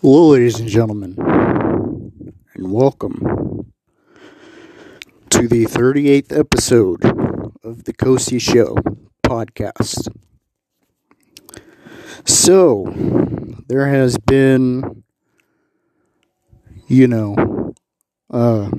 Hello, 0.00 0.28
ladies 0.28 0.60
and 0.60 0.68
gentlemen, 0.68 1.16
and 2.54 2.70
welcome 2.70 3.72
to 5.30 5.48
the 5.48 5.64
38th 5.64 6.38
episode 6.38 7.04
of 7.64 7.82
the 7.82 7.92
Coasty 7.92 8.40
Show 8.40 8.76
podcast. 9.26 10.06
So, 12.24 12.84
there 13.66 13.88
has 13.88 14.16
been, 14.18 15.02
you 16.86 17.08
know, 17.08 17.74
a 18.30 18.70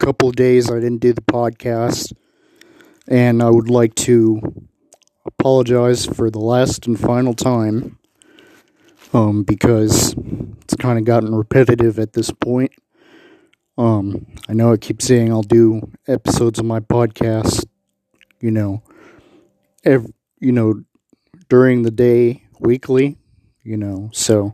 couple 0.00 0.32
days 0.32 0.68
I 0.72 0.80
didn't 0.80 0.98
do 1.02 1.12
the 1.12 1.20
podcast, 1.22 2.12
and 3.06 3.44
I 3.44 3.48
would 3.48 3.70
like 3.70 3.94
to 3.94 4.40
apologize 5.24 6.04
for 6.04 6.32
the 6.32 6.40
last 6.40 6.88
and 6.88 6.98
final 6.98 7.32
time 7.32 8.00
um, 9.12 9.42
because 9.42 10.14
it's 10.62 10.74
kind 10.76 10.98
of 10.98 11.04
gotten 11.04 11.34
repetitive 11.34 11.98
at 11.98 12.12
this 12.12 12.30
point. 12.30 12.72
Um, 13.78 14.26
I 14.48 14.52
know 14.52 14.72
I 14.72 14.76
keep 14.76 15.00
saying 15.00 15.30
I'll 15.30 15.42
do 15.42 15.90
episodes 16.06 16.58
of 16.58 16.64
my 16.64 16.80
podcast, 16.80 17.64
you 18.40 18.50
know, 18.50 18.82
every, 19.84 20.12
you 20.40 20.52
know, 20.52 20.82
during 21.48 21.82
the 21.82 21.90
day, 21.90 22.44
weekly, 22.60 23.16
you 23.62 23.76
know, 23.76 24.10
so, 24.12 24.52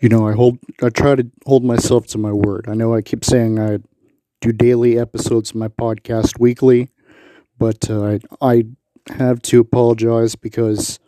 you 0.00 0.08
know, 0.08 0.26
I 0.28 0.32
hold, 0.32 0.58
I 0.82 0.90
try 0.90 1.14
to 1.14 1.30
hold 1.46 1.64
myself 1.64 2.06
to 2.08 2.18
my 2.18 2.32
word. 2.32 2.66
I 2.68 2.74
know 2.74 2.94
I 2.94 3.02
keep 3.02 3.24
saying 3.24 3.58
I 3.58 3.78
do 4.40 4.52
daily 4.52 4.98
episodes 4.98 5.50
of 5.50 5.56
my 5.56 5.68
podcast 5.68 6.38
weekly, 6.38 6.90
but 7.58 7.88
uh, 7.90 8.04
I, 8.04 8.20
I 8.40 8.64
have 9.14 9.40
to 9.42 9.60
apologize 9.60 10.36
because 10.36 10.98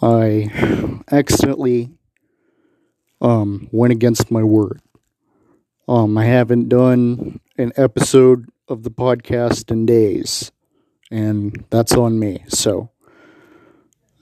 I 0.00 1.02
accidentally 1.10 1.90
um, 3.20 3.68
went 3.72 3.92
against 3.92 4.30
my 4.30 4.42
word. 4.42 4.80
Um, 5.88 6.16
I 6.16 6.24
haven't 6.24 6.68
done 6.68 7.40
an 7.56 7.72
episode 7.76 8.48
of 8.68 8.82
the 8.82 8.90
podcast 8.90 9.70
in 9.70 9.86
days, 9.86 10.52
and 11.10 11.64
that's 11.70 11.94
on 11.94 12.18
me. 12.18 12.44
So, 12.48 12.90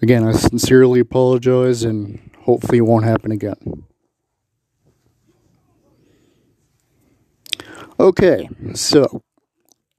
again, 0.00 0.24
I 0.24 0.32
sincerely 0.32 1.00
apologize, 1.00 1.82
and 1.82 2.30
hopefully, 2.40 2.78
it 2.78 2.82
won't 2.82 3.04
happen 3.04 3.32
again. 3.32 3.84
Okay, 7.98 8.48
so 8.74 9.22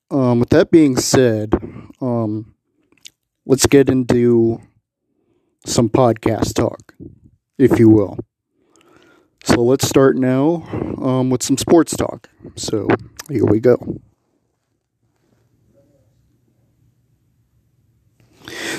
um, 0.10 0.40
with 0.40 0.50
that 0.50 0.72
being 0.72 0.96
said, 0.98 1.54
um, 2.00 2.56
let's 3.46 3.66
get 3.66 3.90
into 3.90 4.62
some 5.68 5.90
podcast 5.90 6.54
talk, 6.54 6.94
if 7.58 7.80
you 7.80 7.90
will. 7.90 8.18
So 9.44 9.64
let's 9.64 9.88
start 9.88 10.18
now 10.18 10.64
um, 11.02 11.30
with 11.30 11.44
some 11.44 11.58
sports 11.58 11.96
talk. 11.96 12.30
So 12.56 12.88
here 13.30 13.46
we 13.46 13.60
go. 13.60 14.00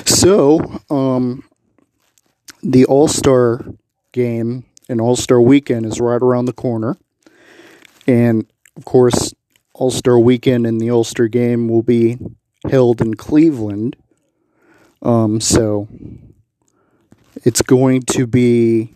So, 0.05 0.81
um, 0.89 1.43
the 2.61 2.85
All 2.85 3.07
Star 3.07 3.65
game 4.11 4.65
and 4.87 4.99
All 4.99 5.15
Star 5.15 5.39
weekend 5.41 5.85
is 5.85 5.99
right 5.99 6.21
around 6.21 6.45
the 6.45 6.53
corner. 6.53 6.97
And 8.07 8.45
of 8.75 8.85
course, 8.85 9.33
All 9.73 9.91
Star 9.91 10.19
weekend 10.19 10.65
and 10.65 10.81
the 10.81 10.91
All 10.91 11.03
Star 11.03 11.27
game 11.27 11.67
will 11.67 11.83
be 11.83 12.17
held 12.69 13.01
in 13.01 13.13
Cleveland. 13.13 13.95
Um, 15.01 15.39
so, 15.39 15.87
it's 17.43 17.61
going 17.61 18.01
to 18.01 18.27
be 18.27 18.95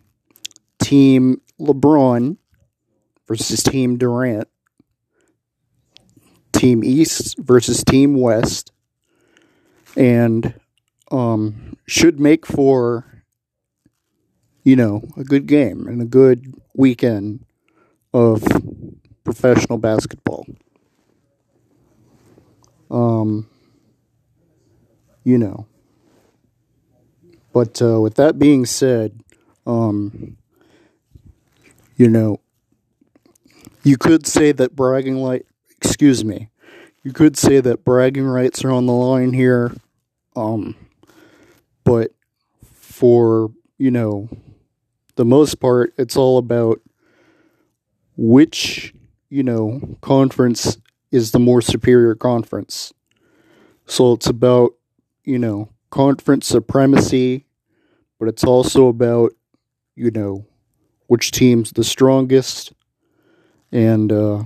Team 0.82 1.42
LeBron 1.60 2.38
versus 3.28 3.64
Team 3.64 3.98
Durant, 3.98 4.48
Team 6.52 6.84
East 6.84 7.38
versus 7.38 7.84
Team 7.84 8.16
West, 8.16 8.72
and 9.96 10.54
um, 11.12 11.78
should 11.88 12.20
make 12.20 12.46
for, 12.46 13.24
you 14.64 14.76
know, 14.76 15.02
a 15.16 15.24
good 15.24 15.46
game 15.46 15.88
and 15.88 16.02
a 16.02 16.06
good 16.06 16.54
weekend 16.76 17.46
of 18.14 18.44
professional 19.24 19.78
basketball. 19.78 20.46
Um, 22.92 23.50
you 25.24 25.38
know. 25.38 25.68
But 27.54 27.82
uh, 27.82 28.02
with 28.02 28.16
that 28.16 28.40
being 28.40 28.66
said, 28.66 29.22
um, 29.68 30.38
you 31.96 32.10
know, 32.10 32.40
you 33.84 33.98
could 33.98 34.26
say 34.26 34.52
that 34.52 34.76
bragging 34.76 35.24
right, 35.24 35.46
excuse 35.78 36.26
me, 36.26 36.50
you 37.04 37.14
could 37.14 37.38
say 37.38 37.60
that 37.60 37.86
bragging 37.86 38.26
rights 38.26 38.64
are 38.64 38.72
on 38.72 38.88
the 38.88 38.94
line 38.94 39.34
here, 39.34 39.76
um, 40.36 40.76
but 41.84 42.12
for, 42.74 43.52
you 43.78 43.92
know, 43.92 44.30
the 45.16 45.26
most 45.26 45.60
part, 45.60 45.94
it's 45.98 46.18
all 46.18 46.38
about 46.38 46.80
which, 48.18 48.94
you 49.30 49.44
know, 49.44 49.98
conference 50.02 50.78
is 51.12 51.32
the 51.32 51.40
more 51.40 51.62
superior 51.62 52.16
conference. 52.16 52.94
So 53.86 54.14
it's 54.14 54.28
about, 54.28 54.72
you 55.24 55.38
know, 55.38 55.70
conference 55.94 56.48
supremacy, 56.48 57.46
but 58.20 58.28
it's 58.28 58.44
also 58.44 58.88
about, 58.88 59.32
you 59.96 60.10
know, 60.10 60.44
which 61.06 61.30
team's 61.30 61.72
the 61.74 61.84
strongest 61.84 62.74
and 63.72 64.12
uh, 64.12 64.42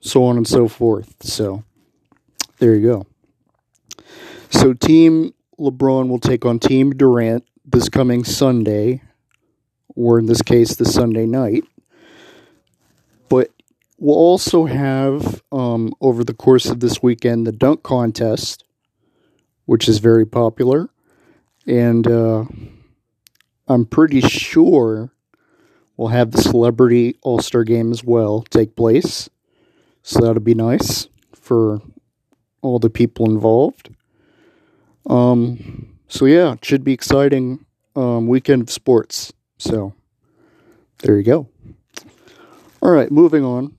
so 0.00 0.24
on 0.24 0.36
and 0.36 0.48
so 0.48 0.66
forth. 0.66 1.14
So 1.22 1.62
there 2.58 2.74
you 2.74 2.84
go. 2.84 3.06
So 4.50 4.72
Team 4.72 5.34
LeBron 5.60 6.08
will 6.08 6.18
take 6.18 6.44
on 6.44 6.58
Team 6.58 6.90
Durant 6.90 7.44
this 7.64 7.88
coming 7.88 8.24
Sunday, 8.24 9.00
or 9.94 10.18
in 10.18 10.26
this 10.26 10.42
case, 10.42 10.74
the 10.74 10.84
Sunday 10.84 11.26
night. 11.26 11.62
But 13.28 13.50
we'll 13.98 14.16
also 14.16 14.64
have, 14.64 15.44
um, 15.52 15.92
over 16.00 16.24
the 16.24 16.34
course 16.34 16.66
of 16.66 16.80
this 16.80 17.00
weekend, 17.00 17.46
the 17.46 17.52
dunk 17.52 17.84
contest 17.84 18.64
which 19.68 19.86
is 19.86 19.98
very 19.98 20.24
popular. 20.24 20.88
And 21.66 22.06
uh, 22.06 22.46
I'm 23.68 23.84
pretty 23.84 24.22
sure 24.22 25.12
we'll 25.94 26.08
have 26.08 26.30
the 26.30 26.40
Celebrity 26.40 27.18
All 27.20 27.40
Star 27.40 27.64
game 27.64 27.92
as 27.92 28.02
well 28.02 28.40
take 28.48 28.74
place. 28.76 29.28
So 30.02 30.20
that'll 30.20 30.40
be 30.40 30.54
nice 30.54 31.08
for 31.34 31.82
all 32.62 32.78
the 32.78 32.88
people 32.88 33.30
involved. 33.30 33.90
Um, 35.04 35.98
so 36.08 36.24
yeah, 36.24 36.54
it 36.54 36.64
should 36.64 36.82
be 36.82 36.94
exciting 36.94 37.66
um, 37.94 38.26
weekend 38.26 38.62
of 38.62 38.70
sports. 38.70 39.34
So 39.58 39.92
there 41.00 41.18
you 41.18 41.24
go. 41.24 41.46
All 42.80 42.92
right, 42.92 43.10
moving 43.10 43.44
on. 43.44 43.76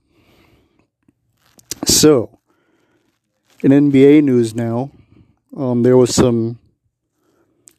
So, 1.84 2.38
in 3.64 3.72
NBA 3.72 4.22
news 4.22 4.54
now, 4.54 4.92
um, 5.56 5.82
there 5.82 5.96
was 5.96 6.14
some 6.14 6.58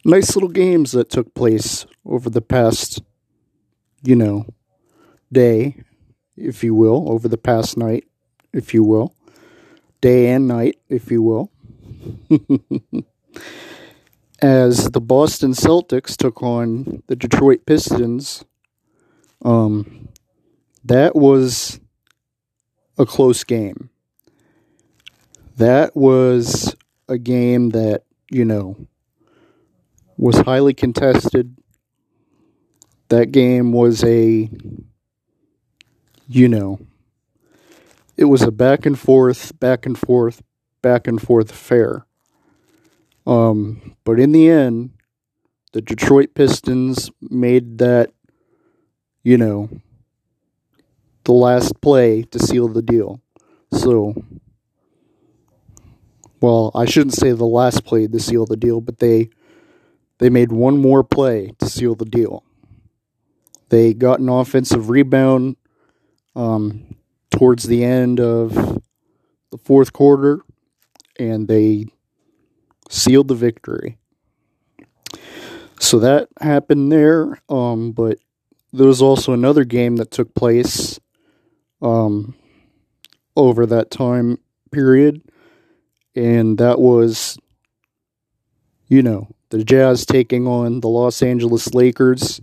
nice 0.04 0.36
little 0.36 0.50
games 0.50 0.92
that 0.92 1.10
took 1.10 1.34
place 1.34 1.86
over 2.06 2.30
the 2.30 2.42
past, 2.42 3.02
you 4.04 4.16
know, 4.16 4.46
day, 5.32 5.84
if 6.36 6.64
you 6.64 6.76
will, 6.76 7.10
over 7.12 7.28
the 7.28 7.38
past 7.38 7.78
night, 7.78 8.06
if 8.54 8.74
you 8.74 8.84
will, 8.84 9.16
day 10.02 10.30
and 10.30 10.48
night, 10.48 10.78
if 10.90 11.12
you 11.12 11.22
will. 11.22 11.52
As 14.42 14.90
the 14.90 15.02
Boston 15.02 15.52
Celtics 15.52 16.18
took 16.18 16.42
on 16.42 17.04
the 17.08 17.16
Detroit 17.16 17.66
Pistons, 17.68 18.44
um, 19.46 20.10
that 20.84 21.16
was 21.16 21.80
a 22.98 23.06
close 23.06 23.44
game. 23.44 23.92
That 25.58 25.96
was 25.96 26.76
a 27.12 27.18
game 27.18 27.70
that, 27.72 28.04
you 28.32 28.46
know, 28.46 28.88
was 30.18 30.38
highly 30.38 30.74
contested. 30.74 31.58
That 33.10 33.32
game 33.32 33.74
was 33.74 34.04
a, 34.06 34.50
you 36.28 36.48
know, 36.48 36.80
it 38.16 38.26
was 38.26 38.42
a 38.42 38.52
back 38.52 38.86
and 38.86 38.98
forth, 38.98 39.60
back 39.60 39.86
and 39.86 39.98
forth, 40.00 40.42
back 40.82 41.06
and 41.06 41.22
forth 41.22 41.52
affair. 41.52 42.06
Um, 43.28 43.96
but 44.06 44.20
in 44.20 44.32
the 44.32 44.50
end, 44.50 44.92
the 45.74 45.82
Detroit 45.82 46.34
Pistons 46.34 47.12
made 47.22 47.80
that, 47.80 48.12
you 49.24 49.38
know, 49.38 49.70
the 51.26 51.34
last 51.34 51.82
play 51.82 52.24
to 52.24 52.40
seal 52.40 52.70
the 52.70 52.82
deal. 52.82 53.22
So 53.74 54.16
well, 56.42 56.72
I 56.76 56.86
shouldn't 56.86 57.16
say 57.16 57.32
the 57.32 57.46
last 57.46 57.86
play 57.86 58.08
to 58.08 58.20
seal 58.20 58.46
the 58.46 58.58
deal, 58.58 58.82
but 58.82 59.00
they 59.00 59.30
they 60.20 60.30
made 60.30 60.52
one 60.52 60.78
more 60.80 61.04
play 61.04 61.52
to 61.60 61.68
seal 61.70 61.96
the 61.96 62.06
deal. 62.06 62.44
they 63.70 63.94
got 63.94 64.20
an 64.20 64.30
offensive 64.30 64.90
rebound 64.90 65.56
um, 66.36 66.96
towards 67.32 67.66
the 67.66 67.84
end 67.84 68.20
of 68.20 68.54
the 69.52 69.58
fourth 69.58 69.94
quarter, 69.94 70.42
and 71.20 71.48
they 71.48 71.86
sealed 72.90 73.28
the 73.30 73.36
victory. 73.36 73.98
So 75.80 76.00
that 76.00 76.30
happened 76.42 76.92
there, 76.92 77.40
um, 77.50 77.92
but 77.92 78.20
there 78.74 78.88
was 78.88 79.02
also 79.02 79.34
another 79.34 79.64
game 79.66 79.98
that 79.98 80.12
took 80.12 80.34
place 80.36 81.00
um, 81.82 82.36
over 83.36 83.66
that 83.66 83.92
time 83.92 84.40
period, 84.72 85.22
and 86.16 86.58
that 86.58 86.80
was, 86.80 87.38
you 88.88 89.02
know, 89.02 89.28
the 89.50 89.64
Jazz 89.64 90.06
taking 90.06 90.48
on 90.48 90.80
the 90.80 90.90
Los 90.90 91.22
Angeles 91.22 91.74
Lakers, 91.74 92.42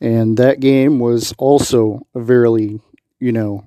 and 0.00 0.36
that 0.36 0.60
game 0.60 0.98
was 0.98 1.32
also 1.38 2.06
a 2.14 2.20
very, 2.20 2.80
you 3.20 3.32
know, 3.32 3.66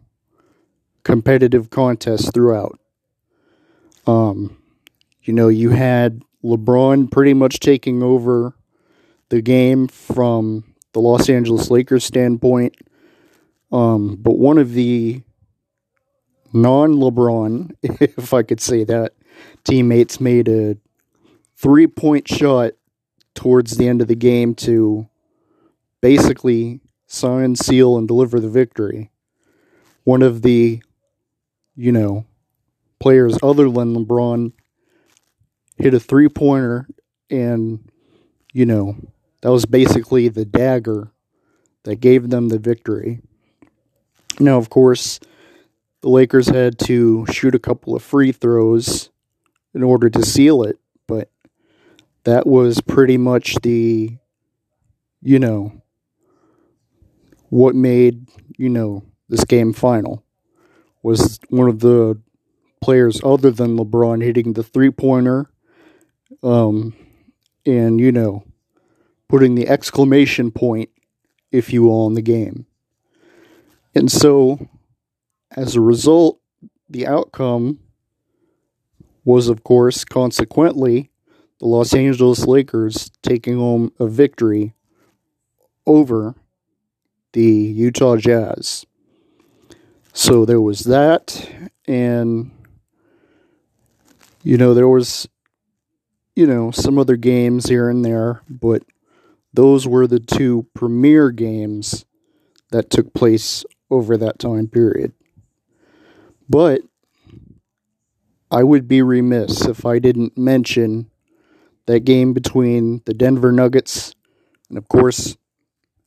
competitive 1.04 1.70
contest 1.70 2.34
throughout. 2.34 2.80
Um, 4.08 4.58
you 5.24 5.34
know, 5.34 5.48
you 5.48 5.70
had 5.70 6.22
LeBron 6.44 7.12
pretty 7.12 7.34
much 7.34 7.60
taking 7.60 8.02
over 8.02 8.56
the 9.30 9.42
game 9.42 9.88
from 9.88 10.64
the 10.94 11.00
Los 11.00 11.30
Angeles 11.30 11.70
Lakers 11.70 12.04
standpoint. 12.04 12.76
Um, 13.72 14.18
but 14.18 14.38
one 14.38 14.58
of 14.58 14.74
the 14.74 15.22
non 16.54 16.94
LeBron, 16.94 17.72
if 17.84 18.34
I 18.34 18.44
could 18.44 18.62
say 18.62 18.84
that, 18.84 19.14
teammates 19.64 20.20
made 20.20 20.48
a 20.48 20.78
three 21.56 21.88
point 21.88 22.28
shot 22.28 22.74
towards 23.36 23.78
the 23.78 23.88
end 23.88 24.02
of 24.02 24.08
the 24.08 24.16
game 24.16 24.56
to 24.56 25.08
basically 26.02 26.82
sign, 27.08 27.56
seal, 27.56 27.98
and 27.98 28.08
deliver 28.08 28.40
the 28.40 28.50
victory. 28.50 29.12
One 30.04 30.22
of 30.22 30.42
the, 30.42 30.82
you 31.76 31.92
know, 31.92 32.26
players 33.00 33.38
other 33.44 33.70
than 33.70 33.96
LeBron 33.96 34.52
hit 35.78 35.94
a 35.94 36.00
three 36.00 36.30
pointer, 36.30 36.88
and, 37.30 37.90
you 38.54 38.66
know, 38.66 38.96
that 39.42 39.52
was 39.52 39.66
basically 39.66 40.28
the 40.28 40.46
dagger 40.46 41.12
that 41.84 41.96
gave 41.98 42.30
them 42.30 42.50
the 42.50 42.60
victory. 42.60 43.22
Now, 44.40 44.58
of 44.58 44.70
course, 44.70 45.20
the 46.02 46.10
Lakers 46.10 46.48
had 46.48 46.80
to 46.80 47.26
shoot 47.32 47.56
a 47.56 47.60
couple 47.60 47.96
of 47.96 48.04
free 48.04 48.32
throws 48.32 49.10
in 49.74 49.84
order 49.84 50.10
to 50.10 50.26
seal 50.26 50.64
it, 50.64 50.80
but 51.08 51.30
that 52.24 52.46
was 52.46 52.82
pretty 52.82 53.18
much 53.18 53.56
the, 53.62 54.18
you 55.22 55.40
know, 55.40 55.82
what 57.50 57.76
made, 57.76 58.28
you 58.58 58.70
know, 58.70 59.04
this 59.30 59.44
game 59.46 59.74
final 59.74 60.24
was 61.04 61.40
one 61.50 61.70
of 61.70 61.80
the 61.80 62.20
players 62.82 63.22
other 63.24 63.52
than 63.52 63.78
LeBron 63.78 64.24
hitting 64.24 64.54
the 64.54 64.64
three 64.64 64.92
pointer 64.92 65.50
um, 66.44 66.96
and, 67.66 68.00
you 68.00 68.12
know, 68.12 68.44
putting 69.28 69.56
the 69.56 69.68
exclamation 69.68 70.52
point, 70.52 70.90
if 71.52 71.72
you 71.72 71.84
will, 71.84 72.06
on 72.06 72.16
the 72.16 72.22
game. 72.22 72.66
And 73.94 74.12
so, 74.12 74.68
as 75.56 75.76
a 75.76 75.82
result, 75.82 76.40
the 76.90 77.08
outcome 77.08 77.80
was, 79.24 79.48
of 79.48 79.64
course, 79.64 80.04
consequently, 80.04 81.10
the 81.60 81.68
Los 81.68 81.94
Angeles 81.94 82.46
Lakers 82.46 83.12
taking 83.22 83.58
home 83.58 83.92
a 84.00 84.08
victory 84.08 84.74
over 85.86 86.36
the 87.34 87.44
Utah 87.44 88.18
Jazz. 88.18 88.86
So 90.14 90.44
there 90.44 90.62
was 90.62 90.82
that, 90.82 91.50
and 91.88 92.52
you 94.44 94.58
know, 94.58 94.74
there 94.74 94.88
was 94.88 95.28
you 96.36 96.48
know, 96.48 96.72
some 96.72 96.98
other 96.98 97.18
games 97.18 97.68
here 97.68 97.90
and 97.90 98.04
there, 98.04 98.42
but 98.50 98.84
those 99.54 99.88
were 99.88 100.08
the 100.08 100.20
two 100.20 100.66
premier 100.74 101.30
games 101.32 102.06
that 102.72 102.90
took 102.90 103.14
place 103.14 103.66
over 103.90 104.16
that 104.18 104.40
time 104.40 104.68
period. 104.68 105.14
But 106.52 106.82
I 108.52 108.64
would 108.64 108.86
be 108.86 109.02
remiss 109.02 109.66
if 109.66 109.86
I 109.86 110.00
didn't 110.00 110.38
mention 110.38 111.10
that 111.86 112.02
game 112.02 112.34
between 112.34 113.02
the 113.06 113.14
Denver 113.14 113.54
Nuggets 113.54 114.14
and, 114.68 114.78
of 114.78 114.90
course, 114.90 115.38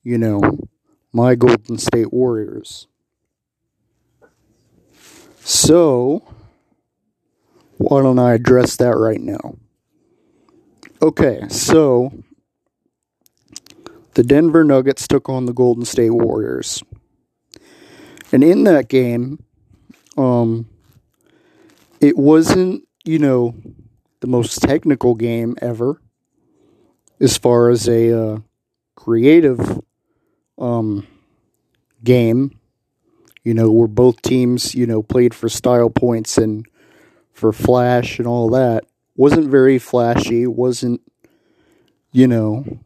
you 0.03 0.19
know, 0.19 0.69
my 1.15 1.35
Golden 1.35 1.79
State 1.79 2.13
Warriors. 2.13 2.89
So, 5.41 6.23
why 7.79 8.03
don't 8.03 8.19
I 8.19 8.35
address 8.35 8.77
that 8.77 8.99
right 8.99 9.21
now? 9.21 9.57
Okay, 11.01 11.49
so 11.49 12.13
the 14.13 14.23
Denver 14.23 14.63
Nuggets 14.63 15.09
took 15.09 15.31
on 15.31 15.47
the 15.47 15.55
Golden 15.55 15.87
State 15.87 16.11
Warriors. 16.11 16.83
And 18.31 18.45
in 18.45 18.65
that 18.65 18.91
game, 18.91 19.44
um, 20.17 20.69
it 22.01 22.17
wasn't, 22.17 22.87
you 23.05 23.19
know, 23.19 23.55
the 24.21 24.27
most 24.27 24.61
technical 24.63 25.15
game 25.15 25.57
ever 25.61 26.01
as 27.21 27.37
far 27.37 27.71
as 27.71 27.89
a 27.89 28.19
uh, 28.19 28.39
creative 28.97 29.81
um, 30.59 31.07
game, 32.03 32.59
you 33.43 33.55
know, 33.55 33.71
where 33.71 33.89
both 33.89 34.23
teams, 34.23 34.75
you 34.75 34.87
know, 34.87 35.03
played 35.03 35.35
for 35.35 35.49
style 35.49 35.91
points 35.91 36.39
and 36.39 36.67
for 37.33 37.53
flash 37.53 38.19
and 38.19 38.27
all 38.27 38.49
that. 38.51 38.85
Wasn't 39.17 39.49
very 39.49 39.79
flashy, 39.79 40.47
wasn't, 40.47 41.01
you 42.13 42.27
know, 42.27 42.79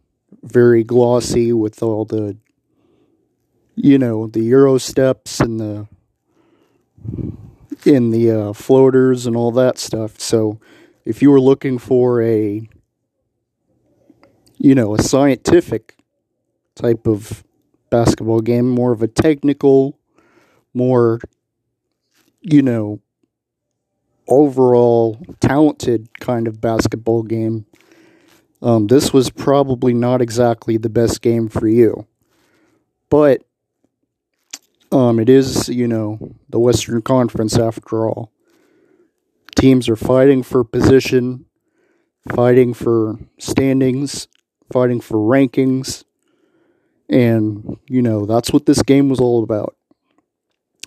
very 0.42 0.84
glossy 0.84 1.52
with 1.52 1.82
all 1.82 2.04
the, 2.04 2.36
you 3.74 3.98
know, 3.98 4.26
the 4.26 4.42
Euro 4.42 4.78
steps 4.78 5.40
and 5.40 5.60
the, 5.60 5.88
in 7.84 8.10
the 8.10 8.30
uh, 8.30 8.52
floaters 8.52 9.26
and 9.26 9.36
all 9.36 9.50
that 9.52 9.78
stuff. 9.78 10.20
So 10.20 10.60
if 11.04 11.22
you 11.22 11.30
were 11.30 11.40
looking 11.40 11.78
for 11.78 12.22
a, 12.22 12.68
you 14.56 14.74
know, 14.74 14.94
a 14.94 15.02
scientific 15.02 15.96
type 16.74 17.06
of 17.06 17.44
basketball 17.90 18.40
game, 18.40 18.68
more 18.68 18.92
of 18.92 19.02
a 19.02 19.08
technical, 19.08 19.98
more, 20.74 21.20
you 22.42 22.62
know, 22.62 23.00
overall 24.28 25.18
talented 25.40 26.08
kind 26.20 26.46
of 26.46 26.60
basketball 26.60 27.22
game, 27.22 27.64
um, 28.60 28.88
this 28.88 29.12
was 29.12 29.30
probably 29.30 29.94
not 29.94 30.20
exactly 30.20 30.76
the 30.76 30.90
best 30.90 31.22
game 31.22 31.48
for 31.48 31.68
you. 31.68 32.06
But 33.08 33.42
um, 34.90 35.18
it 35.18 35.28
is, 35.28 35.68
you 35.68 35.86
know, 35.86 36.36
the 36.48 36.58
Western 36.58 37.02
Conference 37.02 37.58
after 37.58 38.08
all. 38.08 38.32
Teams 39.56 39.88
are 39.88 39.96
fighting 39.96 40.42
for 40.42 40.64
position, 40.64 41.44
fighting 42.34 42.72
for 42.72 43.18
standings, 43.38 44.28
fighting 44.72 45.00
for 45.00 45.16
rankings. 45.16 46.04
And, 47.08 47.78
you 47.88 48.02
know, 48.02 48.26
that's 48.26 48.52
what 48.52 48.66
this 48.66 48.82
game 48.82 49.08
was 49.08 49.20
all 49.20 49.42
about. 49.42 49.74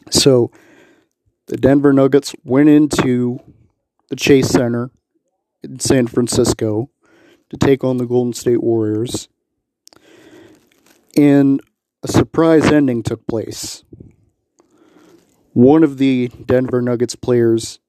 So, 0.10 0.52
the 1.48 1.58
Denver 1.58 1.92
Nuggets 1.92 2.34
went 2.44 2.70
into 2.70 3.40
the 4.10 4.16
Chase 4.16 4.50
Center 4.50 4.92
in 5.64 5.80
San 5.80 6.08
Francisco 6.08 6.90
to 7.50 7.58
take 7.58 7.84
on 7.84 7.98
the 7.98 8.06
Golden 8.06 8.34
State 8.34 8.64
Warriors. 8.64 9.28
And 11.18 11.62
a 12.04 12.08
surprise 12.08 12.66
ending 12.66 13.04
took 13.04 13.26
place. 13.28 13.84
One 15.54 15.84
of 15.84 15.98
the 15.98 16.30
Denver 16.46 16.82
Nuggets 16.82 17.16
players 17.16 17.80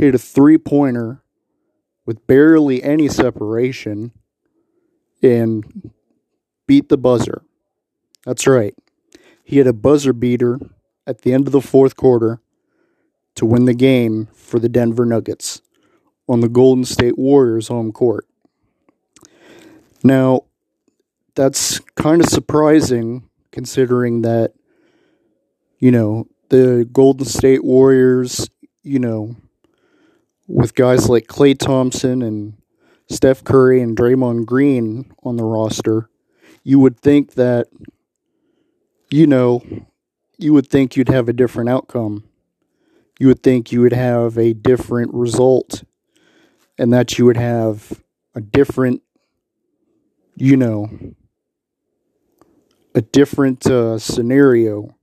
hit 0.00 0.14
a 0.14 0.18
three 0.18 0.58
pointer 0.58 1.22
with 2.06 2.26
barely 2.26 2.82
any 2.82 3.08
separation 3.08 4.12
and 5.22 5.92
beat 6.66 6.88
the 6.88 6.96
buzzer. 6.96 7.42
That's 8.24 8.46
right. 8.46 8.74
He 9.44 9.58
had 9.58 9.66
a 9.66 9.72
buzzer 9.72 10.12
beater 10.12 10.58
at 11.06 11.22
the 11.22 11.32
end 11.32 11.46
of 11.46 11.52
the 11.52 11.60
fourth 11.60 11.96
quarter 11.96 12.40
to 13.34 13.46
win 13.46 13.66
the 13.66 13.74
game 13.74 14.28
for 14.34 14.58
the 14.58 14.68
Denver 14.68 15.04
Nuggets 15.04 15.60
on 16.28 16.40
the 16.40 16.48
Golden 16.48 16.84
State 16.84 17.18
Warriors 17.18 17.68
home 17.68 17.92
court. 17.92 18.26
Now, 20.02 20.42
that's 21.34 21.80
kind 21.96 22.22
of 22.22 22.28
surprising 22.28 23.28
considering 23.52 24.22
that, 24.22 24.54
you 25.78 25.92
know, 25.92 26.26
the 26.48 26.88
Golden 26.92 27.26
State 27.26 27.64
Warriors, 27.64 28.48
you 28.82 28.98
know, 28.98 29.36
with 30.48 30.74
guys 30.74 31.08
like 31.08 31.26
Klay 31.26 31.56
Thompson 31.56 32.22
and 32.22 32.54
Steph 33.08 33.44
Curry 33.44 33.80
and 33.80 33.96
Draymond 33.96 34.46
Green 34.46 35.12
on 35.22 35.36
the 35.36 35.44
roster, 35.44 36.08
you 36.64 36.78
would 36.80 36.98
think 36.98 37.34
that, 37.34 37.68
you 39.10 39.26
know, 39.26 39.62
you 40.38 40.52
would 40.52 40.68
think 40.68 40.96
you'd 40.96 41.08
have 41.08 41.28
a 41.28 41.32
different 41.32 41.70
outcome. 41.70 42.24
You 43.18 43.28
would 43.28 43.42
think 43.42 43.70
you 43.70 43.80
would 43.82 43.92
have 43.92 44.36
a 44.36 44.52
different 44.52 45.14
result 45.14 45.84
and 46.78 46.92
that 46.92 47.18
you 47.18 47.24
would 47.26 47.36
have 47.36 48.02
a 48.34 48.40
different, 48.40 49.02
you 50.36 50.56
know, 50.56 50.88
a 52.94 53.02
different 53.02 53.66
uh, 53.66 53.98
scenario 53.98 54.94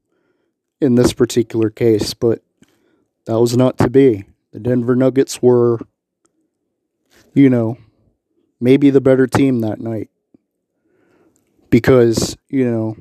in 0.81 0.95
this 0.95 1.13
particular 1.13 1.69
case, 1.69 2.13
but 2.13 2.43
that 3.25 3.39
was 3.39 3.57
not 3.57 3.77
to 3.79 3.89
be. 3.89 4.25
The 4.51 4.59
Denver 4.59 4.95
Nuggets 4.95 5.41
were, 5.41 5.79
you 7.33 7.49
know, 7.49 7.77
maybe 8.59 8.89
the 8.89 9.01
better 9.01 9.27
team 9.27 9.59
that 9.59 9.79
night. 9.79 10.09
Because, 11.69 12.35
you 12.47 12.69
know, 12.69 12.97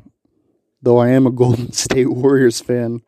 though 0.83 0.99
I 0.99 1.09
am 1.09 1.27
a 1.27 1.31
Golden 1.33 1.73
State 1.73 2.11
Warriors 2.11 2.61
fan, 2.61 3.03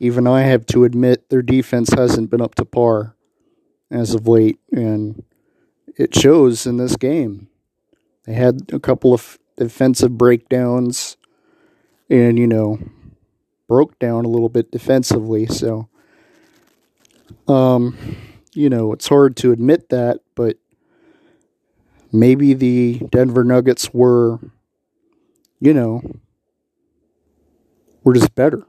even 0.00 0.26
I 0.26 0.42
have 0.42 0.66
to 0.66 0.84
admit 0.84 1.28
their 1.28 1.42
defense 1.42 1.90
hasn't 1.92 2.30
been 2.30 2.40
up 2.40 2.54
to 2.56 2.64
par 2.64 3.16
as 3.90 4.14
of 4.14 4.26
late, 4.26 4.58
and 4.72 5.22
it 5.96 6.14
shows 6.14 6.66
in 6.66 6.78
this 6.78 6.96
game. 6.96 7.48
They 8.24 8.32
had 8.32 8.72
a 8.72 8.80
couple 8.80 9.12
of 9.14 9.38
defensive 9.56 10.16
breakdowns 10.18 11.16
and, 12.10 12.38
you 12.38 12.46
know, 12.46 12.78
broke 13.68 13.98
down 13.98 14.24
a 14.24 14.28
little 14.28 14.48
bit 14.48 14.70
defensively, 14.70 15.46
so 15.46 15.88
um 17.48 17.96
you 18.54 18.70
know, 18.70 18.92
it's 18.92 19.08
hard 19.08 19.36
to 19.38 19.50
admit 19.50 19.88
that, 19.88 20.20
but 20.36 20.58
maybe 22.12 22.54
the 22.54 23.00
Denver 23.10 23.42
Nuggets 23.42 23.92
were, 23.92 24.38
you 25.60 25.74
know, 25.74 26.02
were 28.04 28.14
just 28.14 28.34
better. 28.36 28.64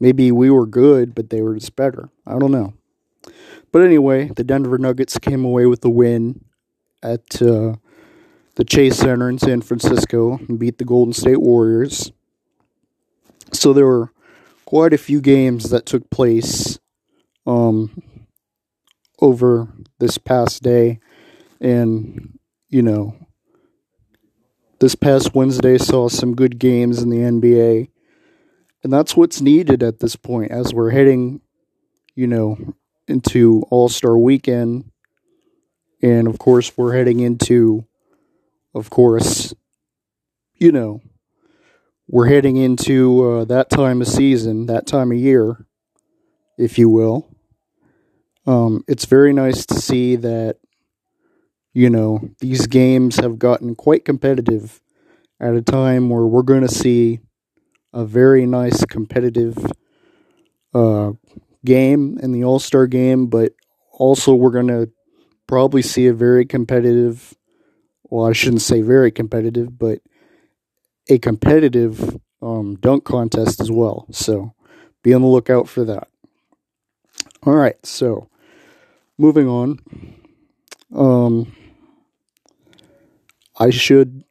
Maybe 0.00 0.30
we 0.30 0.50
were 0.50 0.66
good, 0.66 1.14
but 1.14 1.30
they 1.30 1.40
were 1.40 1.54
just 1.54 1.76
better. 1.76 2.10
I 2.26 2.38
don't 2.38 2.52
know. 2.52 2.74
But 3.72 3.82
anyway, 3.82 4.30
the 4.36 4.44
Denver 4.44 4.78
Nuggets 4.78 5.18
came 5.18 5.44
away 5.44 5.66
with 5.66 5.80
the 5.80 5.90
win 5.90 6.44
at 7.02 7.40
uh, 7.40 7.76
the 8.56 8.64
Chase 8.64 8.96
Center 8.96 9.28
in 9.28 9.38
San 9.38 9.60
Francisco 9.60 10.38
and 10.48 10.58
beat 10.58 10.78
the 10.78 10.84
Golden 10.84 11.12
State 11.12 11.40
Warriors. 11.40 12.12
So 13.52 13.72
there 13.72 13.86
were 13.86 14.12
quite 14.64 14.92
a 14.92 14.98
few 14.98 15.20
games 15.20 15.70
that 15.70 15.86
took 15.86 16.08
place 16.10 16.78
um, 17.46 18.02
over 19.20 19.68
this 19.98 20.18
past 20.18 20.62
day. 20.62 21.00
And, 21.60 22.38
you 22.68 22.82
know, 22.82 23.16
this 24.80 24.94
past 24.94 25.34
Wednesday 25.34 25.78
saw 25.78 26.08
some 26.08 26.34
good 26.34 26.58
games 26.58 27.02
in 27.02 27.10
the 27.10 27.18
NBA. 27.18 27.88
And 28.82 28.92
that's 28.92 29.16
what's 29.16 29.40
needed 29.40 29.82
at 29.82 30.00
this 30.00 30.14
point 30.14 30.50
as 30.50 30.74
we're 30.74 30.90
heading, 30.90 31.40
you 32.14 32.26
know, 32.26 32.58
into 33.08 33.62
All 33.70 33.88
Star 33.88 34.18
weekend. 34.18 34.90
And 36.02 36.28
of 36.28 36.38
course, 36.38 36.76
we're 36.76 36.94
heading 36.94 37.20
into, 37.20 37.86
of 38.74 38.90
course, 38.90 39.54
you 40.54 40.72
know, 40.72 41.00
we're 42.08 42.26
heading 42.26 42.56
into 42.56 43.24
uh, 43.24 43.44
that 43.46 43.70
time 43.70 44.00
of 44.00 44.08
season, 44.08 44.66
that 44.66 44.86
time 44.86 45.10
of 45.12 45.18
year, 45.18 45.66
if 46.58 46.78
you 46.78 46.88
will. 46.88 47.28
Um, 48.46 48.84
it's 48.86 49.06
very 49.06 49.32
nice 49.32 49.64
to 49.66 49.74
see 49.74 50.16
that, 50.16 50.56
you 51.72 51.88
know, 51.88 52.30
these 52.40 52.66
games 52.66 53.16
have 53.16 53.38
gotten 53.38 53.74
quite 53.74 54.04
competitive 54.04 54.80
at 55.40 55.54
a 55.54 55.62
time 55.62 56.10
where 56.10 56.26
we're 56.26 56.42
going 56.42 56.66
to 56.66 56.74
see 56.74 57.20
a 57.92 58.04
very 58.04 58.44
nice 58.44 58.84
competitive 58.84 59.56
uh, 60.74 61.12
game 61.64 62.18
in 62.22 62.32
the 62.32 62.44
All 62.44 62.58
Star 62.58 62.86
game, 62.86 63.28
but 63.28 63.52
also 63.92 64.34
we're 64.34 64.50
going 64.50 64.68
to 64.68 64.90
probably 65.46 65.82
see 65.82 66.06
a 66.06 66.14
very 66.14 66.44
competitive, 66.44 67.34
well, 68.14 68.26
I 68.26 68.32
shouldn't 68.32 68.62
say 68.62 68.80
very 68.80 69.10
competitive, 69.10 69.76
but 69.76 69.98
a 71.10 71.18
competitive 71.18 72.16
um, 72.40 72.76
dunk 72.76 73.02
contest 73.02 73.60
as 73.60 73.72
well. 73.72 74.06
So 74.12 74.54
be 75.02 75.12
on 75.12 75.22
the 75.22 75.26
lookout 75.26 75.68
for 75.68 75.82
that. 75.82 76.06
All 77.42 77.56
right, 77.56 77.74
so 77.84 78.30
moving 79.18 79.48
on. 79.48 79.80
Um, 80.94 81.56
I 83.58 83.70
should, 83.70 84.22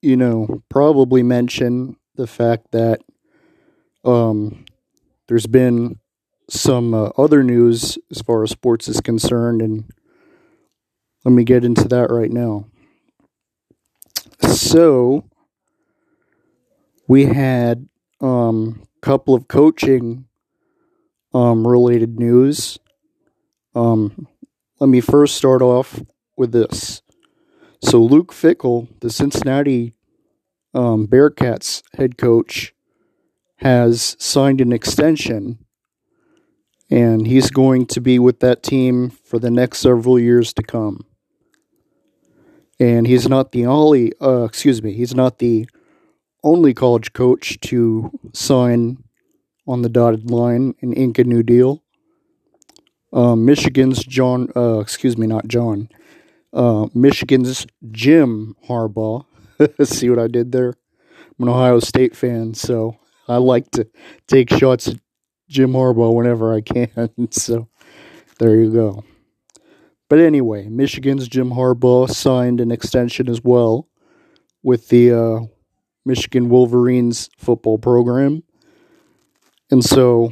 you 0.00 0.16
know, 0.16 0.60
probably 0.68 1.22
mention 1.22 1.94
the 2.16 2.26
fact 2.26 2.72
that 2.72 3.02
um, 4.04 4.64
there's 5.28 5.46
been 5.46 6.00
some 6.50 6.92
uh, 6.92 7.10
other 7.16 7.44
news 7.44 7.98
as 8.10 8.20
far 8.20 8.42
as 8.42 8.50
sports 8.50 8.88
is 8.88 9.00
concerned, 9.00 9.62
and 9.62 9.84
let 11.24 11.30
me 11.30 11.44
get 11.44 11.64
into 11.64 11.86
that 11.86 12.10
right 12.10 12.32
now. 12.32 12.66
So, 14.52 15.24
we 17.08 17.24
had 17.24 17.88
a 18.20 18.26
um, 18.26 18.82
couple 19.00 19.34
of 19.34 19.48
coaching 19.48 20.26
um, 21.32 21.66
related 21.66 22.18
news. 22.18 22.78
Um, 23.74 24.28
let 24.78 24.88
me 24.88 25.00
first 25.00 25.36
start 25.36 25.62
off 25.62 26.02
with 26.36 26.52
this. 26.52 27.00
So, 27.82 28.02
Luke 28.02 28.30
Fickell, 28.30 28.88
the 29.00 29.08
Cincinnati 29.08 29.94
um, 30.74 31.06
Bearcats 31.06 31.82
head 31.94 32.18
coach, 32.18 32.74
has 33.56 34.16
signed 34.18 34.60
an 34.60 34.72
extension, 34.72 35.64
and 36.90 37.26
he's 37.26 37.50
going 37.50 37.86
to 37.86 38.02
be 38.02 38.18
with 38.18 38.40
that 38.40 38.62
team 38.62 39.08
for 39.08 39.38
the 39.38 39.50
next 39.50 39.78
several 39.78 40.18
years 40.18 40.52
to 40.52 40.62
come. 40.62 41.06
And 42.82 43.06
he's 43.06 43.28
not 43.28 43.52
the 43.52 43.64
only, 43.64 44.12
uh, 44.20 44.42
excuse 44.42 44.82
me, 44.82 44.92
he's 44.92 45.14
not 45.14 45.38
the 45.38 45.68
only 46.42 46.74
college 46.74 47.12
coach 47.12 47.60
to 47.60 48.10
sign 48.32 49.04
on 49.68 49.82
the 49.82 49.88
dotted 49.88 50.32
line 50.32 50.74
and 50.82 50.92
ink 50.98 51.20
a 51.20 51.22
new 51.22 51.44
deal. 51.44 51.84
Um, 53.12 53.44
Michigan's 53.44 54.02
John, 54.02 54.48
uh, 54.56 54.80
excuse 54.80 55.16
me, 55.16 55.28
not 55.28 55.46
John. 55.46 55.90
Uh, 56.52 56.88
Michigan's 56.92 57.68
Jim 57.92 58.56
Harbaugh. 58.68 59.26
See 59.84 60.10
what 60.10 60.18
I 60.18 60.26
did 60.26 60.50
there? 60.50 60.74
I'm 61.38 61.46
an 61.46 61.50
Ohio 61.50 61.78
State 61.78 62.16
fan, 62.16 62.52
so 62.52 62.96
I 63.28 63.36
like 63.36 63.70
to 63.72 63.86
take 64.26 64.50
shots 64.50 64.88
at 64.88 64.96
Jim 65.48 65.70
Harbaugh 65.70 66.16
whenever 66.16 66.52
I 66.52 66.62
can. 66.62 67.10
so 67.30 67.68
there 68.40 68.56
you 68.56 68.72
go. 68.72 69.04
But 70.12 70.20
anyway, 70.20 70.68
Michigan's 70.68 71.26
Jim 71.26 71.52
Harbaugh 71.52 72.06
signed 72.06 72.60
an 72.60 72.70
extension 72.70 73.30
as 73.30 73.42
well 73.42 73.88
with 74.62 74.88
the 74.88 75.10
uh, 75.10 75.40
Michigan 76.04 76.50
Wolverines 76.50 77.30
football 77.38 77.78
program. 77.78 78.42
And 79.70 79.82
so 79.82 80.30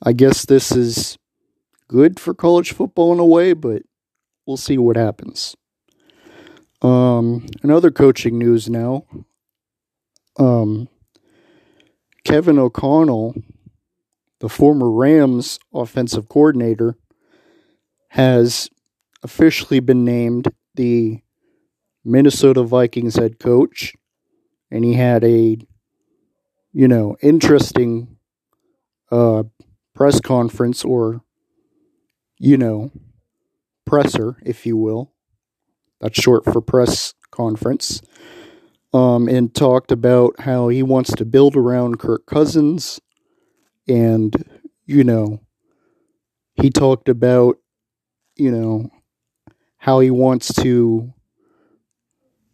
I 0.00 0.12
guess 0.12 0.46
this 0.46 0.70
is 0.70 1.18
good 1.88 2.20
for 2.20 2.34
college 2.34 2.72
football 2.72 3.12
in 3.12 3.18
a 3.18 3.26
way, 3.26 3.52
but 3.52 3.82
we'll 4.46 4.56
see 4.56 4.78
what 4.78 4.94
happens. 4.94 5.56
Um, 6.82 7.48
another 7.64 7.90
coaching 7.90 8.38
news 8.38 8.70
now. 8.70 9.06
Um, 10.38 10.88
Kevin 12.22 12.60
O'Connell, 12.60 13.34
the 14.38 14.48
former 14.48 14.88
Rams 14.88 15.58
offensive 15.74 16.28
coordinator, 16.28 16.96
has 18.12 18.68
officially 19.22 19.80
been 19.80 20.04
named 20.04 20.46
the 20.74 21.22
Minnesota 22.04 22.62
Vikings 22.62 23.16
head 23.16 23.38
coach, 23.38 23.94
and 24.70 24.84
he 24.84 24.92
had 24.92 25.24
a, 25.24 25.56
you 26.74 26.88
know, 26.88 27.16
interesting 27.22 28.18
uh, 29.10 29.44
press 29.94 30.20
conference 30.20 30.84
or, 30.84 31.22
you 32.38 32.58
know, 32.58 32.90
presser, 33.86 34.36
if 34.44 34.66
you 34.66 34.76
will. 34.76 35.14
That's 36.02 36.20
short 36.20 36.44
for 36.44 36.60
press 36.60 37.14
conference. 37.30 38.02
Um, 38.92 39.26
and 39.26 39.54
talked 39.54 39.90
about 39.90 40.40
how 40.40 40.68
he 40.68 40.82
wants 40.82 41.14
to 41.14 41.24
build 41.24 41.56
around 41.56 41.98
Kirk 41.98 42.26
Cousins. 42.26 43.00
And, 43.88 44.60
you 44.84 45.02
know, 45.02 45.40
he 46.56 46.68
talked 46.68 47.08
about, 47.08 47.56
you 48.36 48.50
know, 48.50 48.90
how 49.78 50.00
he 50.00 50.10
wants 50.10 50.52
to 50.54 51.12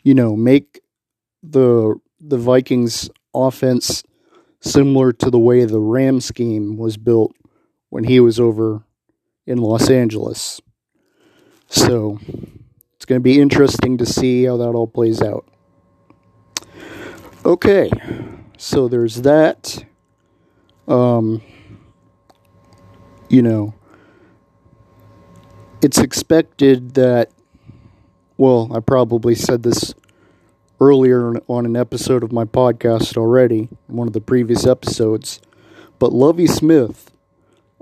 you 0.08 0.14
know, 0.14 0.34
make 0.34 0.80
the 1.42 1.94
the 2.18 2.38
Vikings 2.38 3.10
offense 3.34 4.02
similar 4.60 5.12
to 5.12 5.30
the 5.30 5.38
way 5.38 5.66
the 5.66 5.80
Ram 5.80 6.20
scheme 6.20 6.78
was 6.78 6.96
built 6.96 7.34
when 7.90 8.04
he 8.04 8.18
was 8.18 8.40
over 8.40 8.82
in 9.46 9.58
Los 9.58 9.90
Angeles. 9.90 10.62
So 11.68 12.18
it's 12.94 13.04
going 13.04 13.20
to 13.20 13.22
be 13.22 13.38
interesting 13.38 13.98
to 13.98 14.06
see 14.06 14.44
how 14.44 14.56
that 14.56 14.70
all 14.70 14.86
plays 14.86 15.20
out. 15.20 15.46
Okay, 17.44 17.90
so 18.56 18.88
there's 18.88 19.22
that. 19.22 19.84
Um, 20.86 21.42
you 23.28 23.42
know, 23.42 23.74
it's 25.80 25.98
expected 25.98 26.94
that, 26.94 27.30
well, 28.36 28.70
I 28.74 28.80
probably 28.80 29.34
said 29.34 29.62
this 29.62 29.94
earlier 30.80 31.34
on 31.48 31.66
an 31.66 31.76
episode 31.76 32.22
of 32.22 32.32
my 32.32 32.44
podcast 32.44 33.16
already, 33.16 33.68
one 33.86 34.06
of 34.06 34.12
the 34.12 34.20
previous 34.20 34.66
episodes, 34.66 35.40
but 35.98 36.12
Lovie 36.12 36.46
Smith, 36.46 37.10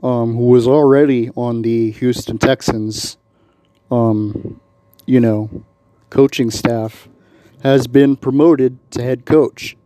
um, 0.03 0.35
who 0.35 0.47
was 0.49 0.67
already 0.67 1.31
on 1.37 1.63
the 1.63 1.91
Houston 1.93 2.39
Texans, 2.39 3.17
um, 3.91 4.61
you 5.07 5.21
know, 5.21 5.65
coaching 6.11 6.51
staff, 6.51 7.09
has 7.63 7.87
been 7.87 8.17
promoted 8.17 8.79
to 8.93 9.03
head 9.03 9.25
coach. 9.25 9.77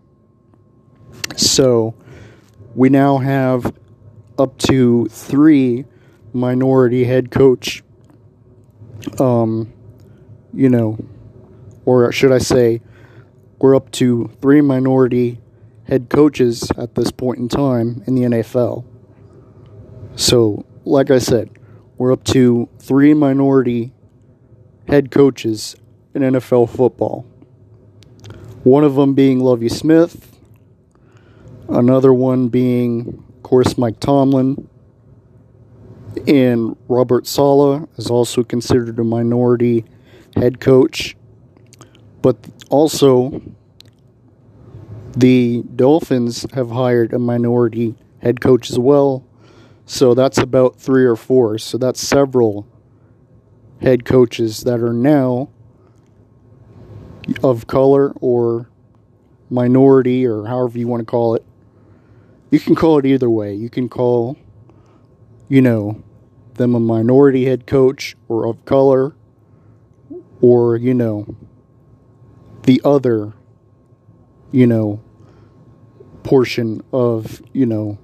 So 1.37 1.95
we 2.75 2.89
now 2.89 3.19
have 3.19 3.73
up 4.39 4.59
to 4.59 5.07
three 5.07 5.85
minority 6.33 7.05
head 7.05 7.31
coach, 7.31 7.83
um, 9.19 9.73
you 10.53 10.69
know, 10.69 10.99
or 11.85 12.11
should 12.13 12.33
I 12.33 12.39
say, 12.39 12.81
we're 13.59 13.77
up 13.77 13.91
to 13.93 14.31
three 14.41 14.61
minority 14.61 15.39
head 15.85 16.09
coaches 16.09 16.71
at 16.79 16.95
this 16.95 17.11
point 17.11 17.39
in 17.39 17.49
time 17.49 18.03
in 18.07 18.15
the 18.15 18.23
NFL. 18.23 18.85
So, 20.17 20.65
like 20.85 21.11
I 21.11 21.19
said, 21.19 21.51
we're 21.99 22.13
up 22.13 22.25
to 22.25 22.69
three 22.79 23.13
minority 23.13 23.93
head 24.89 25.11
coaches 25.11 25.77
in 26.15 26.23
NFL 26.23 26.71
football. 26.71 27.27
One 28.63 28.85
of 28.85 28.95
them 28.95 29.15
being 29.15 29.41
Lovie 29.41 29.69
Smith, 29.69 30.39
another 31.69 32.13
one 32.13 32.49
being, 32.49 33.23
of 33.37 33.43
course, 33.43 33.77
Mike 33.77 34.01
Tomlin, 34.01 34.69
and 36.27 36.77
Robert 36.89 37.27
Saleh 37.27 37.89
is 37.97 38.11
also 38.11 38.43
considered 38.43 38.99
a 38.99 39.05
minority 39.05 39.85
head 40.37 40.61
coach. 40.61 41.17
But 42.23 42.37
also, 42.69 43.41
the 45.17 45.63
Dolphins 45.75 46.47
have 46.53 46.71
hired 46.71 47.13
a 47.13 47.19
minority 47.19 47.95
head 48.21 48.41
coach 48.41 48.71
as 48.71 48.79
well. 48.79 49.25
So 49.87 50.15
that's 50.15 50.39
about 50.39 50.77
three 50.77 51.05
or 51.05 51.17
four. 51.17 51.59
So 51.59 51.79
that's 51.79 52.01
several 52.01 52.67
head 53.81 54.05
coaches 54.05 54.63
that 54.65 54.81
are 54.81 54.93
now 54.93 55.49
of 57.43 57.67
color 57.67 58.13
or 58.21 58.69
minority 59.49 60.27
or 60.27 60.47
however 60.47 60.79
you 60.79 60.87
want 60.87 61.01
to 61.01 61.05
call 61.07 61.35
it. 61.35 61.45
You 62.51 62.61
can 62.61 62.75
call 62.75 62.99
it 62.99 63.07
either 63.07 63.31
way. 63.31 63.55
You 63.55 63.71
can 63.71 63.89
call, 63.89 64.37
you 65.51 65.61
know, 65.61 66.01
them 66.55 66.75
a 66.77 66.81
minority 66.81 67.45
head 67.45 67.67
coach 67.67 68.17
or 68.29 68.47
of 68.47 68.65
color 68.65 69.15
or, 70.41 70.77
you 70.77 70.95
know, 70.95 71.27
the 72.63 72.81
other, 72.85 73.35
you 74.53 74.67
know, 74.67 75.01
portion 76.23 76.81
of, 76.93 77.43
you 77.53 77.67
know, 77.67 77.99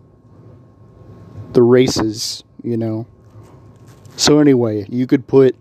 the 1.53 1.63
races, 1.63 2.43
you 2.65 2.77
know. 2.77 3.07
So, 4.17 4.41
anyway, 4.41 4.85
you 4.89 5.07
could 5.07 5.29
put, 5.29 5.55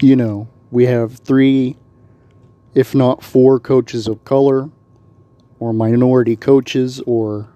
you 0.00 0.14
know, 0.14 0.48
we 0.70 0.86
have 0.86 1.18
three, 1.18 1.76
if 2.72 2.94
not 2.94 3.24
four, 3.24 3.58
coaches 3.58 4.06
of 4.06 4.24
color 4.24 4.70
or 5.58 5.72
minority 5.72 6.36
coaches 6.36 7.00
or, 7.04 7.48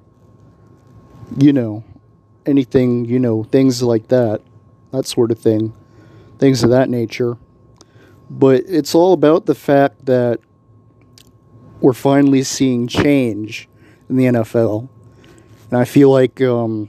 you 1.38 1.52
know, 1.52 1.84
anything, 2.46 3.04
you 3.04 3.18
know, 3.18 3.44
things 3.44 3.82
like 3.82 4.08
that, 4.08 4.40
that 4.92 5.06
sort 5.06 5.30
of 5.30 5.38
thing, 5.38 5.72
things 6.38 6.62
of 6.62 6.70
that 6.70 6.88
nature. 6.88 7.36
But 8.28 8.64
it's 8.66 8.94
all 8.94 9.12
about 9.12 9.46
the 9.46 9.54
fact 9.54 10.06
that 10.06 10.40
we're 11.80 11.92
finally 11.92 12.42
seeing 12.42 12.88
change 12.88 13.68
in 14.08 14.16
the 14.16 14.24
NFL. 14.24 14.88
And 15.70 15.78
I 15.78 15.84
feel 15.84 16.10
like 16.10 16.40
um, 16.40 16.88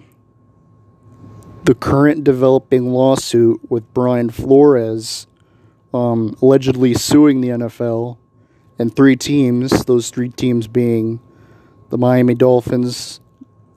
the 1.63 1.75
current 1.75 2.23
developing 2.23 2.91
lawsuit 2.91 3.59
with 3.69 3.93
Brian 3.93 4.29
Flores 4.29 5.27
um, 5.93 6.37
allegedly 6.41 6.93
suing 6.93 7.41
the 7.41 7.49
NFL 7.49 8.17
and 8.79 8.95
three 8.95 9.15
teams, 9.15 9.85
those 9.85 10.09
three 10.09 10.29
teams 10.29 10.67
being 10.67 11.19
the 11.89 11.97
Miami 11.97 12.35
Dolphins, 12.35 13.19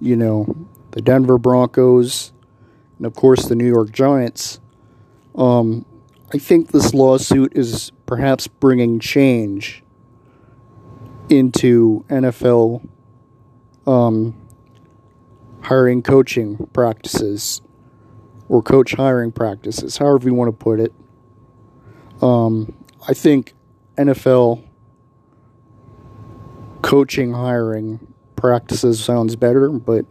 you 0.00 0.16
know, 0.16 0.68
the 0.92 1.00
Denver 1.00 1.38
Broncos, 1.38 2.32
and 2.98 3.06
of 3.06 3.14
course 3.14 3.46
the 3.46 3.54
New 3.54 3.66
York 3.66 3.92
Giants. 3.92 4.60
Um, 5.34 5.84
I 6.32 6.38
think 6.38 6.70
this 6.70 6.94
lawsuit 6.94 7.56
is 7.56 7.92
perhaps 8.06 8.46
bringing 8.46 9.00
change 9.00 9.82
into 11.28 12.04
NFL 12.08 12.86
um, 13.86 14.34
hiring 15.62 16.02
coaching 16.02 16.68
practices 16.72 17.60
or 18.48 18.62
coach 18.62 18.94
hiring 18.94 19.30
practices, 19.30 19.96
however 19.96 20.28
you 20.28 20.34
want 20.34 20.48
to 20.48 20.64
put 20.64 20.80
it. 20.80 20.92
Um, 22.20 22.74
I 23.08 23.14
think 23.14 23.54
NFL 23.96 24.64
coaching 26.82 27.32
hiring 27.32 28.12
practices 28.36 29.02
sounds 29.02 29.36
better, 29.36 29.68
but 29.68 30.04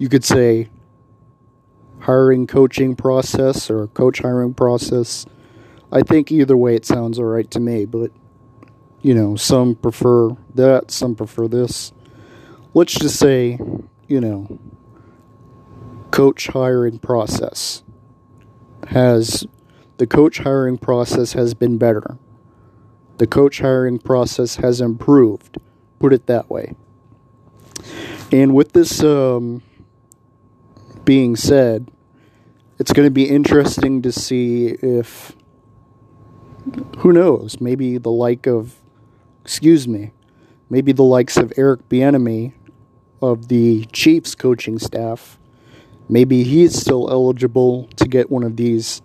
you 0.00 0.08
could 0.08 0.24
say 0.24 0.66
hiring 2.00 2.46
coaching 2.46 2.96
process 2.96 3.70
or 3.70 3.86
coach 3.88 4.20
hiring 4.20 4.54
process. 4.54 5.26
I 5.92 6.00
think 6.00 6.32
either 6.32 6.56
way 6.56 6.74
it 6.74 6.86
sounds 6.86 7.18
all 7.18 7.26
right 7.26 7.48
to 7.50 7.60
me, 7.60 7.84
but 7.84 8.10
you 9.02 9.12
know, 9.12 9.36
some 9.36 9.74
prefer 9.74 10.30
that, 10.54 10.90
some 10.90 11.14
prefer 11.14 11.48
this. 11.48 11.92
Let's 12.72 12.94
just 12.94 13.18
say, 13.18 13.58
you 14.08 14.22
know, 14.22 14.58
coach 16.10 16.46
hiring 16.46 16.98
process 16.98 17.82
has 18.88 19.46
the 19.98 20.06
coach 20.06 20.38
hiring 20.38 20.78
process 20.78 21.34
has 21.34 21.52
been 21.52 21.76
better. 21.76 22.16
The 23.18 23.26
coach 23.26 23.60
hiring 23.60 23.98
process 23.98 24.56
has 24.56 24.80
improved, 24.80 25.58
put 25.98 26.14
it 26.14 26.26
that 26.26 26.48
way. 26.48 26.74
And 28.32 28.54
with 28.54 28.72
this 28.72 29.04
um, 29.04 29.62
being 31.10 31.34
said, 31.34 31.90
it's 32.78 32.92
going 32.92 33.04
to 33.04 33.10
be 33.10 33.28
interesting 33.28 34.00
to 34.00 34.12
see 34.12 34.68
if, 34.80 35.34
who 36.98 37.12
knows, 37.12 37.60
maybe 37.60 37.98
the 37.98 38.12
like 38.12 38.46
of 38.46 38.76
excuse 39.42 39.88
me, 39.88 40.12
maybe 40.68 40.92
the 40.92 41.02
likes 41.02 41.36
of 41.36 41.52
Eric 41.56 41.88
Bieniemy 41.88 42.52
of 43.20 43.48
the 43.48 43.86
Chiefs 43.86 44.36
coaching 44.36 44.78
staff, 44.78 45.36
maybe 46.08 46.44
he's 46.44 46.80
still 46.80 47.10
eligible 47.10 47.88
to 47.96 48.06
get 48.06 48.30
one 48.30 48.44
of 48.44 48.56
these 48.56 49.02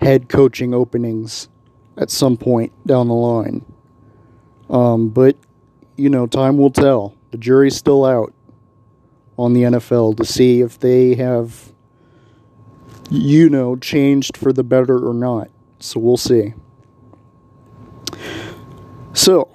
head 0.00 0.30
coaching 0.30 0.72
openings 0.72 1.50
at 1.98 2.10
some 2.10 2.38
point 2.38 2.72
down 2.86 3.08
the 3.08 3.14
line. 3.14 3.62
Um, 4.70 5.10
but 5.10 5.36
you 5.96 6.08
know, 6.08 6.26
time 6.26 6.56
will 6.56 6.70
tell. 6.70 7.14
The 7.30 7.36
jury's 7.36 7.76
still 7.76 8.06
out 8.06 8.32
on 9.38 9.52
the 9.52 9.62
NFL 9.62 10.16
to 10.16 10.24
see 10.24 10.60
if 10.60 10.78
they 10.78 11.14
have, 11.14 11.72
you 13.10 13.50
know, 13.50 13.76
changed 13.76 14.36
for 14.36 14.52
the 14.52 14.64
better 14.64 15.06
or 15.06 15.14
not. 15.14 15.50
So 15.78 16.00
we'll 16.00 16.16
see. 16.16 16.54
So, 19.12 19.48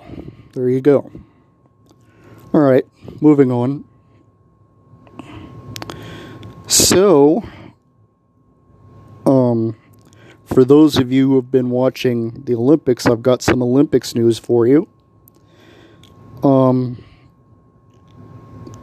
there 0.53 0.69
you 0.69 0.81
go. 0.81 1.11
All 2.53 2.61
right, 2.61 2.85
moving 3.21 3.51
on. 3.51 3.85
So, 6.67 7.43
um, 9.25 9.75
for 10.45 10.65
those 10.65 10.97
of 10.97 11.11
you 11.11 11.29
who 11.29 11.35
have 11.35 11.51
been 11.51 11.69
watching 11.69 12.43
the 12.43 12.55
Olympics, 12.55 13.05
I've 13.05 13.21
got 13.21 13.41
some 13.41 13.61
Olympics 13.61 14.15
news 14.15 14.37
for 14.37 14.67
you. 14.67 14.87
Um, 16.43 17.03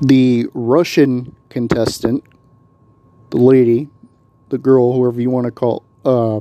the 0.00 0.46
Russian 0.54 1.34
contestant, 1.48 2.24
the 3.30 3.38
lady, 3.38 3.88
the 4.48 4.58
girl, 4.58 4.92
whoever 4.92 5.20
you 5.20 5.30
want 5.30 5.46
to 5.46 5.50
call, 5.50 5.84
uh, 6.04 6.40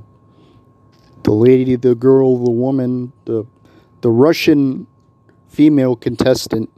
the 1.24 1.32
lady, 1.32 1.76
the 1.76 1.96
girl, 1.96 2.38
the 2.43 2.52
woman, 2.52 3.12
the 3.26 3.46
the 4.02 4.10
Russian 4.12 4.88
female 5.50 5.96
contestant 5.96 6.70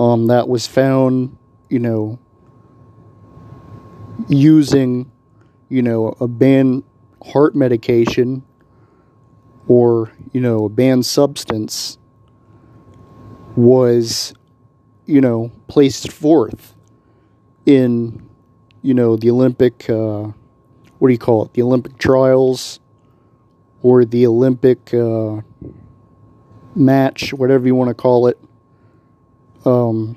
um, 0.00 0.26
that 0.26 0.48
was 0.48 0.66
found, 0.66 1.36
you 1.70 1.78
know, 1.78 2.18
using, 4.28 5.10
you 5.68 5.82
know, 5.82 6.14
a 6.20 6.28
banned 6.28 6.84
heart 7.24 7.54
medication 7.54 8.42
or, 9.68 10.12
you 10.32 10.40
know, 10.40 10.64
a 10.66 10.68
banned 10.68 11.06
substance 11.06 11.98
was, 13.56 14.34
you 15.06 15.20
know, 15.20 15.50
placed 15.68 16.12
fourth 16.12 16.74
in, 17.64 18.28
you 18.82 18.94
know, 18.94 19.16
the 19.16 19.30
Olympic, 19.30 19.88
uh, 19.88 20.30
what 20.98 21.08
do 21.08 21.12
you 21.12 21.18
call 21.18 21.44
it? 21.44 21.54
The 21.54 21.62
Olympic 21.62 21.98
trials 21.98 22.80
or 23.82 24.04
the 24.04 24.26
Olympic 24.26 24.92
uh, 24.92 25.40
match, 26.74 27.32
whatever 27.32 27.66
you 27.66 27.74
want 27.74 27.88
to 27.88 27.94
call 27.94 28.26
it. 28.26 28.38
Um, 29.64 30.16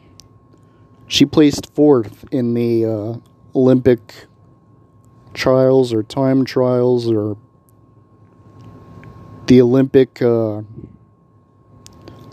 she 1.08 1.26
placed 1.26 1.74
fourth 1.74 2.26
in 2.32 2.54
the 2.54 2.86
uh, 2.86 3.14
Olympic 3.56 4.28
trials 5.34 5.94
or 5.94 6.04
time 6.04 6.46
trials 6.46 7.10
or 7.10 7.38
the 9.48 9.62
Olympic 9.62 10.22
uh, 10.22 10.62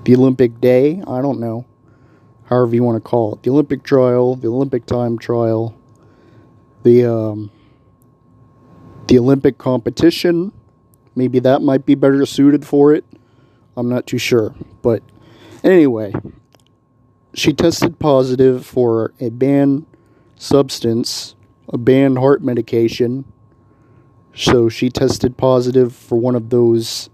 the 0.05 0.15
Olympic 0.15 0.61
day. 0.61 1.03
I 1.07 1.23
don't 1.23 1.41
know, 1.41 1.65
however 2.47 2.75
you 2.75 2.83
want 2.83 2.97
to 2.97 3.09
call 3.09 3.35
it. 3.35 3.43
The 3.43 3.51
Olympic 3.51 3.83
trial, 3.83 4.37
the 4.37 4.49
Olympic 4.49 4.87
time 4.87 5.19
trial, 5.19 5.77
the 6.83 7.05
um, 7.05 7.51
the 9.09 9.19
Olympic 9.19 9.59
competition. 9.59 10.53
Maybe 11.15 11.39
that 11.41 11.63
might 11.63 11.87
be 11.87 11.95
better 11.95 12.25
suited 12.27 12.67
for 12.67 12.93
it. 12.93 13.05
I'm 13.77 13.89
not 13.89 14.07
too 14.07 14.19
sure, 14.19 14.55
but 14.83 15.03
anyway, 15.65 16.13
she 17.35 17.53
tested 17.53 17.99
positive 17.99 18.65
for 18.65 19.13
a 19.21 19.29
banned 19.31 19.87
substance, 20.37 21.35
a 21.69 21.79
banned 21.79 22.19
heart 22.19 22.43
medication. 22.43 23.25
So 24.35 24.69
she 24.69 24.91
tested 24.91 25.37
positive 25.37 25.95
for 25.95 26.17
one 26.19 26.35
of 26.35 26.51
those, 26.51 27.09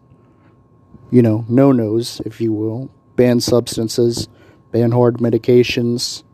you 1.11 1.23
know, 1.23 1.45
no 1.49 1.71
nos, 1.71 2.21
if 2.25 2.41
you 2.41 2.53
will, 2.53 2.91
banned 3.15 3.43
substances, 3.45 4.29
banned 4.73 4.95
heart 4.95 5.19
medications, 5.19 6.25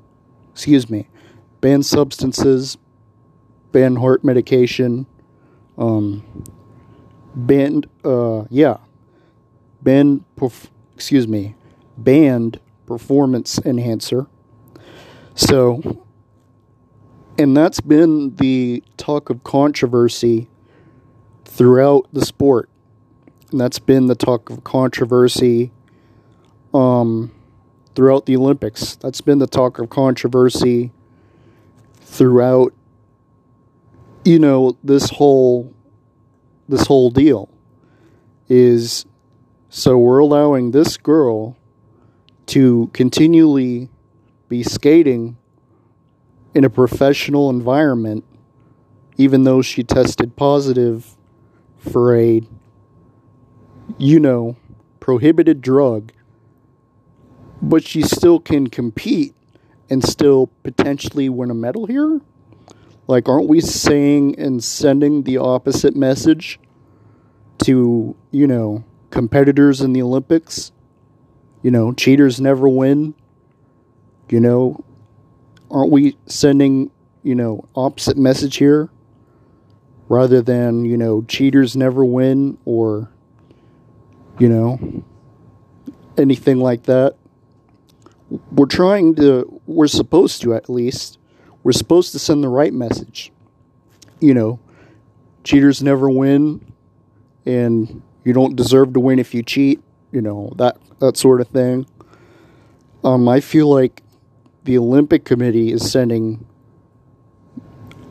excuse 0.53 0.89
me, 0.89 1.09
banned 1.61 1.85
substances, 1.85 2.79
banned 3.73 3.99
heart 3.99 4.25
medication, 4.25 5.07
um, 5.77 6.23
banned, 7.35 7.87
uh, 8.05 8.45
yeah, 8.49 8.79
banned, 9.83 10.25
perf- 10.37 10.69
excuse 10.95 11.29
me, 11.29 11.55
banned 11.97 12.61
performance 12.87 13.59
enhancer. 13.65 14.27
So, 15.35 16.05
and 17.37 17.57
that's 17.57 17.81
been 17.81 18.35
the 18.37 18.83
talk 18.97 19.31
of 19.31 19.45
controversy 19.45 20.49
throughout 21.45 22.07
the 22.13 22.25
sport. 22.25 22.69
And 23.51 23.61
that's 23.61 23.79
been 23.79 24.07
the 24.07 24.15
talk 24.15 24.51
of 24.51 24.65
controversy 24.65 25.73
um, 26.75 27.33
throughout 27.99 28.27
the 28.27 28.37
Olympics. 28.37 28.95
That's 28.95 29.21
been 29.21 29.41
the 29.41 29.49
talk 29.49 29.81
of 29.81 29.91
controversy 29.91 30.93
throughout 32.01 32.73
you 34.25 34.39
know 34.39 34.79
this 34.85 35.11
whole 35.11 35.75
this 36.69 36.87
whole 36.87 37.11
deal 37.11 37.49
is 38.49 39.05
so 39.69 39.99
we're 39.99 40.21
allowing 40.21 40.71
this 40.71 40.97
girl 40.97 41.57
to 42.47 42.89
continually 42.93 43.89
be 44.49 44.63
skating 44.63 45.37
in 46.55 46.65
a 46.65 46.71
professional 46.71 47.51
environment, 47.51 48.25
even 49.17 49.43
though 49.43 49.61
she 49.61 49.83
tested 49.83 50.37
positive 50.37 51.17
for 51.79 52.17
a, 52.17 52.43
you 53.99 54.21
know, 54.21 54.55
prohibited 55.01 55.61
drug, 55.61 56.13
but 57.61 57.85
she 57.85 58.03
still 58.03 58.39
can 58.39 58.69
compete 58.69 59.35
and 59.91 60.05
still 60.05 60.49
potentially 60.63 61.29
win 61.29 61.51
a 61.51 61.55
medal 61.55 61.87
here? 61.87 62.21
Like, 63.07 63.29
aren't 63.29 63.49
we 63.49 63.61
saying 63.61 64.39
and 64.39 64.63
sending 64.63 65.23
the 65.23 65.39
opposite 65.39 65.97
message 65.97 66.61
to, 67.65 68.15
you 68.31 68.47
know, 68.47 68.85
competitors 69.11 69.81
in 69.81 69.95
the 69.95 70.03
Olympics? 70.03 70.73
You 71.63 71.71
know, 71.71 71.93
cheaters 71.93 72.41
never 72.41 72.69
win. 72.69 73.15
You 74.29 74.41
know, 74.41 74.85
aren't 75.71 75.91
we 75.91 76.17
sending, 76.27 76.91
you 77.23 77.35
know, 77.35 77.67
opposite 77.75 78.19
message 78.19 78.57
here? 78.57 78.91
Rather 80.11 80.41
than, 80.41 80.85
you 80.85 80.97
know, 80.97 81.23
cheaters 81.23 81.77
never 81.77 82.05
win 82.05 82.59
or, 82.65 83.11
you 84.39 84.49
know, 84.49 85.03
anything 86.17 86.59
like 86.59 86.85
that. 86.85 87.17
We're 88.53 88.67
trying 88.67 89.15
to, 89.17 89.61
we're 89.67 89.87
supposed 89.87 90.43
to 90.43 90.55
at 90.55 90.69
least, 90.69 91.19
we're 91.63 91.73
supposed 91.73 92.13
to 92.13 92.19
send 92.19 92.45
the 92.45 92.49
right 92.49 92.73
message. 92.73 93.33
You 94.21 94.35
know, 94.35 94.61
cheaters 95.45 95.83
never 95.83 96.11
win 96.11 96.73
and 97.47 98.03
you 98.25 98.33
don't 98.33 98.57
deserve 98.57 98.93
to 98.95 99.01
win 99.01 99.19
if 99.19 99.35
you 99.35 99.43
cheat 99.43 99.81
you 100.13 100.21
know 100.21 100.53
that 100.57 100.77
that 101.01 101.17
sort 101.17 101.41
of 101.41 101.49
thing. 101.49 101.87
Um, 103.05 103.29
I 103.29 103.41
feel 103.41 103.69
like 103.69 104.03
the 104.65 104.77
Olympic 104.79 105.25
Committee 105.25 105.71
is 105.71 105.89
sending, 105.89 106.45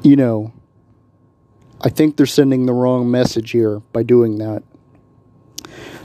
you 0.02 0.16
know, 0.16 0.54
I 1.82 1.90
think 1.90 2.16
they're 2.16 2.26
sending 2.26 2.66
the 2.66 2.74
wrong 2.74 3.12
message 3.12 3.52
here 3.52 3.80
by 3.92 4.04
doing 4.04 4.38
that. 4.38 4.64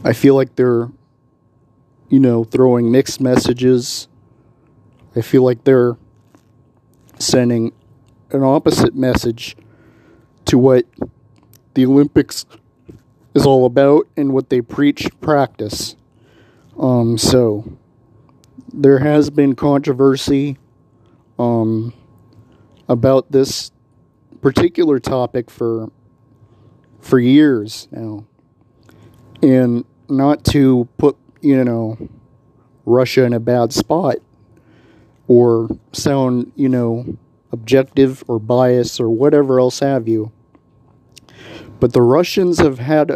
I 0.02 0.12
feel 0.12 0.34
like 0.34 0.56
they're, 0.56 0.88
you 2.12 2.20
know, 2.20 2.44
throwing 2.44 2.92
mixed 2.92 3.22
messages. 3.22 4.06
I 5.16 5.22
feel 5.22 5.42
like 5.42 5.64
they're 5.64 5.96
sending 7.18 7.72
an 8.32 8.42
opposite 8.42 8.94
message 8.94 9.56
to 10.44 10.58
what 10.58 10.84
the 11.72 11.86
Olympics 11.86 12.44
is 13.34 13.46
all 13.46 13.64
about 13.64 14.06
and 14.14 14.34
what 14.34 14.50
they 14.50 14.60
preach 14.60 15.08
practice. 15.22 15.96
Um, 16.78 17.16
so 17.16 17.78
there 18.74 18.98
has 18.98 19.30
been 19.30 19.54
controversy 19.54 20.58
um, 21.38 21.94
about 22.90 23.32
this 23.32 23.70
particular 24.42 25.00
topic 25.00 25.50
for 25.50 25.90
for 27.00 27.18
years 27.18 27.88
now, 27.90 28.26
and 29.42 29.86
not 30.10 30.44
to 30.44 30.86
put 30.98 31.16
you 31.42 31.62
know 31.64 31.98
Russia 32.86 33.24
in 33.24 33.32
a 33.32 33.40
bad 33.40 33.72
spot 33.72 34.16
or 35.28 35.68
sound 35.92 36.52
you 36.56 36.68
know 36.68 37.16
objective 37.52 38.24
or 38.28 38.38
biased 38.38 39.00
or 39.00 39.10
whatever 39.10 39.60
else 39.60 39.80
have 39.80 40.08
you. 40.08 40.32
But 41.78 41.92
the 41.92 42.02
Russians 42.02 42.58
have 42.58 42.78
had 42.78 43.10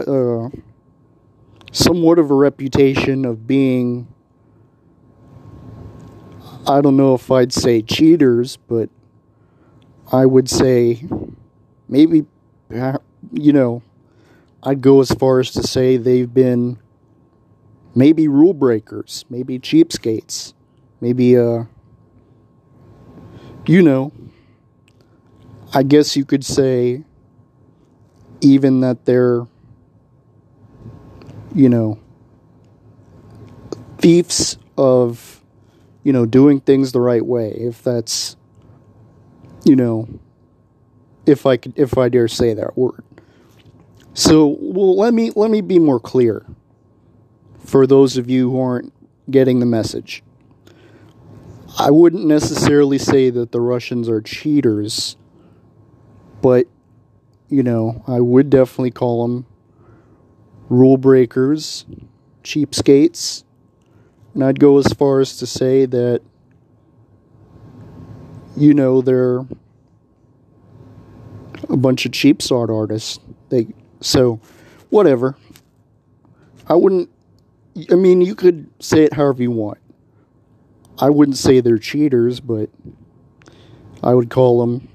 somewhat 1.72 2.18
of 2.18 2.30
a 2.30 2.34
reputation 2.34 3.24
of 3.24 3.46
being, 3.46 4.08
I 6.66 6.80
don't 6.80 6.96
know 6.96 7.14
if 7.14 7.30
I'd 7.30 7.52
say 7.52 7.82
cheaters, 7.82 8.56
but 8.56 8.88
I 10.12 10.26
would 10.26 10.48
say 10.50 11.06
maybe, 11.88 12.26
you 13.32 13.52
know, 13.52 13.82
I'd 14.62 14.80
go 14.80 15.00
as 15.00 15.12
far 15.12 15.38
as 15.38 15.52
to 15.52 15.62
say 15.62 15.96
they've 15.96 16.32
been 16.32 16.78
maybe 17.96 18.28
rule 18.28 18.52
breakers, 18.52 19.24
maybe 19.30 19.58
cheapskates, 19.58 20.52
maybe, 21.00 21.36
uh, 21.36 21.64
you 23.66 23.82
know, 23.82 24.12
I 25.74 25.82
guess 25.82 26.14
you 26.14 26.24
could 26.24 26.44
say 26.44 27.02
even 28.42 28.80
that 28.80 29.06
they're, 29.06 29.46
you 31.54 31.68
know, 31.70 31.98
thieves 33.98 34.58
of, 34.76 35.42
you 36.04 36.12
know, 36.12 36.26
doing 36.26 36.60
things 36.60 36.92
the 36.92 37.00
right 37.00 37.24
way. 37.24 37.50
If 37.52 37.82
that's, 37.82 38.36
you 39.64 39.74
know, 39.74 40.06
if 41.24 41.46
I 41.46 41.56
could, 41.56 41.72
if 41.76 41.96
I 41.98 42.10
dare 42.10 42.28
say 42.28 42.54
that 42.54 42.76
word. 42.76 43.02
So, 44.14 44.56
well, 44.60 44.96
let 44.96 45.12
me 45.12 45.30
let 45.34 45.50
me 45.50 45.60
be 45.60 45.78
more 45.78 45.98
clear 45.98 46.46
for 47.66 47.86
those 47.86 48.16
of 48.16 48.30
you 48.30 48.50
who 48.50 48.60
aren't 48.60 48.92
getting 49.30 49.60
the 49.60 49.66
message. 49.66 50.22
I 51.78 51.90
wouldn't 51.90 52.24
necessarily 52.24 52.96
say 52.96 53.28
that 53.30 53.52
the 53.52 53.60
Russians 53.60 54.08
are 54.08 54.22
cheaters, 54.22 55.16
but 56.40 56.66
you 57.48 57.62
know, 57.62 58.02
I 58.06 58.20
would 58.20 58.50
definitely 58.50 58.92
call 58.92 59.26
them 59.26 59.46
rule 60.68 60.96
breakers, 60.96 61.84
cheapskates, 62.42 63.44
and 64.34 64.44
I'd 64.44 64.60
go 64.60 64.78
as 64.78 64.92
far 64.92 65.20
as 65.20 65.36
to 65.38 65.46
say 65.46 65.86
that, 65.86 66.22
you 68.56 68.74
know, 68.74 69.00
they're 69.00 69.40
a 71.68 71.76
bunch 71.76 72.06
of 72.06 72.12
cheap 72.12 72.40
art 72.50 72.70
artists. 72.70 73.18
They 73.48 73.68
so, 74.00 74.40
whatever. 74.90 75.36
I 76.68 76.74
wouldn't. 76.74 77.10
I 77.90 77.94
mean, 77.94 78.22
you 78.22 78.34
could 78.34 78.68
say 78.80 79.04
it 79.04 79.12
however 79.12 79.42
you 79.42 79.50
want, 79.50 79.78
I 80.98 81.10
wouldn't 81.10 81.36
say 81.36 81.60
they're 81.60 81.78
cheaters, 81.78 82.40
but 82.40 82.70
I 84.02 84.14
would 84.14 84.30
call 84.30 84.60
them, 84.60 84.88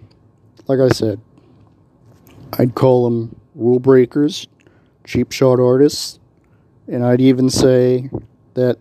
like 0.68 0.80
I 0.80 0.90
said, 0.90 1.20
I'd 2.54 2.74
call 2.74 3.06
them 3.06 3.40
rule 3.54 3.80
breakers, 3.80 4.48
cheap 5.04 5.32
shot 5.32 5.60
artists, 5.60 6.20
and 6.88 7.06
I'd 7.06 7.22
even 7.22 7.50
say 7.50 8.10
that, 8.56 8.78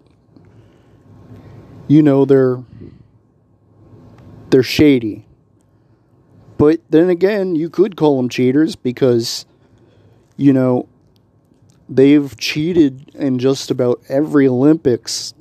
you 1.88 2.02
know, 2.02 2.24
they're 2.24 2.58
they're 4.50 4.62
shady. 4.62 5.26
But 6.56 6.80
then 6.90 7.08
again, 7.08 7.54
you 7.54 7.70
could 7.70 7.96
call 7.96 8.16
them 8.16 8.28
cheaters 8.28 8.76
because, 8.76 9.46
you 10.36 10.52
know, 10.52 10.88
they've 11.90 12.36
cheated 12.38 13.10
in 13.14 13.38
just 13.40 13.70
about 13.70 14.00
every 14.08 14.46
Olympics 14.46 15.34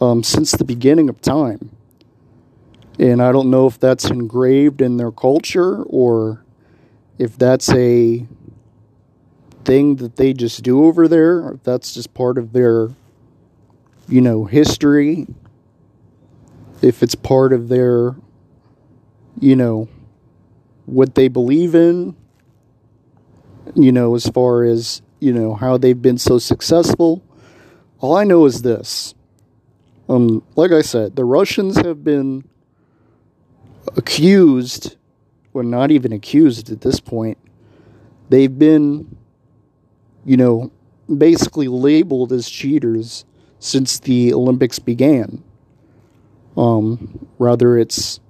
um, 0.00 0.22
since 0.22 0.50
the 0.50 0.64
beginning 0.64 1.08
of 1.08 1.20
time. 1.20 1.70
And 2.98 3.22
I 3.22 3.30
don't 3.30 3.50
know 3.50 3.66
if 3.66 3.78
that's 3.78 4.10
engraved 4.10 4.82
in 4.82 4.96
their 4.96 5.12
culture 5.12 5.82
or 5.84 6.44
if 7.18 7.38
that's 7.38 7.70
a 7.70 8.26
thing 9.64 9.96
that 9.96 10.16
they 10.16 10.32
just 10.32 10.62
do 10.62 10.84
over 10.84 11.08
there, 11.08 11.38
or 11.38 11.54
if 11.54 11.62
that's 11.62 11.94
just 11.94 12.12
part 12.14 12.38
of 12.38 12.52
their, 12.52 12.88
you 14.08 14.20
know, 14.20 14.44
history, 14.44 15.26
if 16.82 17.02
it's 17.02 17.14
part 17.14 17.52
of 17.52 17.68
their, 17.68 18.14
you 19.40 19.56
know, 19.56 19.88
what 20.86 21.14
they 21.14 21.28
believe 21.28 21.74
in, 21.74 22.16
you 23.74 23.92
know, 23.92 24.14
as 24.14 24.28
far 24.28 24.62
as, 24.64 25.02
you 25.26 25.32
know, 25.32 25.56
how 25.56 25.76
they've 25.76 26.00
been 26.00 26.18
so 26.18 26.38
successful. 26.38 27.20
All 27.98 28.16
I 28.16 28.22
know 28.22 28.46
is 28.46 28.62
this. 28.62 29.12
Um, 30.08 30.44
like 30.54 30.70
I 30.70 30.82
said, 30.82 31.16
the 31.16 31.24
Russians 31.24 31.76
have 31.78 32.04
been 32.04 32.48
accused, 33.96 34.94
well, 35.52 35.64
not 35.64 35.90
even 35.90 36.12
accused 36.12 36.70
at 36.70 36.80
this 36.80 37.00
point. 37.00 37.38
They've 38.28 38.56
been, 38.56 39.16
you 40.24 40.36
know, 40.36 40.70
basically 41.18 41.66
labeled 41.66 42.32
as 42.32 42.48
cheaters 42.48 43.24
since 43.58 43.98
the 43.98 44.32
Olympics 44.32 44.78
began. 44.78 45.42
Um, 46.56 47.26
rather 47.40 47.76
it's 47.76 48.20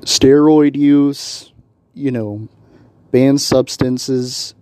steroid 0.00 0.76
use, 0.76 1.52
you 1.92 2.10
know, 2.10 2.48
banned 3.10 3.42
substances, 3.42 4.54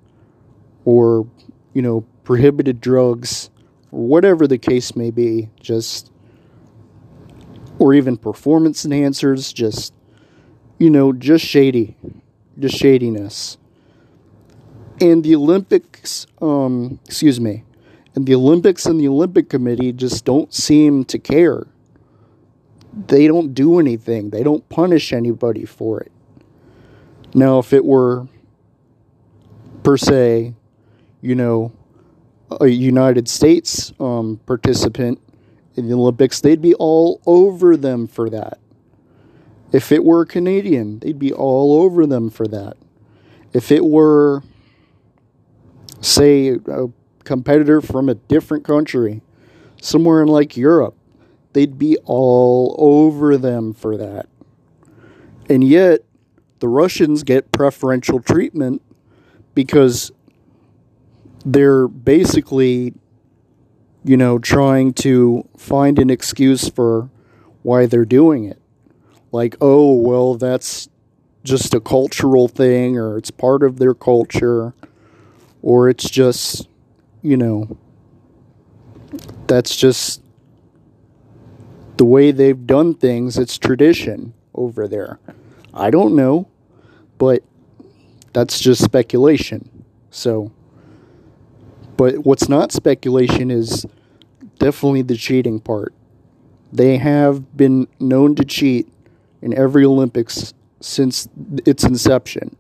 or, 0.85 1.27
you 1.75 1.83
know, 1.83 2.03
prohibited 2.25 2.81
drugs, 2.81 3.51
or 3.91 4.07
whatever 4.07 4.47
the 4.47 4.59
case 4.59 4.95
may 4.97 5.11
be, 5.11 5.49
just, 5.61 6.11
or 7.79 7.95
even 7.95 8.17
performance 8.17 8.85
enhancers, 8.85 9.53
just, 9.53 9.93
you 10.79 10.91
know, 10.91 11.13
just 11.13 11.45
shady, 11.45 11.97
just 12.59 12.77
shadiness. 12.77 13.59
And 15.01 15.25
the 15.25 15.35
Olympics, 15.35 16.27
um, 16.41 17.01
excuse 17.07 17.41
me, 17.41 17.65
and 18.15 18.27
the 18.27 18.35
Olympics 18.35 18.87
and 18.87 19.01
the 19.01 19.09
Olympic 19.09 19.49
Committee 19.49 19.93
just 19.93 20.25
don't 20.25 20.53
seem 20.53 21.05
to 21.07 21.19
care 21.19 21.67
they 22.95 23.27
don't 23.27 23.55
do 23.55 23.79
anything. 23.79 24.31
They 24.31 24.43
don't 24.43 24.69
punish 24.69 25.13
anybody 25.13 25.65
for 25.65 26.01
it. 26.01 26.13
Now, 27.35 27.59
if 27.59 27.73
it 27.73 27.85
were 27.85 28.29
per 29.83 29.97
se, 29.97 30.55
you 31.23 31.35
know, 31.35 31.73
a 32.61 32.67
United 32.67 33.29
States 33.29 33.93
um, 33.99 34.39
participant 34.45 35.19
in 35.77 35.89
the 35.89 35.95
Olympics, 35.95 36.41
they'd 36.41 36.61
be 36.61 36.75
all 36.75 37.23
over 37.25 37.77
them 37.77 38.07
for 38.07 38.29
that. 38.29 38.59
If 39.73 39.91
it 39.91 40.05
were 40.05 40.23
a 40.23 40.27
Canadian, 40.27 40.99
they'd 40.99 41.19
be 41.19 41.33
all 41.33 41.81
over 41.81 42.07
them 42.07 42.29
for 42.29 42.47
that. 42.49 42.77
If 43.55 43.73
it 43.73 43.85
were, 43.85 44.43
say, 46.03 46.59
a 46.67 46.89
competitor 47.25 47.81
from 47.81 48.11
a 48.11 48.15
different 48.15 48.65
country, 48.65 49.23
somewhere 49.81 50.23
in 50.23 50.29
like 50.29 50.57
Europe, 50.57 50.95
they'd 51.55 51.79
be 51.79 51.97
all 52.05 52.75
over 52.79 53.39
them 53.39 53.73
for 53.73 53.97
that. 53.97 54.27
And 55.49 55.65
yet, 55.65 56.01
the 56.59 56.69
Russians 56.69 57.23
get 57.23 57.51
preferential 57.51 58.21
treatment 58.21 58.83
because 59.55 60.13
they're 61.45 61.89
basically, 61.89 62.95
you 64.05 64.17
know, 64.17 64.39
trying 64.39 64.93
to 64.95 65.49
find 65.57 65.99
an 65.99 66.11
excuse 66.11 66.69
for 66.69 67.11
why 67.63 67.87
they're 67.87 68.05
doing 68.05 68.45
it. 68.45 68.61
Like, 69.31 69.57
oh, 69.61 69.95
well, 69.95 70.35
that's 70.35 70.89
just 71.45 71.75
a 71.75 71.81
cultural 71.81 72.49
thing, 72.49 72.99
or 72.99 73.17
it's 73.17 73.31
part 73.31 73.63
of 73.63 73.79
their 73.79 73.95
culture, 73.95 74.75
or 75.63 75.89
it's 75.89 76.09
just, 76.09 76.69
you 77.23 77.37
know, 77.37 77.77
that's 79.47 79.75
just 79.77 80.23
the 81.97 82.05
way 82.05 82.31
they've 82.31 82.67
done 82.67 82.95
things, 82.95 83.39
it's 83.39 83.59
tradition 83.59 84.35
over 84.55 84.89
there. 84.89 85.19
I 85.75 85.91
don't 85.91 86.15
know, 86.15 86.49
but 87.19 87.43
that's 88.33 88.59
just 88.61 88.83
speculation. 88.83 89.85
So, 90.11 90.53
but 92.03 92.27
what's 92.27 92.49
not 92.49 92.73
speculation 92.73 93.49
is 93.49 93.87
definitely 94.59 95.03
the 95.03 95.17
cheating 95.17 95.61
part. 95.61 95.95
They 96.73 96.97
have 96.97 97.57
been 97.57 97.87
known 98.01 98.35
to 98.35 98.45
cheat 98.45 98.89
in 99.41 99.57
every 99.57 99.85
Olympics 99.85 100.53
since 100.81 101.29
its 101.65 101.85
inception. 101.85 102.57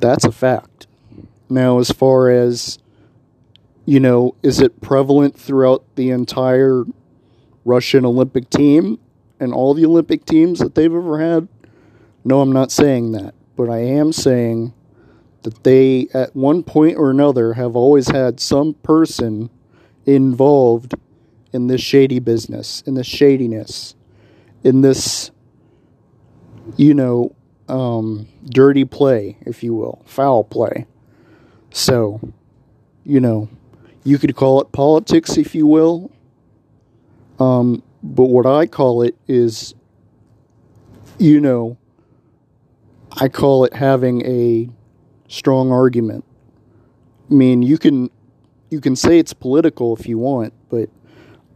That's 0.00 0.24
a 0.24 0.32
fact. 0.32 0.88
Now, 1.48 1.78
as 1.78 1.92
far 1.92 2.28
as, 2.28 2.80
you 3.84 4.00
know, 4.00 4.34
is 4.42 4.58
it 4.58 4.80
prevalent 4.80 5.38
throughout 5.38 5.84
the 5.94 6.10
entire 6.10 6.86
Russian 7.64 8.04
Olympic 8.04 8.50
team 8.50 8.98
and 9.38 9.54
all 9.54 9.74
the 9.74 9.86
Olympic 9.86 10.24
teams 10.24 10.58
that 10.58 10.74
they've 10.74 10.92
ever 10.92 11.20
had? 11.20 11.46
No, 12.24 12.40
I'm 12.40 12.50
not 12.50 12.72
saying 12.72 13.12
that. 13.12 13.36
But 13.54 13.70
I 13.70 13.78
am 13.78 14.12
saying 14.12 14.74
that 15.48 15.64
they, 15.64 16.08
at 16.12 16.36
one 16.36 16.62
point 16.62 16.98
or 16.98 17.10
another, 17.10 17.54
have 17.54 17.74
always 17.74 18.08
had 18.08 18.38
some 18.38 18.74
person 18.74 19.48
involved 20.04 20.94
in 21.54 21.68
this 21.68 21.80
shady 21.80 22.18
business, 22.18 22.82
in 22.82 22.92
this 22.92 23.06
shadiness, 23.06 23.94
in 24.62 24.82
this, 24.82 25.30
you 26.76 26.92
know, 26.92 27.34
um, 27.66 28.28
dirty 28.44 28.84
play, 28.84 29.38
if 29.46 29.62
you 29.62 29.74
will, 29.74 30.02
foul 30.04 30.44
play. 30.44 30.86
So, 31.70 32.20
you 33.04 33.18
know, 33.18 33.48
you 34.04 34.18
could 34.18 34.36
call 34.36 34.60
it 34.60 34.70
politics, 34.70 35.38
if 35.38 35.54
you 35.54 35.66
will, 35.66 36.10
um, 37.40 37.82
but 38.02 38.24
what 38.24 38.44
I 38.44 38.66
call 38.66 39.00
it 39.00 39.16
is, 39.26 39.74
you 41.18 41.40
know, 41.40 41.78
I 43.12 43.28
call 43.28 43.64
it 43.64 43.72
having 43.72 44.26
a 44.26 44.68
strong 45.28 45.70
argument. 45.70 46.24
I 47.30 47.34
mean, 47.34 47.62
you 47.62 47.78
can 47.78 48.10
you 48.70 48.80
can 48.80 48.96
say 48.96 49.18
it's 49.18 49.32
political 49.32 49.96
if 49.96 50.06
you 50.06 50.18
want, 50.18 50.52
but 50.68 50.90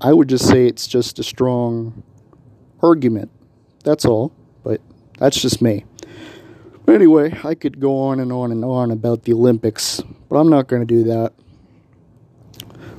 I 0.01 0.13
would 0.13 0.29
just 0.29 0.47
say 0.47 0.67
it's 0.67 0.87
just 0.87 1.19
a 1.19 1.23
strong 1.23 2.03
argument. 2.83 3.31
That's 3.85 4.05
all. 4.05 4.33
But 4.63 4.81
that's 5.19 5.41
just 5.41 5.61
me. 5.61 5.85
Anyway, 6.89 7.39
I 7.45 7.55
could 7.55 7.81
go 7.81 7.99
on 7.99 8.21
and 8.21 8.33
on 8.33 8.51
and 8.51 8.65
on 8.65 8.91
about 8.91 9.23
the 9.23 9.33
Olympics, 9.33 10.01
but 10.29 10.37
I'm 10.37 10.51
not 10.51 10.67
going 10.67 10.83
to 10.83 10.87
do 10.87 11.05
that. 11.05 11.33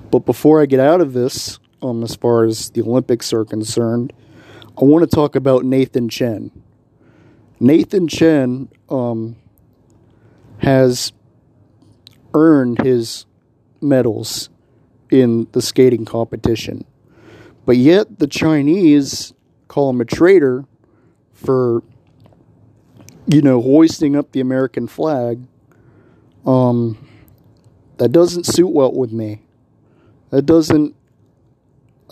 But 0.09 0.25
before 0.25 0.61
I 0.61 0.65
get 0.65 0.79
out 0.79 1.01
of 1.01 1.13
this, 1.13 1.59
um, 1.81 2.03
as 2.03 2.15
far 2.15 2.45
as 2.45 2.69
the 2.69 2.81
Olympics 2.81 3.33
are 3.33 3.43
concerned, 3.43 4.13
I 4.79 4.85
want 4.85 5.09
to 5.09 5.13
talk 5.13 5.35
about 5.35 5.65
Nathan 5.65 6.07
Chen. 6.07 6.51
Nathan 7.59 8.07
Chen 8.07 8.69
um, 8.89 9.35
has 10.63 11.11
earned 12.33 12.81
his 12.81 13.25
medals 13.81 14.49
in 15.11 15.47
the 15.51 15.61
skating 15.61 16.05
competition, 16.05 16.85
but 17.65 17.77
yet 17.77 18.19
the 18.19 18.27
Chinese 18.27 19.33
call 19.67 19.89
him 19.89 20.01
a 20.01 20.05
traitor 20.05 20.65
for, 21.33 21.83
you 23.27 23.41
know, 23.41 23.61
hoisting 23.61 24.15
up 24.15 24.31
the 24.31 24.39
American 24.39 24.87
flag. 24.87 25.41
Um, 26.45 27.07
that 27.97 28.11
doesn't 28.11 28.45
suit 28.45 28.69
well 28.69 28.91
with 28.91 29.11
me. 29.11 29.41
That 30.31 30.45
doesn't 30.45 30.95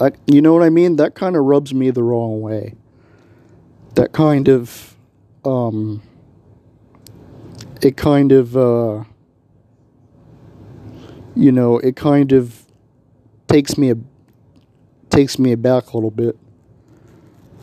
I, 0.02 0.12
you 0.26 0.42
know 0.42 0.54
what 0.54 0.64
I 0.64 0.70
mean? 0.70 0.96
That 0.96 1.14
kind 1.14 1.36
of 1.36 1.44
rubs 1.44 1.74
me 1.74 1.92
the 1.92 2.02
wrong 2.02 2.42
way. 2.42 2.74
That 3.94 4.14
kind 4.14 4.48
of, 4.48 4.96
um, 5.46 6.02
it 7.82 7.98
kind 7.98 8.32
of, 8.32 8.56
uh, 8.56 9.04
you 11.36 11.52
know, 11.52 11.80
it 11.80 11.96
kind 11.96 12.32
of 12.32 12.66
takes 13.48 13.78
me 13.78 13.92
a, 13.92 13.96
takes 15.10 15.40
me 15.40 15.52
aback 15.52 15.92
a 15.92 15.98
little 15.98 16.12
bit. 16.12 16.38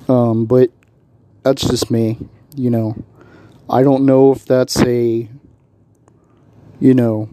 Um, 0.09 0.47
but 0.47 0.71
that's 1.43 1.69
just 1.69 1.91
me, 1.91 2.19
you 2.57 2.71
know. 2.71 2.97
I 3.71 3.83
don't 3.83 4.07
know 4.07 4.33
if 4.33 4.47
that's 4.47 4.81
a, 4.81 5.29
you 6.81 6.95
know, 6.95 7.29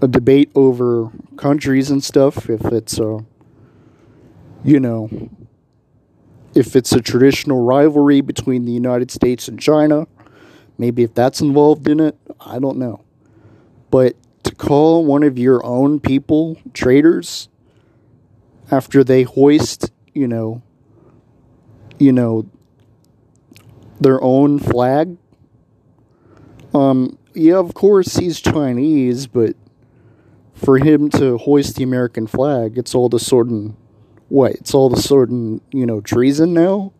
a 0.00 0.08
debate 0.08 0.50
over 0.54 1.10
countries 1.36 1.90
and 1.90 2.02
stuff. 2.02 2.48
If 2.48 2.64
it's 2.66 2.98
a, 2.98 3.24
you 4.64 4.78
know, 4.78 5.10
if 6.54 6.76
it's 6.76 6.92
a 6.92 7.00
traditional 7.00 7.64
rivalry 7.64 8.20
between 8.20 8.64
the 8.64 8.72
United 8.72 9.10
States 9.10 9.48
and 9.48 9.58
China, 9.58 10.06
maybe 10.82 11.04
if 11.04 11.14
that's 11.14 11.40
involved 11.40 11.86
in 11.86 12.00
it, 12.00 12.16
I 12.40 12.58
don't 12.58 12.76
know. 12.76 13.04
But 13.92 14.16
to 14.42 14.52
call 14.52 15.04
one 15.04 15.22
of 15.22 15.38
your 15.38 15.64
own 15.64 16.00
people 16.00 16.58
traitors 16.74 17.48
after 18.68 19.04
they 19.04 19.22
hoist, 19.22 19.92
you 20.12 20.26
know, 20.26 20.60
you 22.00 22.10
know, 22.10 22.50
their 24.00 24.20
own 24.24 24.58
flag. 24.58 25.16
Um, 26.74 27.16
yeah, 27.32 27.58
of 27.58 27.74
course 27.74 28.16
he's 28.16 28.40
Chinese, 28.40 29.28
but 29.28 29.54
for 30.52 30.78
him 30.78 31.10
to 31.10 31.38
hoist 31.38 31.76
the 31.76 31.84
American 31.84 32.26
flag, 32.26 32.76
it's 32.76 32.92
all 32.92 33.08
the 33.08 33.20
sudden 33.20 33.76
what? 34.28 34.54
It's 34.54 34.74
all 34.74 34.88
the 34.88 35.00
sudden, 35.00 35.60
you 35.70 35.86
know, 35.86 36.00
treason 36.00 36.52
now? 36.52 36.92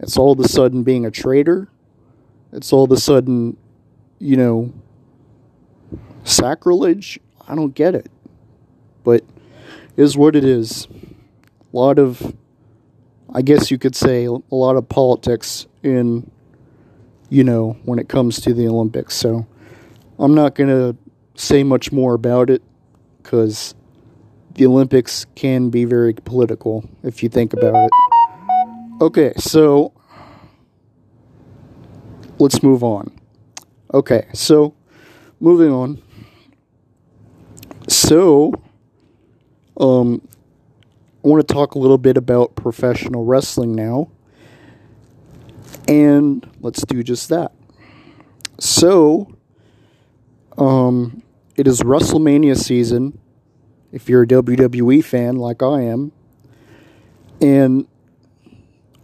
It's 0.00 0.18
all 0.18 0.32
of 0.32 0.40
a 0.40 0.48
sudden 0.48 0.82
being 0.82 1.06
a 1.06 1.10
traitor? 1.10 1.70
It's 2.56 2.72
all 2.72 2.84
of 2.84 2.90
a 2.90 2.96
sudden, 2.96 3.56
you 4.18 4.36
know, 4.36 4.72
sacrilege? 6.24 7.20
I 7.46 7.54
don't 7.54 7.74
get 7.74 7.94
it. 7.94 8.10
But 9.04 9.22
is 9.96 10.16
what 10.16 10.34
it 10.34 10.44
is. 10.44 10.88
A 11.72 11.76
lot 11.76 11.98
of 11.98 12.34
I 13.32 13.42
guess 13.42 13.70
you 13.70 13.78
could 13.78 13.94
say 13.94 14.24
a 14.24 14.54
lot 14.54 14.76
of 14.76 14.88
politics 14.88 15.66
in 15.82 16.30
you 17.28 17.44
know 17.44 17.76
when 17.84 17.98
it 17.98 18.08
comes 18.08 18.40
to 18.40 18.54
the 18.54 18.68
Olympics. 18.68 19.14
So 19.14 19.46
I'm 20.18 20.34
not 20.34 20.54
going 20.54 20.70
to 20.70 20.96
say 21.34 21.62
much 21.62 21.92
more 21.92 22.14
about 22.14 22.48
it 22.48 22.62
cuz 23.22 23.74
the 24.54 24.64
Olympics 24.64 25.26
can 25.34 25.68
be 25.68 25.84
very 25.84 26.14
political 26.14 26.84
if 27.02 27.22
you 27.22 27.28
think 27.28 27.52
about 27.52 27.74
it. 27.74 27.90
Okay, 29.02 29.34
so 29.36 29.92
let's 32.38 32.62
move 32.62 32.82
on. 32.82 33.18
Okay, 33.92 34.26
so 34.32 34.74
moving 35.40 35.70
on. 35.70 36.02
So, 37.88 38.52
um, 39.78 40.26
I 41.24 41.28
want 41.28 41.46
to 41.46 41.54
talk 41.54 41.74
a 41.74 41.78
little 41.78 41.98
bit 41.98 42.16
about 42.16 42.56
professional 42.56 43.24
wrestling 43.24 43.74
now. 43.74 44.10
And 45.88 46.48
let's 46.60 46.84
do 46.84 47.02
just 47.02 47.28
that. 47.28 47.52
So, 48.58 49.36
um, 50.58 51.22
it 51.56 51.66
is 51.66 51.80
WrestleMania 51.80 52.56
season 52.56 53.18
if 53.92 54.08
you're 54.08 54.22
a 54.22 54.26
WWE 54.26 55.04
fan 55.04 55.36
like 55.36 55.62
I 55.62 55.82
am. 55.82 56.12
And 57.40 57.86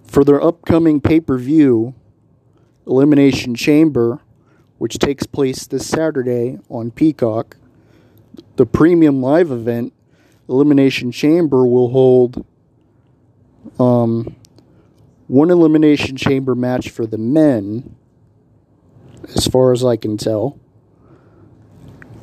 for 0.05 0.25
their 0.25 0.43
upcoming 0.43 1.01
pay 1.01 1.21
per 1.21 1.39
view, 1.39 1.95
Elimination 2.87 3.55
Chamber, 3.55 4.21
which 4.79 4.99
takes 4.99 5.27
place 5.27 5.67
this 5.67 5.87
Saturday 5.87 6.59
on 6.69 6.91
Peacock, 6.91 7.57
the 8.57 8.67
premium 8.67 9.23
live 9.23 9.51
event 9.51 9.93
Elimination 10.49 11.13
Chamber 11.13 11.65
will 11.67 11.91
hold 11.91 12.45
um, 13.79 14.37
one 15.29 15.51
Elimination 15.51 16.17
Chamber 16.17 16.55
match 16.55 16.91
for 16.91 17.07
the 17.07 17.19
men, 17.19 17.95
as 19.35 19.47
far 19.47 19.73
as 19.73 19.85
I 19.85 19.97
can 19.97 20.17
tell. 20.17 20.59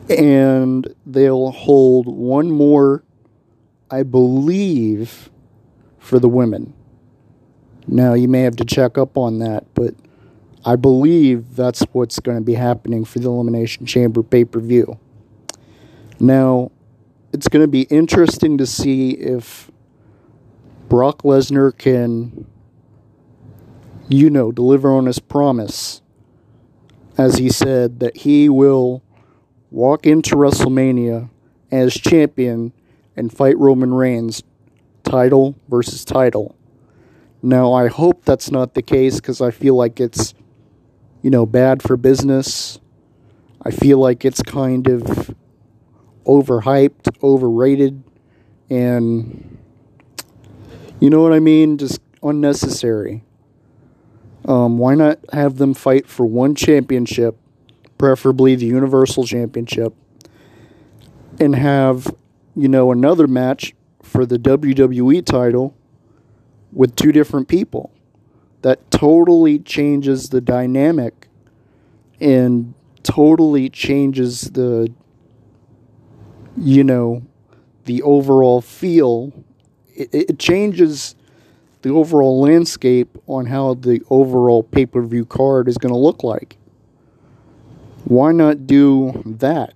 And 0.09 0.93
they'll 1.05 1.51
hold 1.51 2.07
one 2.07 2.51
more, 2.51 3.03
I 3.89 4.03
believe, 4.03 5.29
for 5.97 6.19
the 6.19 6.29
women. 6.29 6.73
Now, 7.87 8.13
you 8.13 8.27
may 8.27 8.41
have 8.41 8.57
to 8.57 8.65
check 8.65 8.97
up 8.97 9.17
on 9.17 9.39
that, 9.39 9.65
but 9.73 9.95
I 10.65 10.75
believe 10.75 11.55
that's 11.55 11.81
what's 11.93 12.19
going 12.19 12.37
to 12.37 12.43
be 12.43 12.55
happening 12.55 13.05
for 13.05 13.19
the 13.19 13.29
Elimination 13.29 13.85
Chamber 13.85 14.23
pay 14.23 14.45
per 14.45 14.59
view. 14.59 14.99
Now, 16.19 16.71
it's 17.31 17.47
going 17.47 17.63
to 17.63 17.67
be 17.67 17.83
interesting 17.83 18.57
to 18.57 18.65
see 18.65 19.11
if 19.11 19.71
Brock 20.89 21.21
Lesnar 21.21 21.77
can, 21.77 22.45
you 24.09 24.29
know, 24.29 24.51
deliver 24.51 24.91
on 24.91 25.05
his 25.05 25.19
promise, 25.19 26.01
as 27.17 27.37
he 27.37 27.49
said 27.49 27.99
that 27.99 28.17
he 28.17 28.49
will 28.49 29.03
walk 29.71 30.05
into 30.05 30.35
WrestleMania 30.35 31.29
as 31.71 31.93
champion 31.93 32.73
and 33.15 33.31
fight 33.31 33.57
Roman 33.57 33.93
Reigns, 33.93 34.43
title 35.03 35.55
versus 35.69 36.03
title. 36.03 36.55
Now, 37.41 37.71
I 37.73 37.87
hope 37.87 38.25
that's 38.25 38.51
not 38.51 38.73
the 38.73 38.81
case 38.81 39.15
because 39.17 39.39
I 39.39 39.51
feel 39.51 39.75
like 39.75 39.99
it's, 39.99 40.33
you 41.21 41.29
know, 41.29 41.45
bad 41.45 41.81
for 41.81 41.97
business. 41.97 42.79
I 43.61 43.71
feel 43.71 43.97
like 43.99 44.23
it's 44.23 44.41
kind 44.41 44.87
of 44.87 45.35
overhyped, 46.25 47.21
overrated, 47.21 48.03
and 48.69 49.57
you 50.99 51.09
know 51.09 51.21
what 51.21 51.33
I 51.33 51.39
mean? 51.39 51.77
Just 51.77 51.99
unnecessary. 52.23 53.23
Um, 54.45 54.77
why 54.77 54.95
not 54.95 55.19
have 55.33 55.57
them 55.57 55.73
fight 55.73 56.07
for 56.07 56.25
one 56.25 56.55
championship, 56.55 57.37
preferably 57.97 58.55
the 58.55 58.65
Universal 58.65 59.25
Championship, 59.25 59.93
and 61.39 61.55
have, 61.55 62.13
you 62.55 62.67
know, 62.67 62.91
another 62.91 63.27
match 63.27 63.73
for 64.01 64.25
the 64.25 64.37
WWE 64.37 65.25
title 65.25 65.75
with 66.71 66.95
two 66.95 67.11
different 67.11 67.47
people? 67.47 67.91
That 68.61 68.91
totally 68.91 69.59
changes 69.59 70.29
the 70.29 70.41
dynamic 70.41 71.27
and 72.19 72.73
totally 73.03 73.69
changes 73.69 74.41
the 74.41 74.91
you 76.57 76.83
know, 76.83 77.23
the 77.85 78.01
overall 78.01 78.61
feel. 78.61 79.31
It, 79.95 80.09
it 80.13 80.39
changes 80.39 81.15
the 81.81 81.89
overall 81.89 82.41
landscape 82.41 83.17
on 83.27 83.45
how 83.45 83.75
the 83.75 84.01
overall 84.09 84.63
pay 84.63 84.85
per 84.85 85.01
view 85.01 85.25
card 85.25 85.67
is 85.67 85.77
going 85.77 85.93
to 85.93 85.97
look 85.99 86.23
like. 86.23 86.57
Why 88.05 88.31
not 88.31 88.67
do 88.67 89.21
that? 89.25 89.73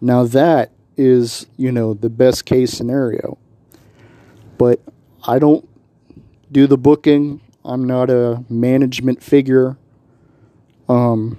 Now, 0.00 0.24
that 0.24 0.72
is, 0.96 1.46
you 1.56 1.72
know, 1.72 1.94
the 1.94 2.10
best 2.10 2.44
case 2.44 2.72
scenario. 2.72 3.38
But 4.58 4.80
I 5.26 5.38
don't 5.38 5.68
do 6.50 6.66
the 6.66 6.76
booking. 6.78 7.40
I'm 7.64 7.84
not 7.84 8.10
a 8.10 8.44
management 8.48 9.22
figure. 9.22 9.76
Um, 10.88 11.38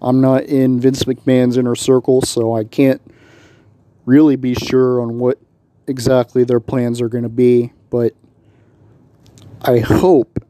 I'm 0.00 0.20
not 0.20 0.44
in 0.44 0.80
Vince 0.80 1.04
McMahon's 1.04 1.56
inner 1.56 1.74
circle, 1.74 2.20
so 2.22 2.54
I 2.54 2.64
can't 2.64 3.00
really 4.04 4.36
be 4.36 4.54
sure 4.54 5.00
on 5.00 5.18
what 5.18 5.38
exactly 5.86 6.44
their 6.44 6.60
plans 6.60 7.00
are 7.00 7.08
going 7.08 7.22
to 7.22 7.28
be, 7.28 7.72
but 7.90 8.14
I 9.62 9.78
hope 9.78 10.44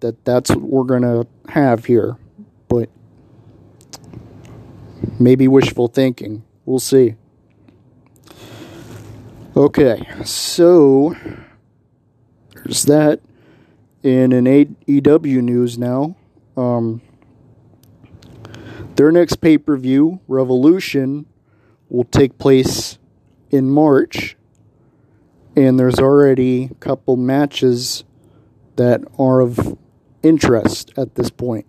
that 0.00 0.24
that's 0.24 0.50
what 0.50 0.62
we're 0.62 0.84
going 0.84 1.02
to 1.02 1.26
have 1.50 1.84
here. 1.84 2.16
But 2.68 2.88
maybe 5.18 5.46
wishful 5.46 5.88
thinking. 5.88 6.42
We'll 6.64 6.78
see. 6.80 7.14
Okay, 9.56 10.08
so 10.24 11.14
there's 12.54 12.84
that. 12.84 13.20
In 14.02 14.32
an 14.32 14.46
AEW 14.46 15.42
news 15.42 15.76
now, 15.76 16.16
um, 16.56 17.02
their 18.96 19.12
next 19.12 19.36
pay 19.36 19.58
per 19.58 19.76
view, 19.76 20.20
Revolution, 20.26 21.26
will 21.90 22.04
take 22.04 22.38
place 22.38 22.98
in 23.50 23.68
March, 23.68 24.36
and 25.54 25.78
there's 25.78 25.98
already 25.98 26.64
a 26.70 26.74
couple 26.76 27.16
matches 27.16 28.04
that 28.76 29.02
are 29.18 29.40
of 29.40 29.76
interest 30.22 30.92
at 30.96 31.16
this 31.16 31.28
point. 31.28 31.66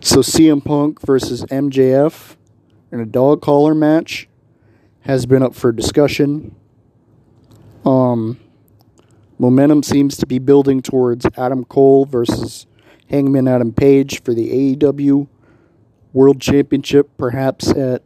So 0.00 0.18
CM 0.18 0.64
Punk 0.64 1.00
versus 1.06 1.44
MJF 1.44 2.36
in 2.90 3.00
a 3.00 3.06
dog 3.06 3.42
collar 3.42 3.74
match 3.74 4.28
has 5.02 5.26
been 5.26 5.42
up 5.42 5.54
for 5.54 5.70
discussion. 5.70 6.54
Um, 7.84 8.40
momentum 9.38 9.82
seems 9.82 10.16
to 10.18 10.26
be 10.26 10.38
building 10.38 10.82
towards 10.82 11.26
Adam 11.36 11.64
Cole 11.64 12.06
versus 12.06 12.66
Hangman 13.10 13.48
Adam 13.48 13.72
Page 13.72 14.22
for 14.22 14.34
the 14.34 14.76
AEW 14.76 15.28
World 16.12 16.40
Championship, 16.40 17.10
perhaps 17.16 17.68
at 17.70 18.02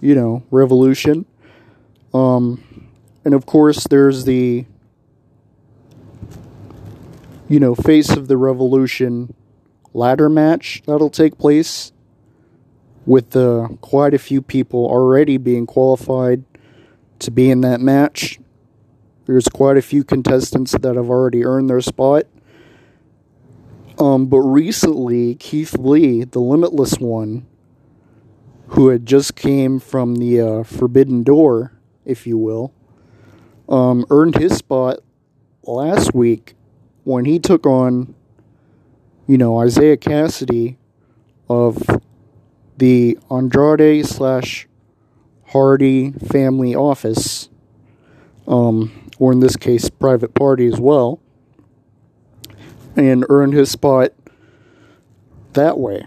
you 0.00 0.14
know, 0.14 0.42
Revolution. 0.50 1.26
Um, 2.12 2.88
and 3.24 3.34
of 3.34 3.46
course, 3.46 3.84
there's 3.84 4.24
the, 4.24 4.64
you 7.48 7.60
know, 7.60 7.74
face 7.74 8.10
of 8.10 8.28
the 8.28 8.36
revolution 8.36 9.34
ladder 9.92 10.28
match 10.28 10.82
that'll 10.86 11.10
take 11.10 11.38
place 11.38 11.92
with 13.06 13.36
uh, 13.36 13.68
quite 13.80 14.14
a 14.14 14.18
few 14.18 14.40
people 14.40 14.86
already 14.86 15.36
being 15.36 15.66
qualified 15.66 16.44
to 17.18 17.30
be 17.30 17.50
in 17.50 17.60
that 17.60 17.80
match. 17.80 18.39
There's 19.30 19.46
quite 19.46 19.76
a 19.76 19.82
few 19.82 20.02
contestants 20.02 20.72
that 20.72 20.96
have 20.96 21.08
already 21.08 21.44
earned 21.44 21.70
their 21.70 21.80
spot. 21.80 22.24
Um, 23.96 24.26
but 24.26 24.40
recently, 24.40 25.36
Keith 25.36 25.78
Lee, 25.78 26.24
the 26.24 26.40
Limitless 26.40 26.98
one, 26.98 27.46
who 28.70 28.88
had 28.88 29.06
just 29.06 29.36
came 29.36 29.78
from 29.78 30.16
the 30.16 30.40
uh, 30.40 30.62
Forbidden 30.64 31.22
Door, 31.22 31.78
if 32.04 32.26
you 32.26 32.38
will, 32.38 32.74
um, 33.68 34.04
earned 34.10 34.34
his 34.34 34.56
spot 34.56 34.98
last 35.62 36.12
week 36.12 36.54
when 37.04 37.24
he 37.24 37.38
took 37.38 37.64
on, 37.66 38.12
you 39.28 39.38
know, 39.38 39.62
Isiah 39.62 39.96
Kassidy 39.96 40.76
of 41.48 41.80
the 42.78 43.16
Andrade 43.30 44.06
slash 44.06 44.66
Hardy 45.44 46.10
family 46.10 46.74
office, 46.74 47.48
um, 48.48 48.99
or 49.20 49.30
in 49.30 49.38
this 49.38 49.54
case, 49.54 49.88
private 49.88 50.34
party 50.34 50.66
as 50.66 50.80
well, 50.80 51.20
and 52.96 53.24
earned 53.28 53.52
his 53.52 53.70
spot 53.70 54.12
that 55.52 55.78
way. 55.78 56.04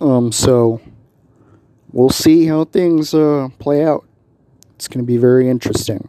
Um, 0.00 0.32
so 0.32 0.80
we'll 1.92 2.08
see 2.08 2.46
how 2.46 2.64
things 2.64 3.12
uh, 3.12 3.48
play 3.58 3.84
out. 3.84 4.06
It's 4.76 4.88
going 4.88 5.04
to 5.04 5.06
be 5.06 5.18
very 5.18 5.50
interesting. 5.50 6.08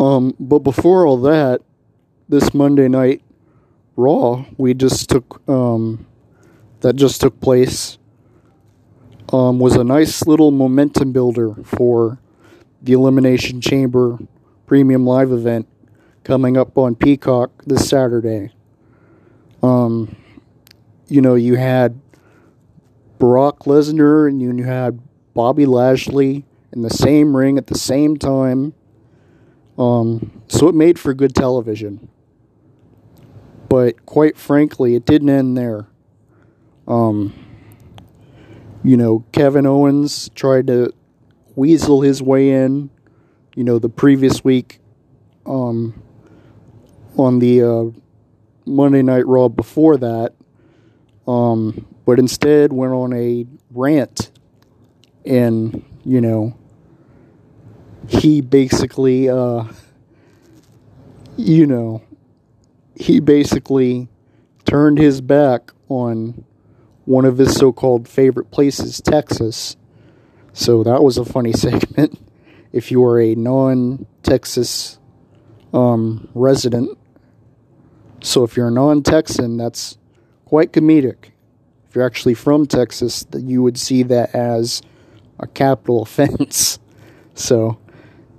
Um, 0.00 0.34
but 0.40 0.60
before 0.60 1.06
all 1.06 1.18
that, 1.18 1.60
this 2.28 2.54
Monday 2.54 2.88
night 2.88 3.22
Raw 3.96 4.44
we 4.56 4.74
just 4.74 5.08
took 5.08 5.46
um, 5.48 6.06
that 6.80 6.96
just 6.96 7.20
took 7.20 7.40
place 7.40 7.98
um, 9.32 9.58
was 9.58 9.76
a 9.76 9.84
nice 9.84 10.26
little 10.26 10.50
momentum 10.50 11.12
builder 11.12 11.54
for 11.64 12.18
the 12.84 12.92
Elimination 12.92 13.60
Chamber 13.60 14.18
Premium 14.66 15.06
Live 15.06 15.32
event 15.32 15.66
coming 16.22 16.56
up 16.56 16.76
on 16.76 16.94
Peacock 16.94 17.50
this 17.64 17.88
Saturday. 17.88 18.52
Um, 19.62 20.16
you 21.08 21.22
know, 21.22 21.34
you 21.34 21.56
had 21.56 21.98
Brock 23.18 23.60
Lesnar 23.60 24.28
and 24.28 24.40
you 24.40 24.64
had 24.64 25.00
Bobby 25.32 25.64
Lashley 25.64 26.44
in 26.72 26.82
the 26.82 26.90
same 26.90 27.34
ring 27.34 27.56
at 27.56 27.68
the 27.68 27.78
same 27.78 28.18
time. 28.18 28.74
Um, 29.78 30.42
so 30.48 30.68
it 30.68 30.74
made 30.74 30.98
for 30.98 31.14
good 31.14 31.34
television. 31.34 32.08
But 33.70 34.04
quite 34.04 34.36
frankly, 34.36 34.94
it 34.94 35.06
didn't 35.06 35.30
end 35.30 35.56
there. 35.56 35.86
Um, 36.86 37.32
you 38.82 38.98
know, 38.98 39.24
Kevin 39.32 39.64
Owens 39.64 40.28
tried 40.34 40.66
to 40.66 40.92
weasel 41.56 42.00
his 42.00 42.22
way 42.22 42.50
in, 42.50 42.90
you 43.54 43.64
know, 43.64 43.78
the 43.78 43.88
previous 43.88 44.42
week 44.44 44.80
um, 45.46 46.02
on 47.16 47.38
the 47.38 47.62
uh, 47.62 47.84
Monday 48.66 49.02
Night 49.02 49.26
Raw 49.26 49.48
before 49.48 49.96
that, 49.98 50.34
um, 51.26 51.86
but 52.04 52.18
instead 52.18 52.72
went 52.72 52.92
on 52.92 53.12
a 53.12 53.46
rant 53.70 54.30
and, 55.24 55.84
you 56.04 56.20
know, 56.20 56.56
he 58.08 58.40
basically, 58.40 59.28
uh, 59.28 59.64
you 61.36 61.66
know, 61.66 62.02
he 62.96 63.20
basically 63.20 64.08
turned 64.66 64.98
his 64.98 65.20
back 65.20 65.72
on 65.88 66.44
one 67.04 67.24
of 67.24 67.38
his 67.38 67.54
so 67.54 67.72
called 67.72 68.08
favorite 68.08 68.50
places, 68.50 69.00
Texas. 69.00 69.76
So 70.54 70.82
that 70.84 71.02
was 71.02 71.18
a 71.18 71.24
funny 71.24 71.52
segment. 71.52 72.18
If 72.72 72.90
you 72.90 73.04
are 73.04 73.20
a 73.20 73.34
non 73.34 74.06
Texas 74.22 74.98
um, 75.74 76.28
resident, 76.34 76.96
so 78.22 78.42
if 78.44 78.56
you're 78.56 78.68
a 78.68 78.72
non 78.72 79.02
Texan, 79.02 79.58
that's 79.58 79.98
quite 80.46 80.72
comedic. 80.72 81.32
If 81.88 81.94
you're 81.94 82.06
actually 82.06 82.34
from 82.34 82.66
Texas, 82.66 83.24
that 83.24 83.42
you 83.42 83.62
would 83.62 83.78
see 83.78 84.02
that 84.04 84.34
as 84.34 84.80
a 85.38 85.46
capital 85.46 86.02
offense. 86.04 86.78
So 87.34 87.78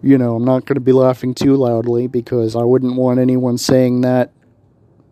you 0.05 0.19
know, 0.19 0.35
I'm 0.35 0.45
not 0.45 0.65
going 0.65 0.75
to 0.75 0.81
be 0.81 0.91
laughing 0.91 1.33
too 1.33 1.55
loudly 1.55 2.05
because 2.05 2.55
I 2.55 2.61
wouldn't 2.61 2.95
want 2.95 3.19
anyone 3.19 3.57
saying 3.57 4.01
that, 4.01 4.31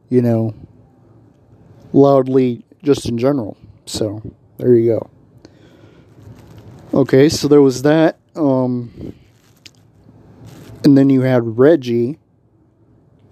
you 0.09 0.21
know, 0.21 0.53
loudly 1.93 2.63
just 2.83 3.09
in 3.09 3.17
general. 3.17 3.57
So, 3.87 4.21
there 4.59 4.75
you 4.75 4.91
go. 4.91 5.09
Okay, 6.93 7.27
so 7.27 7.47
there 7.47 7.61
was 7.61 7.81
that. 7.81 8.19
Um, 8.35 9.15
and 10.83 10.95
then 10.95 11.09
you 11.09 11.21
had 11.21 11.57
Reggie 11.57 12.19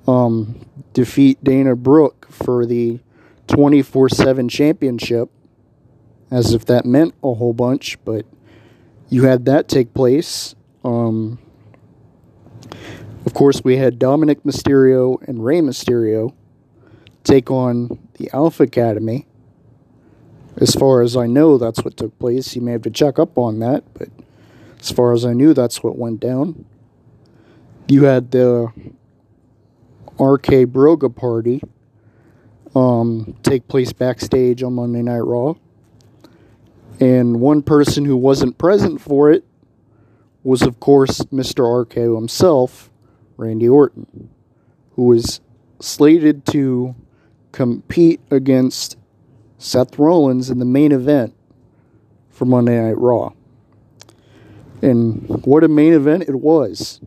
um, 0.07 0.65
defeat 0.93 1.43
Dana 1.43 1.75
Brooke 1.75 2.27
for 2.31 2.65
the 2.65 2.99
24 3.45 4.09
7 4.09 4.49
championship, 4.49 5.29
as 6.31 6.55
if 6.55 6.65
that 6.65 6.85
meant 6.85 7.13
a 7.23 7.35
whole 7.35 7.53
bunch, 7.53 8.03
but 8.03 8.25
you 9.09 9.25
had 9.25 9.45
that 9.45 9.67
take 9.67 9.93
place. 9.93 10.55
Um, 10.83 11.37
of 13.27 13.35
course, 13.35 13.63
we 13.63 13.77
had 13.77 13.99
Dominik 13.99 14.41
Mysterio 14.41 15.21
and 15.27 15.45
Rey 15.45 15.59
Mysterio 15.59 16.33
take 17.23 17.51
on 17.51 17.99
the 18.15 18.27
Alpha 18.33 18.63
Academy. 18.63 19.27
As 20.57 20.75
far 20.75 21.01
as 21.01 21.15
I 21.15 21.27
know, 21.27 21.57
that's 21.57 21.83
what 21.83 21.97
took 21.97 22.17
place. 22.19 22.55
You 22.55 22.61
may 22.61 22.73
have 22.73 22.81
to 22.83 22.89
check 22.89 23.17
up 23.17 23.37
on 23.37 23.59
that, 23.59 23.83
but 23.93 24.09
as 24.79 24.91
far 24.91 25.13
as 25.13 25.25
I 25.25 25.33
knew, 25.33 25.53
that's 25.53 25.81
what 25.81 25.97
went 25.97 26.19
down. 26.19 26.65
You 27.87 28.03
had 28.03 28.31
the 28.31 28.71
RK 30.19 30.67
Broga 30.67 31.13
party 31.15 31.61
um, 32.75 33.35
take 33.43 33.67
place 33.67 33.93
backstage 33.93 34.63
on 34.63 34.73
Monday 34.73 35.01
Night 35.01 35.19
Raw. 35.19 35.55
And 36.99 37.39
one 37.39 37.63
person 37.63 38.05
who 38.05 38.15
wasn't 38.15 38.57
present 38.57 39.01
for 39.01 39.31
it 39.31 39.43
was, 40.43 40.61
of 40.61 40.79
course, 40.79 41.19
Mr. 41.25 41.85
RKO 41.85 42.15
himself, 42.15 42.91
Randy 43.37 43.67
Orton, 43.67 44.29
who 44.95 45.05
was 45.05 45.41
slated 45.79 46.45
to 46.47 46.95
compete 47.51 48.21
against 48.29 48.97
Seth 49.61 49.99
Rollins 49.99 50.49
in 50.49 50.57
the 50.57 50.65
main 50.65 50.91
event 50.91 51.35
for 52.31 52.45
Monday 52.45 52.81
Night 52.81 52.97
Raw. 52.97 53.31
And 54.81 55.45
what 55.45 55.63
a 55.63 55.67
main 55.67 55.93
event 55.93 56.23
it 56.23 56.35
was. 56.35 56.99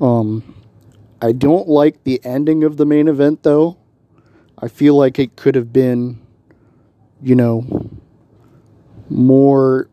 Um, 0.00 0.56
I 1.22 1.30
don't 1.30 1.68
like 1.68 2.02
the 2.02 2.20
ending 2.24 2.64
of 2.64 2.78
the 2.78 2.84
main 2.84 3.06
event 3.06 3.44
though. 3.44 3.78
I 4.58 4.66
feel 4.66 4.96
like 4.96 5.20
it 5.20 5.36
could 5.36 5.54
have 5.54 5.72
been, 5.72 6.20
you 7.22 7.36
know, 7.36 7.90
more 9.08 9.88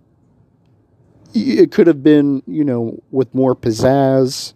it 1.35 1.71
could 1.71 1.85
have 1.85 2.01
been, 2.01 2.41
you 2.47 2.63
know, 2.63 3.01
with 3.11 3.33
more 3.33 3.55
pizzazz, 3.55 4.53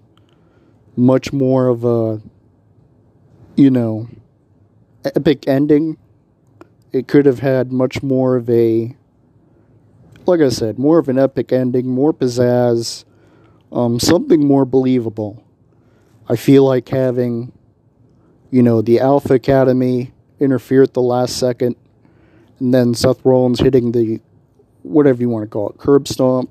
much 0.96 1.32
more 1.32 1.68
of 1.68 1.84
a, 1.84 2.22
you 3.56 3.70
know, 3.70 4.08
epic 5.06 5.48
ending. 5.48 5.98
It 6.92 7.08
could 7.08 7.26
have 7.26 7.40
had 7.40 7.72
much 7.72 8.02
more 8.02 8.36
of 8.36 8.50
a, 8.50 8.96
like 10.26 10.40
I 10.42 10.50
said, 10.50 10.80
more 10.80 10.98
of 11.00 11.10
an 11.10 11.20
epic 11.20 11.52
ending, 11.52 11.88
more 11.88 12.14
pizzazz, 12.14 13.04
um, 13.72 14.00
something 14.00 14.46
more 14.46 14.66
believable. 14.66 15.44
I 16.30 16.36
feel 16.36 16.64
like 16.64 16.90
having, 16.90 17.52
you 18.52 18.64
know, 18.64 18.82
the 18.82 19.00
Alpha 19.00 19.34
Academy 19.34 20.14
interfere 20.40 20.84
at 20.84 20.94
the 20.94 21.02
last 21.02 21.38
second, 21.38 21.76
and 22.60 22.74
then 22.74 22.94
Seth 22.94 23.24
Rollins 23.26 23.60
hitting 23.60 23.92
the, 23.92 24.22
whatever 24.84 25.22
you 25.22 25.30
want 25.30 25.44
to 25.44 25.50
call 25.50 25.70
it, 25.70 25.78
curb 25.78 26.08
stomp, 26.08 26.50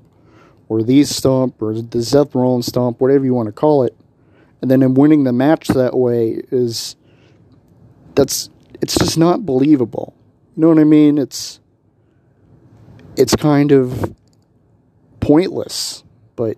or 0.69 0.83
these 0.83 1.09
stomp 1.09 1.61
or 1.61 1.73
the 1.81 2.03
Seth 2.03 2.35
Rollins 2.35 2.67
stomp, 2.67 2.99
whatever 2.99 3.25
you 3.25 3.33
want 3.33 3.47
to 3.47 3.53
call 3.53 3.83
it, 3.83 3.95
and 4.61 4.69
then 4.69 4.81
him 4.81 4.93
winning 4.93 5.23
the 5.23 5.33
match 5.33 5.67
that 5.69 5.95
way 5.95 6.41
is 6.51 6.95
that's 8.15 8.49
it's 8.81 8.95
just 8.95 9.17
not 9.17 9.45
believable. 9.45 10.13
You 10.57 10.61
know 10.61 10.69
what 10.69 10.79
I 10.79 10.85
mean? 10.85 11.19
It's 11.19 11.59
it's 13.15 13.35
kind 13.35 13.71
of 13.71 14.15
pointless, 15.19 16.03
but 16.35 16.57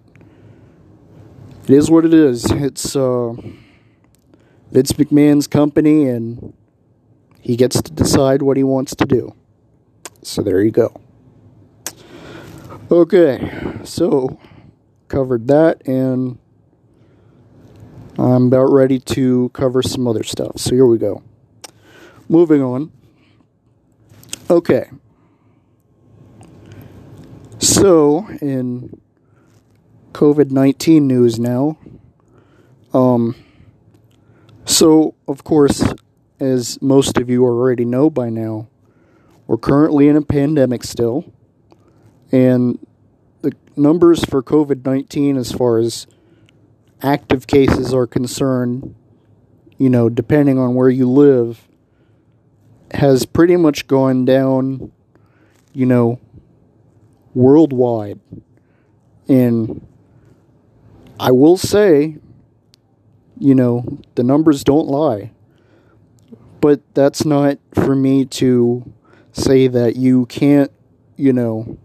it 1.63 1.69
is 1.69 1.91
what 1.91 2.05
it 2.05 2.13
is. 2.13 2.49
It's 2.49 2.95
uh, 2.95 3.33
Vince 4.71 4.93
McMahon's 4.93 5.47
company, 5.47 6.07
and 6.07 6.53
he 7.41 7.57
gets 7.57 7.81
to 7.81 7.91
decide 7.91 8.41
what 8.41 8.55
he 8.55 8.63
wants 8.63 8.95
to 8.95 9.05
do. 9.05 9.35
So 10.23 10.43
there 10.43 10.61
you 10.61 10.71
go. 10.71 10.93
Okay, 12.89 13.79
so 13.83 14.39
covered 15.09 15.49
that, 15.49 15.85
and 15.85 16.39
I'm 18.17 18.47
about 18.47 18.71
ready 18.71 18.99
to 18.99 19.49
cover 19.49 19.83
some 19.83 20.07
other 20.07 20.23
stuff. 20.23 20.53
So 20.55 20.73
here 20.73 20.85
we 20.85 20.97
go. 20.97 21.21
Moving 22.29 22.61
on. 22.61 22.93
Okay. 24.49 24.89
So, 27.59 28.27
in 28.41 28.99
COVID 30.11 30.49
19 30.49 31.05
news 31.05 31.39
now, 31.39 31.77
um, 32.91 33.35
so 34.65 35.13
of 35.27 35.43
course, 35.43 35.93
as 36.39 36.81
most 36.81 37.17
of 37.17 37.29
you 37.29 37.43
already 37.43 37.85
know 37.85 38.09
by 38.09 38.29
now, 38.29 38.67
we're 39.45 39.57
currently 39.57 40.07
in 40.07 40.15
a 40.15 40.21
pandemic 40.23 40.83
still, 40.83 41.31
and 42.31 42.79
the 43.41 43.53
numbers 43.75 44.25
for 44.25 44.41
COVID 44.41 44.83
19 44.83 45.37
as 45.37 45.51
far 45.51 45.77
as 45.77 46.07
active 47.03 47.45
cases 47.45 47.93
are 47.93 48.07
concerned, 48.07 48.95
you 49.77 49.91
know, 49.91 50.09
depending 50.09 50.57
on 50.57 50.73
where 50.73 50.89
you 50.89 51.07
live, 51.07 51.68
has 52.91 53.25
pretty 53.25 53.55
much 53.55 53.87
gone 53.87 54.25
down, 54.25 54.91
you 55.73 55.85
know, 55.85 56.19
worldwide. 57.33 58.19
And 59.27 59.85
I 61.19 61.31
will 61.31 61.57
say, 61.57 62.17
you 63.37 63.55
know, 63.55 63.99
the 64.15 64.23
numbers 64.23 64.63
don't 64.63 64.87
lie. 64.87 65.31
But 66.61 66.81
that's 66.93 67.23
not 67.25 67.57
for 67.73 67.95
me 67.95 68.25
to 68.25 68.91
say 69.31 69.67
that 69.67 69.95
you 69.95 70.25
can't, 70.25 70.71
you 71.15 71.31
know, 71.31 71.77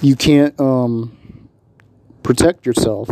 you 0.00 0.16
can't 0.16 0.58
um, 0.58 1.48
protect 2.22 2.64
yourself. 2.64 3.08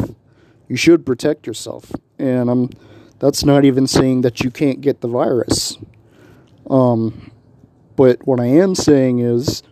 You 0.69 0.77
should 0.77 1.05
protect 1.05 1.47
yourself. 1.47 1.93
And 2.19 2.51
I'm 2.51 2.71
that's 3.19 3.45
not 3.45 3.67
even 3.67 3.87
saying 3.87 4.23
that 4.23 4.41
you 4.41 4.51
can't 4.51 4.81
get 4.81 5.03
the 5.03 5.09
virus. 5.09 5.77
Um, 6.71 7.33
but 7.97 8.27
what 8.27 8.41
I 8.41 8.47
am 8.47 8.75
saying 8.75 9.19
is, 9.19 9.63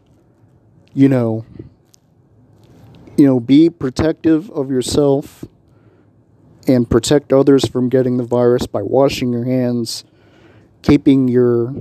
you 0.93 1.09
know, 1.09 1.47
you 3.17 3.25
know, 3.25 3.41
be 3.41 3.71
protective 3.71 4.51
of 4.51 4.71
yourself 4.71 5.45
and 6.67 6.89
protect 6.91 7.33
others 7.33 7.67
from 7.67 7.89
getting 7.89 8.17
the 8.17 8.25
virus 8.25 8.67
by 8.67 8.83
washing 8.83 9.33
your 9.33 9.45
hands, 9.45 10.05
keeping 10.83 11.29
your 11.29 11.75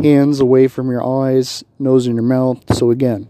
hands 0.00 0.38
away 0.38 0.68
from 0.68 0.90
your 0.90 1.04
eyes, 1.04 1.64
nose, 1.78 2.06
and 2.06 2.14
your 2.14 2.22
mouth. 2.22 2.62
So 2.74 2.90
again, 2.90 3.28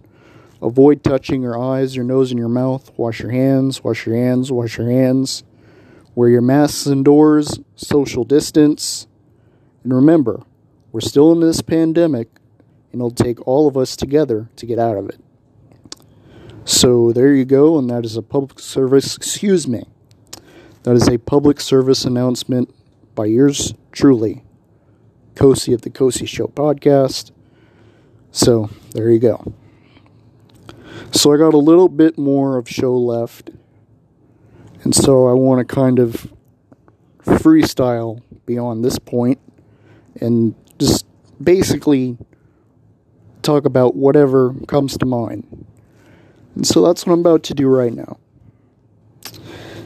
avoid 0.60 1.02
touching 1.02 1.40
your 1.40 1.58
eyes, 1.58 1.96
your 1.96 2.04
nose, 2.04 2.30
and 2.32 2.38
your 2.38 2.48
mouth. 2.48 2.92
Wash 2.96 3.20
your 3.20 3.30
hands, 3.30 3.82
wash 3.82 4.06
your 4.06 4.16
hands, 4.16 4.50
wash 4.50 4.76
your 4.76 4.90
hands. 4.90 5.44
Wear 6.14 6.30
your 6.30 6.42
masks 6.42 6.86
indoors, 6.86 7.60
social 7.76 8.24
distance. 8.24 9.06
And 9.84 9.94
remember, 9.94 10.42
we're 10.92 11.00
still 11.00 11.32
in 11.32 11.40
this 11.40 11.60
pandemic, 11.60 12.28
and 12.92 13.00
it'll 13.00 13.10
take 13.10 13.46
all 13.46 13.68
of 13.68 13.76
us 13.76 13.96
together 13.96 14.48
to 14.56 14.66
get 14.66 14.78
out 14.78 14.96
of 14.96 15.08
it. 15.08 15.20
So 16.64 17.12
there 17.12 17.34
you 17.34 17.44
go, 17.44 17.78
and 17.78 17.88
that 17.90 18.04
is 18.04 18.16
a 18.16 18.22
public 18.22 18.58
service, 18.58 19.16
excuse 19.16 19.68
me, 19.68 19.84
that 20.82 20.96
is 20.96 21.08
a 21.08 21.18
public 21.18 21.60
service 21.60 22.04
announcement 22.04 22.74
by 23.14 23.26
yours 23.26 23.74
truly, 23.92 24.42
Kosi 25.34 25.74
of 25.74 25.82
the 25.82 25.90
Kosi 25.90 26.26
Show 26.26 26.46
podcast. 26.46 27.30
So 28.32 28.70
there 28.92 29.10
you 29.10 29.18
go. 29.18 29.52
So 31.12 31.32
I 31.32 31.36
got 31.36 31.54
a 31.54 31.58
little 31.58 31.88
bit 31.88 32.18
more 32.18 32.56
of 32.56 32.68
show 32.68 32.96
left, 32.96 33.50
and 34.82 34.94
so 34.94 35.26
I 35.28 35.32
want 35.32 35.66
to 35.66 35.74
kind 35.74 35.98
of 35.98 36.32
freestyle 37.22 38.22
beyond 38.44 38.84
this 38.84 38.98
point 38.98 39.38
and 40.20 40.54
just 40.78 41.06
basically 41.42 42.16
talk 43.42 43.64
about 43.64 43.94
whatever 43.94 44.54
comes 44.66 44.96
to 44.98 45.06
mind. 45.06 45.66
And 46.54 46.66
so 46.66 46.84
that's 46.84 47.06
what 47.06 47.12
I'm 47.12 47.20
about 47.20 47.42
to 47.44 47.54
do 47.54 47.68
right 47.68 47.92
now. 47.92 48.18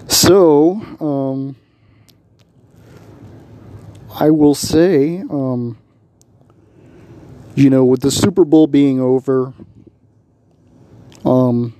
So, 0.08 0.80
um, 1.00 1.56
I 4.18 4.30
will 4.30 4.54
say, 4.54 5.18
um, 5.30 5.78
you 7.54 7.70
know, 7.70 7.84
with 7.84 8.00
the 8.00 8.10
Super 8.10 8.44
Bowl 8.44 8.66
being 8.66 9.00
over, 9.00 9.52
um, 11.24 11.74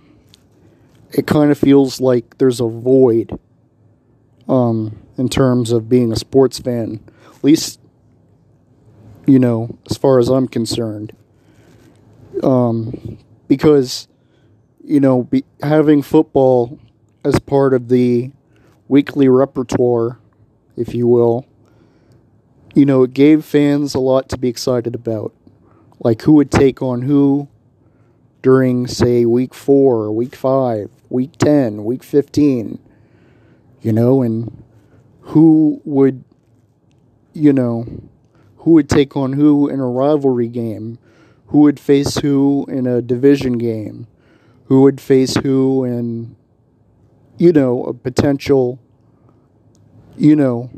it 1.13 1.27
kind 1.27 1.51
of 1.51 1.59
feels 1.59 2.01
like 2.01 2.39
there's 2.39 2.61
a 2.61 2.69
void 2.69 3.39
um, 4.49 4.99
in 5.17 5.29
terms 5.29 5.73
of 5.73 5.89
being 5.89 6.13
a 6.13 6.17
sports 6.17 6.59
fan. 6.59 7.01
At 7.35 7.43
least 7.45 7.80
you 9.27 9.39
know, 9.39 9.79
as 9.91 9.97
far 9.97 10.19
as 10.19 10.29
I'm 10.29 10.49
concerned. 10.49 11.15
Um, 12.43 13.19
because, 13.49 14.09
you 14.85 15.01
know, 15.01 15.25
be, 15.25 15.45
having 15.63 16.03
football 16.03 16.79
as 17.25 17.39
part 17.39 17.75
of 17.75 17.89
the 17.89 18.31
weekly 18.89 19.29
repertoire, 19.29 20.19
if 20.77 20.95
you 20.95 21.07
will, 21.07 21.47
you 22.75 22.85
know, 22.85 23.03
it 23.03 23.15
gave 23.15 23.45
fans 23.45 23.95
a 23.95 24.01
lot 24.01 24.29
to 24.29 24.39
be 24.39 24.49
excited 24.49 24.95
about. 24.95 25.35
Like 25.99 26.23
who 26.23 26.33
would 26.35 26.51
take 26.51 26.81
on 26.81 27.03
who 27.03 27.49
during, 28.43 28.87
say, 28.87 29.25
week 29.27 29.53
four, 29.55 30.11
week 30.11 30.35
five, 30.35 30.91
week 31.11 31.33
10, 31.39 31.85
week 31.85 32.03
15, 32.03 32.79
you 33.83 33.93
know, 33.93 34.23
and 34.23 34.65
who 35.21 35.81
would, 35.85 36.25
you 37.35 37.53
know, 37.53 37.87
who 38.61 38.73
would 38.73 38.89
take 38.89 39.17
on 39.17 39.33
who 39.33 39.69
in 39.69 39.81
a 39.81 39.89
rivalry 39.89 40.49
game, 40.49 40.99
who 41.47 41.61
would 41.61 41.81
face 41.81 42.19
who 42.19 42.67
in 42.69 42.87
a 42.87 43.01
division 43.01 43.57
game, 43.57 44.07
who 44.65 44.83
would 44.83 45.01
face 45.01 45.35
who 45.37 45.83
in, 45.85 46.37
you 47.39 47.53
know, 47.53 47.83
a 47.85 47.95
potential, 47.95 48.79
you 50.17 50.37
know, 50.37 50.71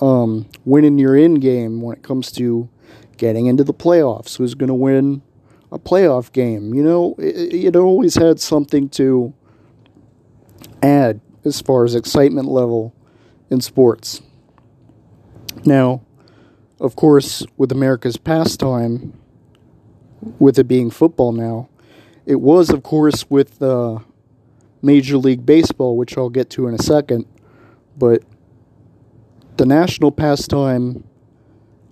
um, 0.00 0.46
winning 0.66 0.98
your 0.98 1.16
end 1.16 1.40
game 1.40 1.80
when 1.80 1.96
it 1.96 2.02
comes 2.02 2.30
to 2.32 2.68
getting 3.16 3.46
into 3.46 3.64
the 3.64 3.72
playoffs. 3.72 4.36
Who's 4.36 4.54
going 4.54 4.68
to 4.68 4.74
win 4.74 5.22
a 5.72 5.78
playoff 5.78 6.32
game? 6.32 6.74
You 6.74 6.82
know, 6.82 7.14
it, 7.18 7.54
it 7.54 7.76
always 7.76 8.16
had 8.16 8.40
something 8.40 8.90
to 8.90 9.32
add 10.82 11.22
as 11.46 11.62
far 11.62 11.86
as 11.86 11.94
excitement 11.94 12.48
level 12.48 12.94
in 13.48 13.62
sports. 13.62 14.20
Now, 15.64 16.02
of 16.80 16.96
course, 16.96 17.46
with 17.56 17.72
America's 17.72 18.16
pastime, 18.16 19.18
with 20.38 20.58
it 20.58 20.64
being 20.64 20.90
football 20.90 21.32
now, 21.32 21.68
it 22.26 22.40
was, 22.40 22.70
of 22.70 22.82
course, 22.82 23.28
with 23.30 23.62
uh, 23.62 23.98
Major 24.82 25.18
League 25.18 25.44
Baseball, 25.44 25.96
which 25.96 26.16
I'll 26.16 26.30
get 26.30 26.50
to 26.50 26.66
in 26.66 26.74
a 26.74 26.82
second. 26.82 27.26
But 27.96 28.22
the 29.56 29.66
national 29.66 30.10
pastime, 30.10 31.04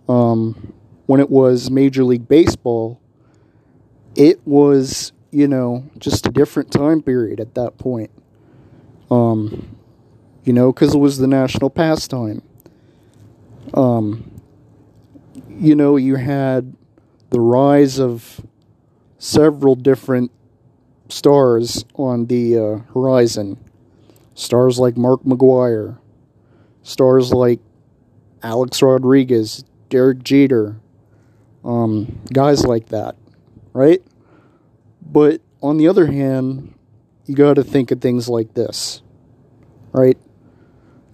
um, 0.08 0.72
when 1.06 1.20
it 1.20 1.30
was 1.30 1.70
Major 1.70 2.04
League 2.04 2.26
Baseball, 2.28 3.00
it 4.16 4.40
was, 4.46 5.12
you 5.30 5.46
know, 5.46 5.84
just 5.98 6.26
a 6.26 6.30
different 6.30 6.70
time 6.72 7.02
period 7.02 7.40
at 7.40 7.54
that 7.54 7.78
point. 7.78 8.10
Um, 9.10 9.76
you 10.44 10.52
know, 10.52 10.72
because 10.72 10.94
it 10.94 10.98
was 10.98 11.18
the 11.18 11.26
national 11.26 11.70
pastime. 11.70 12.42
Um, 13.74 14.31
you 15.62 15.76
know, 15.76 15.96
you 15.96 16.16
had 16.16 16.74
the 17.30 17.40
rise 17.40 18.00
of 18.00 18.44
several 19.18 19.76
different 19.76 20.32
stars 21.08 21.84
on 21.94 22.26
the 22.26 22.58
uh, 22.58 22.76
horizon. 22.92 23.56
Stars 24.34 24.80
like 24.80 24.96
Mark 24.96 25.22
McGwire, 25.22 25.98
stars 26.82 27.32
like 27.32 27.60
Alex 28.42 28.82
Rodriguez, 28.82 29.64
Derek 29.88 30.24
Jeter, 30.24 30.80
um, 31.64 32.20
guys 32.32 32.66
like 32.66 32.88
that, 32.88 33.14
right? 33.72 34.02
But 35.00 35.42
on 35.62 35.76
the 35.76 35.86
other 35.86 36.06
hand, 36.06 36.74
you 37.26 37.36
got 37.36 37.54
to 37.54 37.62
think 37.62 37.92
of 37.92 38.00
things 38.00 38.28
like 38.28 38.54
this, 38.54 39.00
right? 39.92 40.18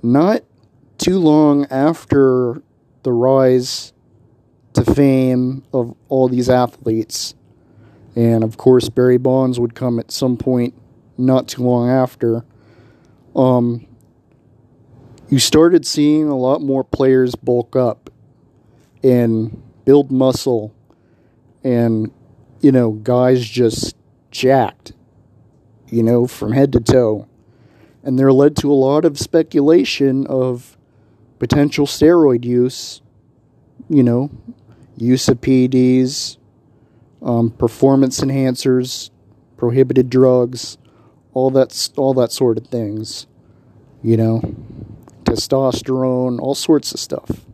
Not 0.02 0.42
too 0.96 1.18
long 1.18 1.66
after 1.66 2.62
the 3.02 3.12
rise 3.12 3.92
to 4.84 4.94
fame 4.94 5.62
of 5.72 5.94
all 6.08 6.28
these 6.28 6.48
athletes. 6.50 7.34
And 8.16 8.44
of 8.44 8.56
course, 8.56 8.88
Barry 8.88 9.18
Bonds 9.18 9.60
would 9.60 9.74
come 9.74 9.98
at 9.98 10.10
some 10.10 10.36
point 10.36 10.74
not 11.16 11.48
too 11.48 11.62
long 11.62 11.88
after. 11.90 12.44
Um, 13.36 13.86
you 15.28 15.38
started 15.38 15.86
seeing 15.86 16.28
a 16.28 16.36
lot 16.36 16.62
more 16.62 16.84
players 16.84 17.34
bulk 17.34 17.76
up 17.76 18.10
and 19.02 19.62
build 19.84 20.10
muscle, 20.10 20.74
and 21.64 22.10
you 22.60 22.72
know, 22.72 22.92
guys 22.92 23.46
just 23.46 23.96
jacked. 24.30 24.92
you 25.90 26.02
know, 26.02 26.26
from 26.26 26.52
head 26.52 26.72
to 26.72 26.80
toe. 26.80 27.26
And 28.02 28.18
there 28.18 28.32
led 28.32 28.56
to 28.58 28.70
a 28.70 28.74
lot 28.74 29.04
of 29.04 29.18
speculation 29.18 30.26
of 30.26 30.76
potential 31.38 31.86
steroid 31.86 32.44
use, 32.44 33.00
you 33.88 34.02
know, 34.02 34.30
use 35.00 35.28
of 35.28 35.40
PEDs, 35.40 36.36
um, 37.22 37.50
performance 37.50 38.20
enhancers, 38.20 39.10
prohibited 39.56 40.10
drugs, 40.10 40.78
all 41.34 41.50
that, 41.50 41.90
all 41.96 42.14
that 42.14 42.32
sort 42.32 42.58
of 42.58 42.66
things, 42.66 43.26
you 44.02 44.16
know, 44.16 44.40
testosterone, 45.24 46.40
all 46.40 46.54
sorts 46.54 46.92
of 46.92 47.00
stuff. 47.00 47.44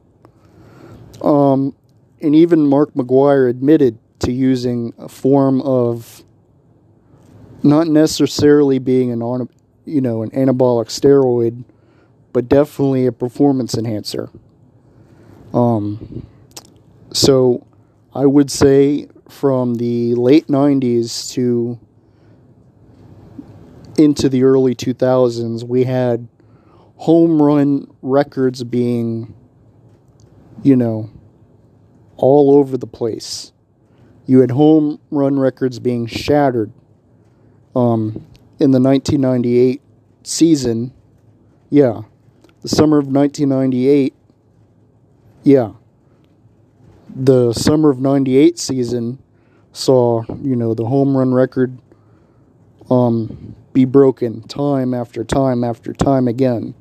Um, 1.23 1.75
and 2.21 2.35
even 2.35 2.67
Mark 2.67 2.95
McGwire 2.95 3.49
admitted 3.49 3.99
to 4.21 4.33
using 4.33 4.93
a 4.99 5.09
form 5.09 5.61
of 5.63 6.25
not 7.63 7.87
necessarily 7.87 8.79
being 8.79 9.11
an 9.11 9.49
you 9.87 10.01
know 10.01 10.23
an 10.23 10.31
anabolic 10.31 10.87
steroid, 10.87 11.65
but 12.33 12.49
definitely 12.49 13.07
a 13.07 13.13
performance 13.13 13.75
enhancer. 13.75 14.31
Um, 15.53 16.27
so 17.15 17.67
I 18.15 18.27
would 18.27 18.51
say 18.51 19.09
from 19.29 19.77
the 19.77 20.15
late 20.15 20.49
'90s 20.49 21.33
to 21.33 21.79
into 23.97 24.29
the 24.29 24.43
early 24.43 24.75
2000s, 24.75 25.65
we 25.65 25.85
had 25.85 26.29
home 26.97 27.41
run 27.41 27.87
records 28.03 28.65
being, 28.65 29.35
you 30.63 30.77
know, 30.77 31.11
all 32.17 32.57
over 32.57 32.77
the 32.77 32.87
place. 32.87 33.53
You 34.27 34.41
had 34.41 34.51
home 34.51 35.01
run 35.11 35.39
records 35.39 35.79
being 35.79 36.07
shattered 36.07 36.73
um, 37.77 38.27
in 38.59 38.71
the 38.71 38.81
1998 38.81 39.81
season. 40.23 40.93
Yeah, 41.71 42.03
the 42.63 42.69
summer 42.69 42.99
of 42.99 43.07
1998. 43.07 44.15
Yeah, 45.43 45.73
the 47.15 47.53
summer 47.53 47.91
of 47.91 48.01
98 48.01 48.59
season 48.59 49.19
saw, 49.73 50.25
you 50.43 50.57
know, 50.57 50.75
the 50.75 50.85
home 50.85 51.17
run 51.17 51.33
record 51.33 51.79
um, 52.91 53.55
be 53.73 53.85
broken 53.85 54.43
time 54.43 54.95
after 54.95 55.25
time 55.25 55.65
after 55.65 55.93
time 55.93 56.29
again. 56.29 56.75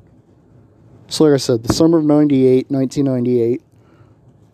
So, 1.08 1.24
like 1.24 1.34
I 1.34 1.36
said, 1.36 1.62
the 1.62 1.72
summer 1.72 1.98
of 1.98 2.04
98, 2.04 2.70
1998, 2.70 3.62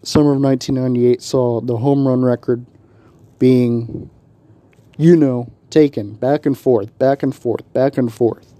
summer 0.03 0.33
of 0.33 0.41
1998 0.41 1.23
saw 1.23 1.61
the 1.61 1.77
home 1.77 2.07
run 2.07 2.23
record 2.23 2.67
being, 3.39 4.11
you 4.99 5.17
know, 5.17 5.51
taken 5.71 6.15
back 6.15 6.47
and 6.47 6.59
forth, 6.59 6.97
back 6.99 7.23
and 7.23 7.35
forth, 7.35 7.71
back 7.73 7.97
and 7.97 8.13
forth 8.13 8.53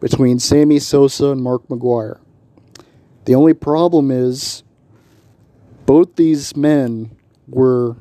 between 0.00 0.38
Sammy 0.38 0.78
Sosa 0.78 1.26
and 1.26 1.42
Mark 1.42 1.66
McGwire. 1.68 2.18
The 3.24 3.34
only 3.34 3.54
problem 3.54 4.10
is 4.10 4.62
both 5.88 6.16
these 6.16 6.54
men 6.54 7.10
were, 7.46 7.96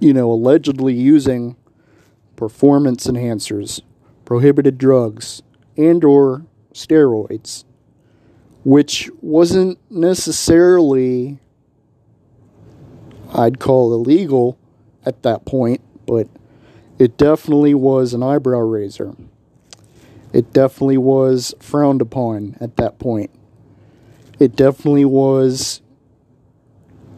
you 0.00 0.12
know, 0.12 0.32
allegedly 0.32 0.92
using 0.92 1.54
performance 2.34 3.06
enhancers, 3.06 3.80
prohibited 4.24 4.76
drugs, 4.76 5.44
and 5.76 6.02
or 6.02 6.44
steroids, 6.74 7.62
which 8.64 9.08
wasn't 9.20 9.78
necessarily 9.92 11.38
I'd 13.32 13.60
call 13.60 13.94
illegal 13.94 14.58
at 15.04 15.22
that 15.22 15.44
point, 15.44 15.80
but 16.04 16.26
it 16.98 17.16
definitely 17.16 17.74
was 17.74 18.12
an 18.12 18.24
eyebrow 18.24 18.58
raiser. 18.58 19.14
It 20.32 20.52
definitely 20.52 20.98
was 20.98 21.54
frowned 21.60 22.00
upon 22.00 22.56
at 22.60 22.76
that 22.78 22.98
point. 22.98 23.30
It 24.40 24.56
definitely 24.56 25.04
was, 25.04 25.80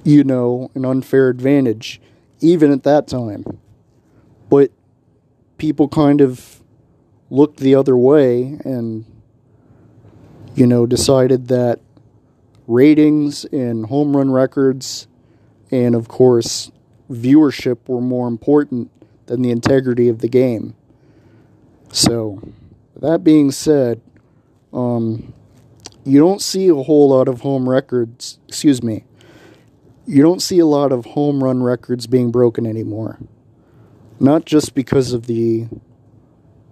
you 0.09 0.25
know, 0.25 0.71
an 0.75 0.87
unfair 0.87 1.29
advantage, 1.29 2.01
even 2.41 2.73
at 2.73 2.83
that 2.83 3.07
time. 3.07 3.45
But 4.49 4.71
people 5.59 5.87
kind 5.87 6.23
of 6.23 6.63
looked 7.29 7.59
the 7.59 7.75
other 7.75 7.95
way 7.95 8.59
and, 8.65 9.05
you 10.55 10.67
know, 10.67 10.87
decided 10.87 11.49
that 11.49 11.81
ratings 12.67 13.45
and 13.53 13.85
home 13.85 14.17
run 14.17 14.31
records 14.31 15.09
and, 15.71 15.95
of 15.95 16.09
course, 16.09 16.73
viewership 17.11 17.77
were 17.87 18.01
more 18.01 18.29
important 18.29 18.91
than 19.27 19.43
the 19.43 19.51
integrity 19.51 20.09
of 20.09 20.21
the 20.21 20.29
game. 20.29 20.75
So, 21.93 22.41
that 22.97 23.23
being 23.23 23.51
said, 23.51 24.01
um, 24.73 25.35
you 26.05 26.19
don't 26.19 26.41
see 26.41 26.69
a 26.69 26.75
whole 26.75 27.11
lot 27.11 27.29
of 27.29 27.43
home 27.43 27.69
records, 27.69 28.39
excuse 28.49 28.83
me, 28.83 29.05
you 30.09 30.23
don't 30.23 30.41
see 30.41 30.59
a 30.59 30.65
lot 30.65 30.91
of 30.91 31.05
home 31.05 31.45
run 31.45 31.63
records 31.63 32.07
being 32.07 32.31
broken 32.31 32.67
anymore. 32.67 33.19
Not 34.19 34.47
just 34.47 34.75
because 34.75 35.13
of 35.13 35.27
the 35.27 35.69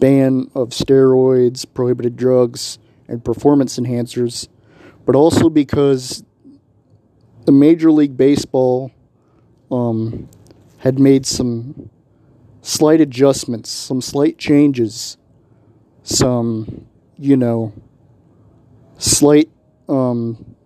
ban 0.01 0.51
of 0.55 0.71
steroids, 0.71 1.67
prohibited 1.75 2.17
drugs, 2.17 2.79
and 3.07 3.23
performance 3.23 3.79
enhancers, 3.79 4.49
but 5.05 5.15
also 5.15 5.51
because 5.51 6.25
the 7.45 7.53
Major 7.53 7.93
League 7.93 8.17
Baseball 8.17 8.91
um, 9.71 10.31
had 10.79 10.99
made 10.99 11.27
some 11.27 11.91
slight 12.63 13.03
adjustments, 13.03 13.71
some 13.71 14.01
slight 14.01 14.39
changes, 14.39 15.19
some, 16.03 16.87
you 17.19 17.37
know, 17.37 17.75
slight 18.97 19.51
um, 19.91 20.57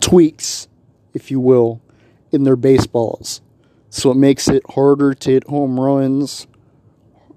tweaks, 0.00 0.68
if 1.14 1.30
you 1.30 1.40
will, 1.40 1.80
in 2.30 2.44
their 2.44 2.56
baseballs. 2.56 3.40
So 3.88 4.10
it 4.10 4.16
makes 4.16 4.48
it 4.48 4.62
harder 4.70 5.14
to 5.14 5.30
hit 5.30 5.46
home 5.46 5.78
runs. 5.78 6.46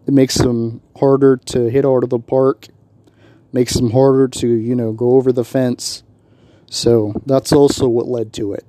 It 0.08 0.14
makes 0.14 0.36
them 0.36 0.82
harder 0.98 1.38
to 1.38 1.70
hit 1.70 1.86
out 1.86 2.04
of 2.04 2.10
the 2.10 2.20
park. 2.20 2.68
Makes 3.54 3.76
them 3.76 3.92
harder 3.92 4.28
to, 4.28 4.48
you 4.48 4.76
know, 4.76 4.92
go 4.92 5.12
over 5.12 5.32
the 5.32 5.46
fence. 5.46 6.04
So 6.70 7.14
that's 7.26 7.54
also 7.54 7.88
what 7.88 8.08
led 8.08 8.34
to 8.34 8.54
it. 8.54 8.66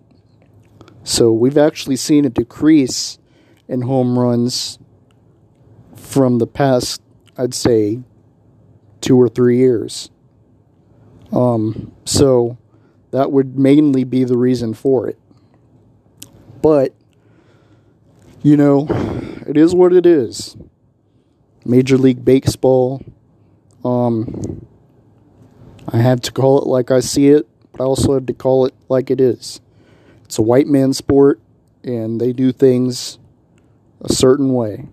So 1.03 1.33
we've 1.33 1.59
actually 1.59 1.97
seen 1.97 2.25
a 2.25 2.31
decrease 2.31 3.19
in 3.67 3.83
home 3.83 4.19
runs 4.19 4.79
from 5.97 6.39
the 6.39 6.47
past, 6.47 7.01
I'd 7.37 7.55
say, 7.55 8.01
two 9.01 9.17
or 9.17 9.29
three 9.29 9.57
years. 9.57 10.11
Um, 11.33 11.93
so 12.05 12.59
that 13.11 13.33
would 13.33 13.59
mainly 13.59 14.05
be 14.05 14.25
the 14.25 14.37
reason 14.37 14.75
for 14.75 15.09
it. 15.09 15.19
But, 16.61 16.95
you 18.43 18.57
know, 18.57 18.87
it 19.47 19.57
is 19.57 19.75
what 19.75 19.93
it 19.93 20.07
is. 20.07 20.57
Major 21.65 21.99
League 21.99 22.25
Baseball, 22.25 23.03
um, 23.85 24.67
I 25.91 25.99
have 25.99 26.21
to 26.23 26.33
call 26.33 26.61
it 26.61 26.67
like 26.67 26.91
I 26.91 27.01
see 27.01 27.29
it, 27.29 27.47
but 27.73 27.81
I 27.81 27.85
also 27.85 28.15
have 28.15 28.27
to 28.27 28.35
call 28.35 28.67
it 28.67 28.75
like 28.89 29.11
it 29.11 29.21
is. 29.21 29.61
It's 30.25 30.39
a 30.39 30.43
white 30.43 30.67
man 30.67 30.93
sport, 30.93 31.41
and 31.83 32.21
they 32.21 32.33
do 32.33 32.53
things 32.53 33.19
a 34.03 34.13
certain 34.13 34.53
way, 34.53 34.87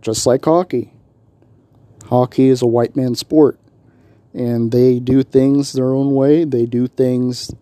just 0.00 0.26
like 0.26 0.44
hockey. 0.44 0.92
Hockey 2.06 2.48
is 2.48 2.62
a 2.62 2.66
white 2.66 2.96
man 2.96 3.14
sport, 3.14 3.58
and 4.34 4.72
they 4.72 4.98
do 4.98 5.22
things 5.22 5.72
their 5.72 5.94
own 5.94 6.12
way. 6.14 6.44
They 6.44 6.66
do 6.66 6.88
things 6.88 7.52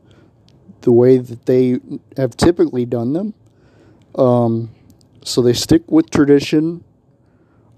the 0.80 0.92
way 0.92 1.18
that 1.18 1.46
they 1.46 1.78
have 2.16 2.36
typically 2.36 2.86
done 2.86 3.12
them. 3.12 3.34
Um, 4.14 4.70
so 5.24 5.42
they 5.42 5.52
stick 5.52 5.90
with 5.90 6.10
tradition. 6.10 6.82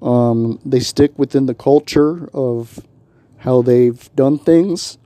Um, 0.00 0.60
they 0.64 0.80
stick 0.80 1.18
within 1.18 1.46
the 1.46 1.54
culture 1.54 2.28
of 2.32 2.80
how 3.38 3.62
they've 3.62 4.14
done 4.14 4.38
things, 4.38 4.96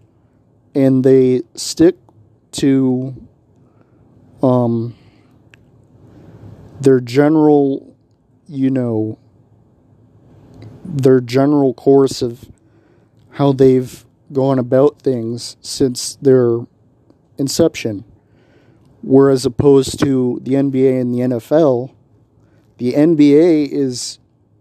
and 0.74 1.02
they 1.02 1.42
stick 1.54 1.96
to 2.52 3.14
um, 4.42 4.94
their 6.80 7.00
general, 7.00 7.96
you 8.46 8.70
know, 8.70 9.18
their 10.84 11.20
general 11.20 11.74
course 11.74 12.22
of 12.22 12.50
how 13.38 13.52
they've 13.52 14.04
gone 14.32 14.58
about 14.58 15.00
things 15.00 15.56
since 15.60 16.16
their 16.16 16.58
inception. 17.38 18.04
Whereas 19.00 19.46
opposed 19.46 20.00
to 20.00 20.40
the 20.42 20.54
NBA 20.54 21.00
and 21.00 21.14
the 21.14 21.20
NFL, 21.20 21.94
the 22.78 22.94
NBA 22.94 23.68
is 23.70 24.18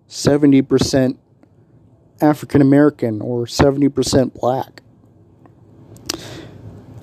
70% 0.07 1.17
African 2.21 2.61
American 2.61 3.19
or 3.19 3.47
70% 3.47 4.35
black. 4.35 4.83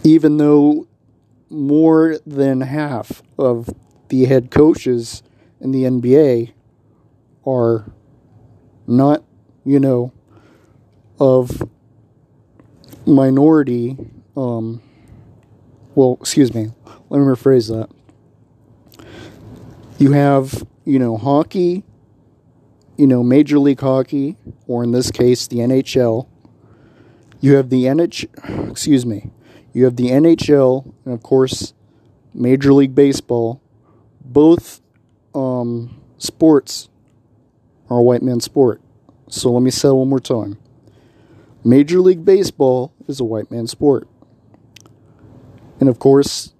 Even 0.05 0.37
though 0.37 0.87
more 1.51 2.21
than 2.25 2.61
half 2.61 3.21
of 3.37 3.69
the 4.11 4.27
head 4.27 4.53
coaches 4.53 5.25
in 5.61 5.73
the 5.73 5.83
NBA 5.83 6.53
are 7.45 7.93
not, 8.87 9.25
you 9.65 9.81
know, 9.81 10.13
of 11.19 11.69
minority, 13.07 13.97
um, 14.37 14.83
well, 15.95 16.19
excuse 16.21 16.55
me, 16.55 16.71
let 17.09 17.19
me 17.19 17.25
rephrase 17.25 17.69
that. 17.69 17.89
You 19.99 20.13
have, 20.13 20.67
you 20.85 20.99
know, 20.99 21.17
hockey, 21.17 21.85
you 22.97 23.07
know, 23.07 23.23
Major 23.23 23.59
League 23.59 23.81
Hockey, 23.81 24.37
or 24.67 24.83
in 24.83 24.93
this 24.93 25.11
case, 25.11 25.47
the 25.47 25.59
NHL. 25.59 26.29
You 27.41 27.55
have 27.57 27.71
the 27.71 27.85
NH, 27.85 28.71
excuse 28.71 29.05
me, 29.05 29.31
you 29.73 29.85
have 29.85 29.97
the 29.97 30.09
NHL, 30.09 30.93
and 31.05 31.15
of 31.15 31.23
course, 31.23 31.75
Major 32.33 32.73
League 32.73 32.95
Baseball. 32.95 33.61
Both 34.25 34.81
um, 35.35 36.01
sports 36.19 36.89
are 37.91 37.99
a 37.99 38.03
white 38.03 38.23
man's 38.23 38.45
sport. 38.45 38.81
So 39.29 39.53
let 39.53 39.63
me 39.63 39.71
say 39.71 39.91
one 39.91 40.09
more 40.09 40.21
time. 40.21 40.59
Major 41.65 42.01
League 42.01 42.25
Baseball 42.25 42.93
is 43.09 43.21
a 43.21 43.25
white 43.25 43.51
man's 43.51 43.71
sport. 43.71 44.07
And 45.81 45.89
of 45.89 45.99
course, 45.99 46.53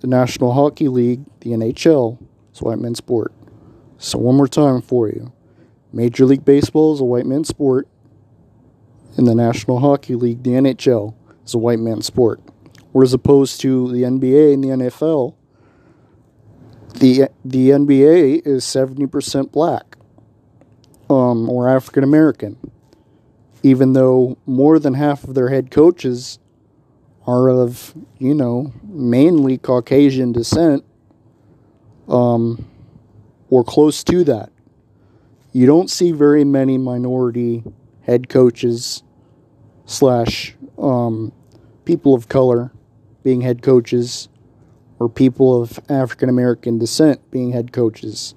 the 0.00 0.08
National 0.08 0.52
Hockey 0.52 0.88
League, 0.88 1.24
the 1.40 1.50
NHL, 1.50 2.18
is 2.52 2.60
a 2.60 2.64
white 2.64 2.78
man's 2.78 2.98
sport. 2.98 3.32
So 3.98 4.18
one 4.18 4.36
more 4.36 4.48
time 4.48 4.82
for 4.82 5.08
you. 5.08 5.32
Major 5.92 6.26
League 6.26 6.44
Baseball 6.44 6.92
is 6.92 7.00
a 7.00 7.04
white 7.04 7.24
man's 7.24 7.48
sport. 7.48 7.88
And 9.16 9.26
the 9.26 9.34
National 9.34 9.78
Hockey 9.78 10.14
League, 10.14 10.42
the 10.42 10.50
NHL, 10.50 11.14
is 11.44 11.54
a 11.54 11.58
white 11.58 11.78
man's 11.78 12.06
sport. 12.06 12.40
Whereas 12.92 13.14
opposed 13.14 13.60
to 13.60 13.90
the 13.92 14.02
NBA 14.02 14.54
and 14.54 14.64
the 14.64 14.68
NFL, 14.68 15.34
the 16.94 17.28
the 17.44 17.70
NBA 17.70 18.46
is 18.46 18.64
70% 18.64 19.52
black 19.52 19.96
um, 21.08 21.48
or 21.48 21.68
African 21.68 22.02
American, 22.04 22.56
even 23.66 23.94
though 23.94 24.38
more 24.46 24.78
than 24.78 24.94
half 24.94 25.24
of 25.24 25.34
their 25.34 25.48
head 25.48 25.72
coaches 25.72 26.38
are 27.26 27.50
of, 27.50 27.94
you 28.16 28.32
know, 28.32 28.72
mainly 28.84 29.58
Caucasian 29.58 30.30
descent 30.30 30.84
um, 32.06 32.64
or 33.50 33.64
close 33.64 34.04
to 34.04 34.22
that. 34.22 34.52
You 35.50 35.66
don't 35.66 35.90
see 35.90 36.12
very 36.12 36.44
many 36.44 36.78
minority 36.78 37.64
head 38.02 38.28
coaches 38.28 39.02
slash 39.84 40.54
um, 40.78 41.32
people 41.84 42.14
of 42.14 42.28
color 42.28 42.70
being 43.24 43.40
head 43.40 43.62
coaches 43.62 44.28
or 45.00 45.08
people 45.08 45.60
of 45.60 45.80
African 45.88 46.28
American 46.28 46.78
descent 46.78 47.32
being 47.32 47.50
head 47.50 47.72
coaches. 47.72 48.36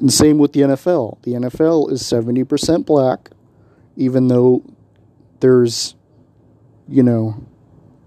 And 0.00 0.12
same 0.12 0.38
with 0.38 0.54
the 0.54 0.62
NFL. 0.62 1.22
The 1.22 1.34
NFL 1.34 1.92
is 1.92 2.02
70% 2.02 2.84
black, 2.84 3.30
even 3.96 4.28
though 4.28 4.64
there's, 5.40 5.94
you 6.88 7.02
know, 7.02 7.46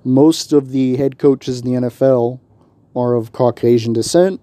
most 0.03 0.53
of 0.53 0.71
the 0.71 0.97
head 0.97 1.17
coaches 1.17 1.61
in 1.61 1.73
the 1.73 1.87
NFL 1.87 2.39
are 2.95 3.13
of 3.13 3.31
Caucasian 3.31 3.93
descent, 3.93 4.41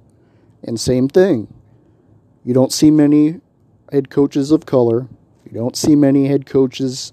and 0.62 0.78
same 0.78 1.08
thing. 1.08 1.52
You 2.44 2.54
don't 2.54 2.72
see 2.72 2.90
many 2.90 3.40
head 3.92 4.10
coaches 4.10 4.50
of 4.50 4.66
color. 4.66 5.08
You 5.44 5.52
don't 5.52 5.76
see 5.76 5.94
many 5.94 6.26
head 6.26 6.46
coaches 6.46 7.12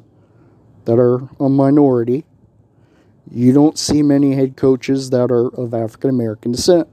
that 0.85 0.99
are 0.99 1.27
a 1.39 1.49
minority. 1.49 2.25
You 3.29 3.51
don't 3.51 3.77
see 3.77 4.01
many 4.01 4.33
head 4.35 4.55
coaches 4.55 5.09
that 5.09 5.31
are 5.31 5.47
of 5.49 5.73
African 5.73 6.09
American 6.09 6.53
descent. 6.53 6.87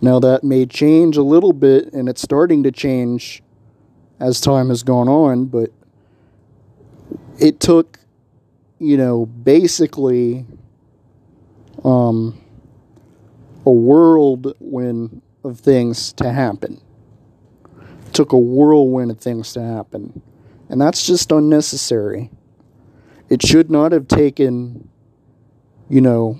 Now, 0.00 0.18
that 0.20 0.42
may 0.44 0.66
change 0.66 1.16
a 1.16 1.22
little 1.22 1.52
bit, 1.52 1.92
and 1.92 2.08
it's 2.08 2.20
starting 2.20 2.62
to 2.64 2.72
change 2.72 3.42
as 4.20 4.40
time 4.40 4.68
has 4.68 4.82
gone 4.82 5.08
on, 5.08 5.46
but 5.46 5.70
it 7.38 7.60
took, 7.60 7.98
you 8.78 8.96
know, 8.96 9.26
basically 9.26 10.46
um, 11.84 12.40
a 13.66 13.70
whirlwind 13.70 15.22
of 15.42 15.60
things 15.60 16.12
to 16.14 16.32
happen. 16.32 16.80
It 18.06 18.14
took 18.14 18.32
a 18.32 18.38
whirlwind 18.38 19.10
of 19.10 19.18
things 19.18 19.52
to 19.54 19.62
happen. 19.62 20.22
And 20.68 20.80
that's 20.80 21.06
just 21.06 21.32
unnecessary. 21.32 22.30
It 23.28 23.42
should 23.42 23.70
not 23.70 23.92
have 23.92 24.08
taken, 24.08 24.88
you 25.88 26.00
know, 26.00 26.36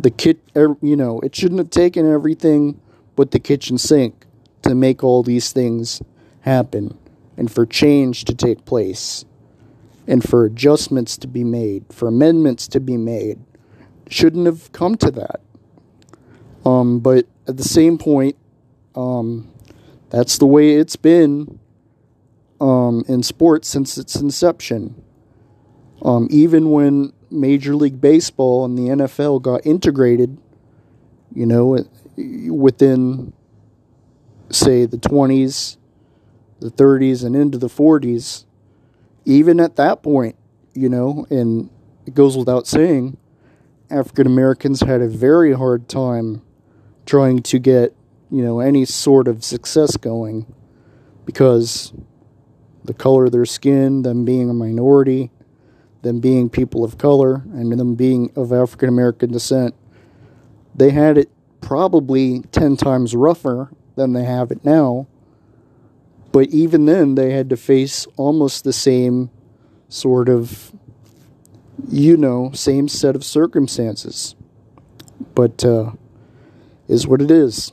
the 0.00 0.10
kit, 0.10 0.38
you 0.54 0.96
know, 0.96 1.20
it 1.20 1.34
shouldn't 1.34 1.58
have 1.58 1.70
taken 1.70 2.10
everything 2.10 2.80
but 3.16 3.32
the 3.32 3.40
kitchen 3.40 3.78
sink 3.78 4.26
to 4.62 4.74
make 4.74 5.02
all 5.02 5.22
these 5.22 5.52
things 5.52 6.00
happen 6.42 6.96
and 7.36 7.50
for 7.50 7.66
change 7.66 8.24
to 8.24 8.34
take 8.34 8.64
place 8.64 9.24
and 10.08 10.26
for 10.26 10.46
adjustments 10.46 11.18
to 11.18 11.28
be 11.28 11.44
made, 11.44 11.84
for 11.92 12.08
amendments 12.08 12.66
to 12.66 12.80
be 12.80 12.96
made. 12.96 13.38
Shouldn't 14.08 14.46
have 14.46 14.72
come 14.72 14.96
to 14.96 15.10
that. 15.10 15.40
Um, 16.64 17.00
but 17.00 17.26
at 17.46 17.58
the 17.58 17.62
same 17.62 17.98
point, 17.98 18.36
um, 18.96 19.52
that's 20.08 20.38
the 20.38 20.46
way 20.46 20.76
it's 20.76 20.96
been 20.96 21.60
um, 22.58 23.04
in 23.06 23.22
sports 23.22 23.68
since 23.68 23.98
its 23.98 24.16
inception. 24.16 25.00
Um, 26.00 26.26
even 26.30 26.70
when 26.70 27.12
Major 27.30 27.76
League 27.76 28.00
Baseball 28.00 28.64
and 28.64 28.78
the 28.78 28.88
NFL 28.88 29.42
got 29.42 29.66
integrated, 29.66 30.38
you 31.34 31.44
know, 31.44 31.84
within, 32.16 33.34
say, 34.48 34.86
the 34.86 34.96
20s, 34.96 35.76
the 36.60 36.70
30s, 36.70 37.24
and 37.24 37.36
into 37.36 37.58
the 37.58 37.68
40s, 37.68 38.46
even 39.28 39.60
at 39.60 39.76
that 39.76 40.02
point, 40.02 40.36
you 40.72 40.88
know, 40.88 41.26
and 41.28 41.68
it 42.06 42.14
goes 42.14 42.34
without 42.34 42.66
saying, 42.66 43.18
African 43.90 44.26
Americans 44.26 44.80
had 44.80 45.02
a 45.02 45.08
very 45.08 45.52
hard 45.52 45.86
time 45.86 46.40
trying 47.04 47.42
to 47.42 47.58
get, 47.58 47.94
you 48.30 48.42
know, 48.42 48.60
any 48.60 48.86
sort 48.86 49.28
of 49.28 49.44
success 49.44 49.98
going 49.98 50.46
because 51.26 51.92
the 52.84 52.94
color 52.94 53.26
of 53.26 53.32
their 53.32 53.44
skin, 53.44 54.00
them 54.00 54.24
being 54.24 54.48
a 54.48 54.54
minority, 54.54 55.30
them 56.00 56.20
being 56.20 56.48
people 56.48 56.82
of 56.82 56.96
color 56.96 57.42
and 57.52 57.70
them 57.78 57.96
being 57.96 58.32
of 58.34 58.50
African 58.50 58.88
American 58.88 59.30
descent, 59.30 59.74
they 60.74 60.88
had 60.88 61.18
it 61.18 61.30
probably 61.60 62.40
10 62.52 62.78
times 62.78 63.14
rougher 63.14 63.70
than 63.94 64.14
they 64.14 64.24
have 64.24 64.50
it 64.50 64.64
now. 64.64 65.06
But 66.32 66.48
even 66.48 66.86
then, 66.86 67.14
they 67.14 67.32
had 67.32 67.48
to 67.50 67.56
face 67.56 68.06
almost 68.16 68.64
the 68.64 68.72
same 68.72 69.30
sort 69.88 70.28
of, 70.28 70.72
you 71.88 72.16
know, 72.16 72.50
same 72.52 72.88
set 72.88 73.16
of 73.16 73.24
circumstances. 73.24 74.34
But, 75.34 75.64
uh, 75.64 75.92
is 76.88 77.06
what 77.06 77.20
it 77.20 77.30
is. 77.30 77.72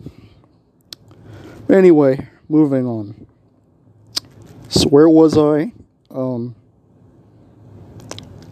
Anyway, 1.70 2.28
moving 2.47 2.86
on. 2.86 3.26
So, 4.70 4.89
where 4.89 5.10
was 5.10 5.38
I? 5.38 5.74
Um, 6.12 6.56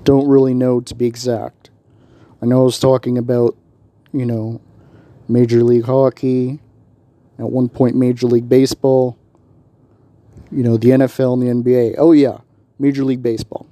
don't 0.04 0.28
really 0.28 0.54
know 0.54 0.82
to 0.82 0.95
be 0.95 1.06
exact. 1.06 1.70
I 2.41 2.45
know 2.45 2.62
I 2.62 2.64
was 2.64 2.80
talking 2.80 3.18
about, 3.18 3.56
you 4.12 4.26
know, 4.26 4.62
Major 5.28 5.64
League 5.64 5.86
Hockey, 5.86 6.60
at 7.39 7.49
one 7.49 7.70
point 7.70 7.95
Major 7.95 8.28
League 8.28 8.49
Baseball, 8.49 9.18
you 10.54 10.64
know, 10.64 10.78
the 10.78 10.89
NFL 10.89 11.34
and 11.34 11.41
the 11.41 11.72
NBA. 11.72 11.95
Oh, 11.97 12.12
yeah, 12.12 12.39
Major 12.80 13.04
League 13.04 13.24
Baseball. 13.24 13.68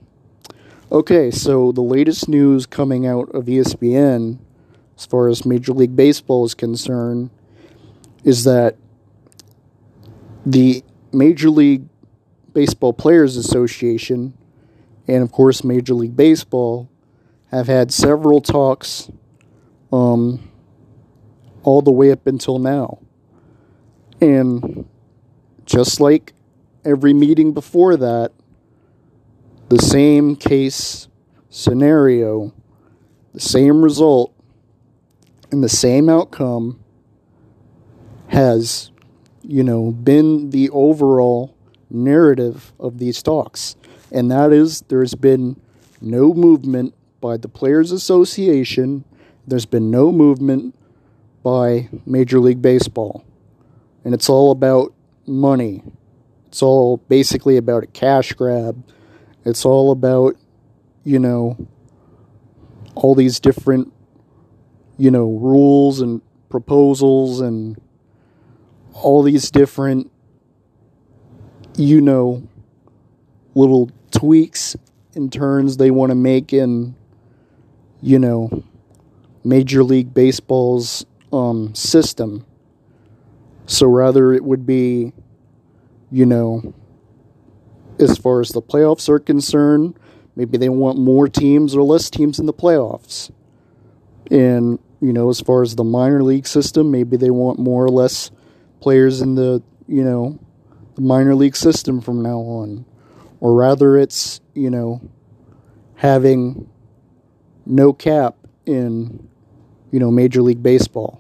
Okay, 0.92 1.32
so 1.32 1.72
the 1.72 1.82
latest 1.82 2.28
news 2.28 2.66
coming 2.66 3.08
out 3.08 3.30
of 3.34 3.46
ESPN 3.46 4.40
as 4.98 5.06
far 5.06 5.30
as 5.30 5.46
Major 5.46 5.74
League 5.74 5.96
Baseball 5.96 6.46
is 6.46 6.54
concerned 6.54 7.30
is 8.24 8.44
that 8.44 8.76
the 10.46 10.84
Major 11.14 11.50
League 11.50 11.88
Baseball 12.54 12.94
Players 12.94 13.38
Association 13.38 14.34
and 15.08 15.24
of 15.24 15.32
course 15.32 15.64
Major 15.64 15.94
League 15.94 16.16
Baseball 16.16 16.90
have 17.52 17.68
had 17.68 17.92
several 17.92 18.42
talks 18.42 19.10
um, 19.92 20.52
all 21.64 21.82
the 21.82 21.92
way 21.92 22.12
up 22.12 22.28
until 22.28 22.60
now. 22.60 23.00
And 24.20 24.86
just 25.66 26.00
like 26.00 26.34
every 26.86 27.14
meeting 27.14 27.54
before 27.54 27.98
that, 27.98 28.32
the 29.70 29.80
same 29.80 30.36
case 30.36 31.08
scenario, 31.50 32.54
the 33.34 33.40
same 33.40 33.82
result, 33.82 34.34
and 35.52 35.64
the 35.64 35.70
same 35.70 36.10
outcome 36.10 36.80
has, 38.28 38.92
you 39.42 39.64
know, 39.64 39.92
been 39.92 40.50
the 40.50 40.70
overall 40.70 41.56
narrative 41.90 42.72
of 42.80 42.98
these 43.00 43.22
talks 43.22 43.76
and 44.12 44.30
that 44.30 44.52
is 44.52 44.82
there's 44.82 45.16
been 45.16 45.60
no 46.02 46.34
movement 46.34 46.94
by 47.22 47.38
the 47.38 47.48
Players 47.48 47.92
Association, 47.92 49.06
there's 49.48 49.66
been 49.66 49.90
no 49.90 50.12
movement 50.12 50.76
by 51.44 51.90
Major 52.06 52.40
League 52.40 52.62
Baseball. 52.62 53.24
And 54.04 54.14
it's 54.14 54.30
all 54.30 54.52
about 54.52 54.94
money. 55.26 55.84
It's 56.52 56.62
all 56.62 56.98
basically 56.98 57.56
about 57.56 57.84
a 57.84 57.88
cash 57.88 58.34
grab. 58.34 58.84
It's 59.46 59.64
all 59.64 59.90
about, 59.90 60.36
you 61.06 61.18
know, 61.18 61.56
all 62.94 63.16
these 63.16 63.40
different, 63.40 63.94
you 64.98 65.12
know, 65.12 65.30
rules 65.30 66.02
and 66.02 66.22
proposals 66.50 67.40
and 67.40 67.80
all 68.92 69.24
these 69.24 69.50
different, 69.50 70.12
you 71.78 72.02
know, 72.02 72.46
little 73.56 73.90
tweaks 74.12 74.76
and 75.16 75.32
turns 75.32 75.78
they 75.78 75.90
want 75.90 76.10
to 76.10 76.16
make 76.16 76.52
in, 76.52 76.94
you 78.02 78.20
know, 78.20 78.62
Major 79.46 79.86
League 79.86 80.14
Baseball's 80.14 81.06
um, 81.32 81.74
system. 81.74 82.46
So 83.68 83.88
rather 83.88 84.34
it 84.34 84.44
would 84.44 84.66
be, 84.66 85.14
you 86.12 86.26
know, 86.26 86.74
as 88.00 88.18
far 88.18 88.42
as 88.42 88.50
the 88.50 88.62
playoffs 88.62 89.08
are 89.08 89.20
concerned, 89.20 89.98
maybe 90.36 90.58
they 90.58 90.70
want 90.70 90.98
more 90.98 91.28
teams 91.28 91.76
or 91.76 91.84
less 91.84 92.10
teams 92.10 92.40
in 92.40 92.46
the 92.46 92.54
playoffs. 92.54 93.32
And, 94.30 94.80
you 95.00 95.14
know, 95.14 95.30
as 95.30 95.40
far 95.40 95.62
as 95.62 95.76
the 95.76 95.84
minor 95.84 96.24
league 96.24 96.48
system, 96.48 96.92
maybe 96.92 97.18
they 97.18 97.30
want 97.30 97.60
more 97.60 97.86
or 97.86 97.90
less 97.90 98.32
players 98.80 99.22
in 99.22 99.36
the, 99.36 99.62
you 99.88 100.04
know, 100.04 100.40
the 100.96 101.02
minor 101.02 101.36
league 101.36 101.56
system 101.56 102.02
from 102.02 102.22
now 102.22 102.40
on. 102.40 102.86
Or 103.40 103.56
rather, 103.56 103.98
it's, 103.98 104.40
you 104.54 104.70
know, 104.70 105.02
having 105.96 106.70
no 107.66 107.94
cap 107.94 108.36
in, 108.66 109.28
you 109.92 110.00
know, 110.00 110.12
Major 110.12 110.42
League 110.42 110.64
Baseball. 110.64 111.20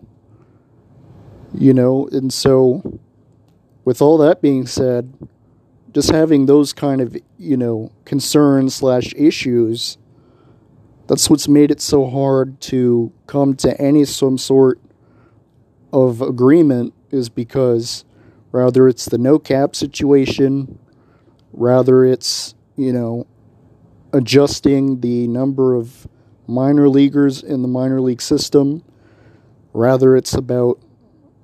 You 1.53 1.73
know, 1.73 2.07
and 2.11 2.31
so 2.31 2.99
with 3.85 4.01
all 4.01 4.17
that 4.17 4.41
being 4.41 4.65
said, 4.65 5.13
just 5.93 6.11
having 6.11 6.45
those 6.45 6.73
kind 6.73 7.01
of, 7.01 7.17
you 7.37 7.57
know, 7.57 7.91
concerns 8.05 8.75
slash 8.75 9.13
issues, 9.15 9.97
that's 11.07 11.29
what's 11.29 11.47
made 11.47 11.71
it 11.71 11.81
so 11.81 12.09
hard 12.09 12.61
to 12.61 13.11
come 13.27 13.55
to 13.55 13.79
any 13.81 14.05
some 14.05 14.37
sort 14.37 14.79
of 15.91 16.21
agreement 16.21 16.93
is 17.09 17.27
because 17.27 18.05
rather 18.51 18.87
it's 18.87 19.05
the 19.05 19.17
no 19.17 19.37
cap 19.37 19.75
situation, 19.75 20.79
rather 21.51 22.05
it's, 22.05 22.55
you 22.77 22.93
know, 22.93 23.27
adjusting 24.13 25.01
the 25.01 25.27
number 25.27 25.75
of 25.75 26.07
minor 26.47 26.87
leaguers 26.87 27.43
in 27.43 27.61
the 27.61 27.67
minor 27.67 27.99
league 27.99 28.21
system, 28.21 28.83
rather 29.73 30.15
it's 30.15 30.33
about 30.33 30.79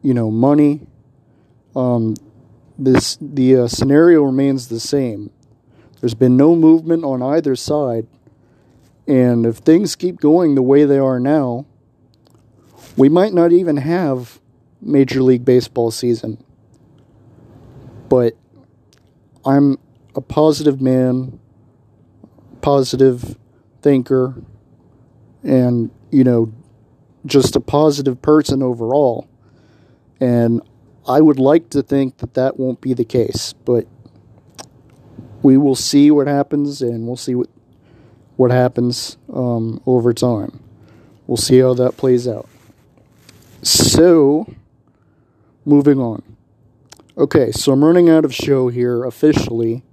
you 0.01 0.13
know, 0.13 0.31
money. 0.31 0.87
Um, 1.75 2.15
this 2.77 3.17
the 3.19 3.55
uh, 3.55 3.67
scenario 3.67 4.23
remains 4.23 4.67
the 4.67 4.79
same. 4.79 5.31
There's 5.99 6.13
been 6.13 6.37
no 6.37 6.55
movement 6.55 7.03
on 7.03 7.23
either 7.23 7.55
side, 7.55 8.07
and 9.07 9.45
if 9.45 9.57
things 9.57 9.95
keep 9.95 10.19
going 10.19 10.55
the 10.55 10.61
way 10.61 10.85
they 10.85 10.99
are 10.99 11.19
now, 11.19 11.65
we 12.95 13.09
might 13.09 13.33
not 13.33 13.51
even 13.51 13.77
have 13.77 14.39
Major 14.81 15.23
League 15.23 15.45
Baseball 15.45 15.91
season. 15.91 16.43
But 18.09 18.35
I'm 19.45 19.77
a 20.15 20.21
positive 20.21 20.81
man, 20.81 21.39
positive 22.61 23.37
thinker, 23.81 24.35
and 25.43 25.89
you 26.11 26.23
know, 26.23 26.53
just 27.25 27.55
a 27.55 27.59
positive 27.59 28.21
person 28.21 28.61
overall. 28.61 29.27
And 30.19 30.61
I 31.07 31.21
would 31.21 31.39
like 31.39 31.69
to 31.69 31.81
think 31.81 32.17
that 32.17 32.33
that 32.33 32.59
won't 32.59 32.81
be 32.81 32.93
the 32.93 33.05
case, 33.05 33.53
but 33.53 33.87
we 35.41 35.57
will 35.57 35.75
see 35.75 36.11
what 36.11 36.27
happens, 36.27 36.81
and 36.81 37.07
we'll 37.07 37.15
see 37.15 37.35
what 37.35 37.47
what 38.35 38.51
happens 38.51 39.17
um, 39.33 39.81
over 39.85 40.13
time. 40.13 40.59
We'll 41.25 41.37
see 41.37 41.59
how 41.59 41.73
that 41.73 41.97
plays 41.97 42.27
out. 42.27 42.47
So, 43.63 44.53
moving 45.65 45.99
on. 45.99 46.21
Okay, 47.17 47.51
so 47.51 47.71
I'm 47.71 47.83
running 47.83 48.09
out 48.09 48.25
of 48.25 48.33
show 48.33 48.67
here 48.67 49.03
officially, 49.03 49.83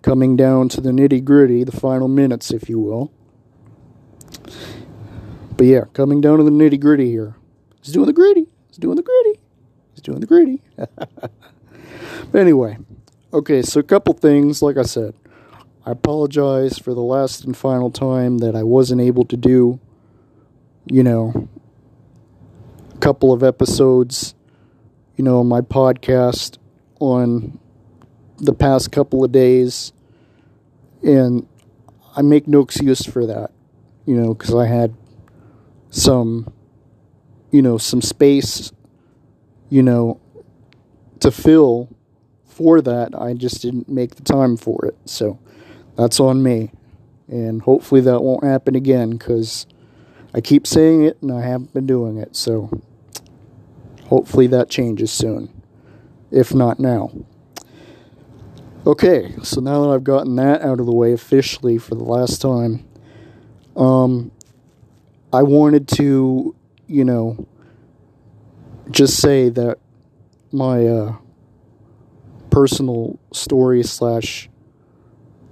coming 0.00 0.36
down 0.36 0.70
to 0.70 0.80
the 0.80 0.90
nitty 0.90 1.22
gritty, 1.22 1.64
the 1.64 1.72
final 1.72 2.08
minutes, 2.08 2.50
if 2.50 2.70
you 2.70 2.78
will. 2.78 3.12
But 5.56 5.66
yeah, 5.66 5.84
coming 5.92 6.22
down 6.22 6.38
to 6.38 6.44
the 6.44 6.50
nitty 6.50 6.80
gritty 6.80 7.10
here. 7.10 7.36
He's 7.82 7.92
doing 7.92 8.06
the 8.06 8.14
gritty. 8.14 8.46
He's 8.68 8.78
doing 8.78 8.96
the 8.96 9.02
gritty. 9.02 9.41
Doing 10.02 10.20
the 10.20 10.26
greedy. 10.26 10.60
but 10.76 11.30
anyway, 12.34 12.76
okay, 13.32 13.62
so 13.62 13.80
a 13.80 13.84
couple 13.84 14.14
things. 14.14 14.62
Like 14.62 14.76
I 14.76 14.82
said, 14.82 15.14
I 15.86 15.92
apologize 15.92 16.78
for 16.78 16.94
the 16.94 17.02
last 17.02 17.44
and 17.44 17.56
final 17.56 17.90
time 17.90 18.38
that 18.38 18.56
I 18.56 18.62
wasn't 18.62 19.00
able 19.00 19.24
to 19.26 19.36
do, 19.36 19.78
you 20.86 21.02
know, 21.02 21.48
a 22.94 22.98
couple 22.98 23.32
of 23.32 23.42
episodes, 23.42 24.34
you 25.16 25.24
know, 25.24 25.44
my 25.44 25.60
podcast 25.60 26.58
on 27.00 27.58
the 28.38 28.52
past 28.52 28.90
couple 28.90 29.24
of 29.24 29.30
days. 29.30 29.92
And 31.02 31.46
I 32.16 32.22
make 32.22 32.46
no 32.48 32.60
excuse 32.60 33.04
for 33.04 33.26
that, 33.26 33.50
you 34.04 34.14
know, 34.14 34.34
because 34.34 34.54
I 34.54 34.66
had 34.66 34.94
some, 35.90 36.52
you 37.50 37.62
know, 37.62 37.78
some 37.78 38.02
space 38.02 38.72
you 39.72 39.82
know, 39.82 40.20
to 41.20 41.30
fill 41.30 41.88
for 42.44 42.82
that, 42.82 43.18
I 43.18 43.32
just 43.32 43.62
didn't 43.62 43.88
make 43.88 44.16
the 44.16 44.22
time 44.22 44.58
for 44.58 44.84
it. 44.84 44.94
So 45.06 45.38
that's 45.96 46.20
on 46.20 46.42
me. 46.42 46.72
And 47.26 47.62
hopefully 47.62 48.02
that 48.02 48.20
won't 48.20 48.44
happen 48.44 48.76
again 48.76 49.12
because 49.12 49.66
I 50.34 50.42
keep 50.42 50.66
saying 50.66 51.04
it 51.04 51.16
and 51.22 51.32
I 51.32 51.40
haven't 51.40 51.72
been 51.72 51.86
doing 51.86 52.18
it. 52.18 52.36
So 52.36 52.82
hopefully 54.08 54.46
that 54.48 54.68
changes 54.68 55.10
soon, 55.10 55.48
if 56.30 56.52
not 56.52 56.78
now. 56.78 57.10
Okay, 58.86 59.34
so 59.42 59.62
now 59.62 59.80
that 59.84 59.88
I've 59.88 60.04
gotten 60.04 60.36
that 60.36 60.60
out 60.60 60.80
of 60.80 60.86
the 60.86 60.92
way 60.92 61.14
officially 61.14 61.78
for 61.78 61.94
the 61.94 62.04
last 62.04 62.42
time, 62.42 62.86
um, 63.74 64.32
I 65.32 65.42
wanted 65.44 65.88
to, 65.96 66.54
you 66.88 67.04
know, 67.06 67.46
just 68.92 69.20
say 69.20 69.48
that 69.48 69.78
my 70.52 70.86
uh, 70.86 71.16
personal 72.50 73.18
story 73.32 73.82
slash 73.82 74.48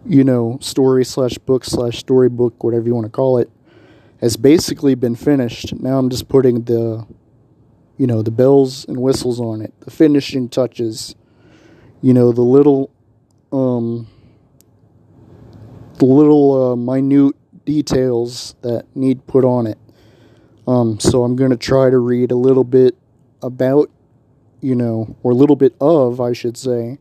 you 0.06 0.22
know 0.22 0.58
story 0.60 1.04
slash 1.04 1.36
book 1.38 1.64
slash 1.64 1.98
storybook 1.98 2.62
whatever 2.62 2.86
you 2.86 2.94
want 2.94 3.06
to 3.06 3.10
call 3.10 3.38
it 3.38 3.50
has 4.20 4.36
basically 4.36 4.94
been 4.94 5.14
finished. 5.14 5.74
Now 5.74 5.98
i'm 5.98 6.10
just 6.10 6.28
putting 6.28 6.64
the 6.64 7.06
you 7.96 8.06
know 8.06 8.22
the 8.22 8.30
bells 8.30 8.84
and 8.86 8.98
whistles 8.98 9.40
on 9.40 9.62
it 9.62 9.72
the 9.80 9.90
finishing 9.90 10.48
touches 10.48 11.14
you 12.02 12.14
know 12.14 12.32
the 12.32 12.42
little 12.42 12.90
um 13.52 14.06
the 15.98 16.04
little 16.06 16.72
uh, 16.72 16.76
minute 16.76 17.34
details 17.66 18.54
that 18.62 18.84
need 18.94 19.26
put 19.26 19.44
on 19.44 19.66
it. 19.66 19.78
Um 20.66 21.00
so 21.00 21.24
i'm 21.24 21.36
going 21.36 21.50
to 21.50 21.56
try 21.56 21.88
to 21.88 21.98
read 21.98 22.30
a 22.30 22.36
little 22.36 22.64
bit 22.64 22.96
about, 23.42 23.90
you 24.60 24.74
know, 24.74 25.16
or 25.22 25.32
a 25.32 25.34
little 25.34 25.56
bit 25.56 25.74
of, 25.80 26.20
I 26.20 26.32
should 26.32 26.56
say, 26.56 26.98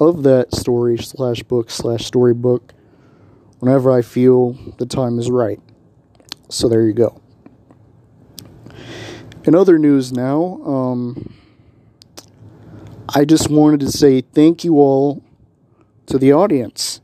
of 0.00 0.22
that 0.24 0.54
story 0.54 0.98
slash 0.98 1.42
book 1.42 1.70
slash 1.70 2.04
storybook 2.04 2.72
whenever 3.60 3.92
I 3.92 4.02
feel 4.02 4.52
the 4.78 4.86
time 4.86 5.18
is 5.18 5.30
right. 5.30 5.60
So 6.48 6.68
there 6.68 6.82
you 6.82 6.92
go. 6.92 7.20
In 9.44 9.54
other 9.54 9.78
news 9.78 10.12
now, 10.12 10.60
um, 10.64 11.34
I 13.08 13.24
just 13.24 13.50
wanted 13.50 13.80
to 13.80 13.90
say 13.90 14.20
thank 14.20 14.64
you 14.64 14.78
all 14.78 15.22
to 16.06 16.18
the 16.18 16.32
audience 16.32 17.00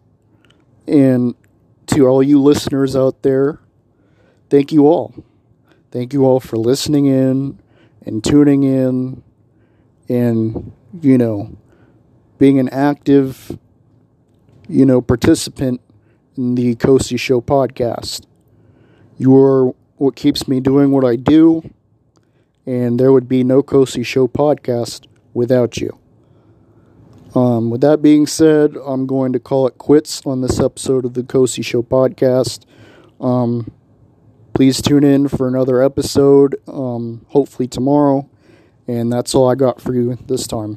and 0.86 1.34
to 1.86 2.06
all 2.06 2.22
you 2.22 2.40
listeners 2.40 2.94
out 2.96 3.22
there. 3.22 3.61
Thank 4.50 4.72
you 4.72 4.86
all. 4.86 5.14
Thank 5.90 6.12
you 6.12 6.24
all 6.24 6.40
for 6.40 6.56
listening 6.56 7.06
in 7.06 7.61
and 8.09 8.24
tuning 8.24 8.62
in 8.62 9.22
and, 10.09 10.72
you 11.02 11.18
know, 11.18 11.54
being 12.38 12.59
an 12.59 12.68
active, 12.70 13.59
you 14.66 14.86
know, 14.86 15.00
participant 15.02 15.80
in 16.36 16.54
the 16.54 16.74
Kosi 16.76 17.20
Show 17.20 17.40
podcast. 17.40 18.24
You 19.18 19.36
are 19.36 19.72
what 19.96 20.16
keeps 20.16 20.48
me 20.48 20.61
doing 20.61 20.90
what 20.90 21.04
I 21.04 21.16
do, 21.16 21.68
and 22.64 22.98
there 22.98 23.12
would 23.12 23.28
be 23.28 23.44
no 23.44 23.62
Kosi 23.62 24.06
Show 24.06 24.26
podcast 24.26 25.06
without 25.34 25.76
you. 25.76 25.98
Um, 27.34 27.68
with 27.68 27.82
that 27.82 28.00
being 28.00 28.26
said, 28.26 28.74
I'm 28.86 29.06
going 29.06 29.34
to 29.34 29.38
call 29.38 29.66
it 29.66 29.76
quits 29.76 30.22
on 30.24 30.40
this 30.40 30.59
episode 30.59 31.04
of 31.04 31.12
the 31.12 31.22
Kosi 31.22 31.62
Show 31.62 31.82
podcast. 31.82 32.64
Um, 33.20 33.70
Please 34.59 34.82
tune 34.82 35.04
in 35.04 35.28
for 35.28 35.46
another 35.46 35.80
episode, 35.80 36.56
um, 36.66 37.24
hopefully 37.28 37.68
tomorrow. 37.68 38.28
And 38.88 39.12
that's 39.12 39.32
all 39.32 39.48
I 39.48 39.54
got 39.54 39.80
for 39.80 39.94
you 39.94 40.18
this 40.26 40.48
time. 40.48 40.74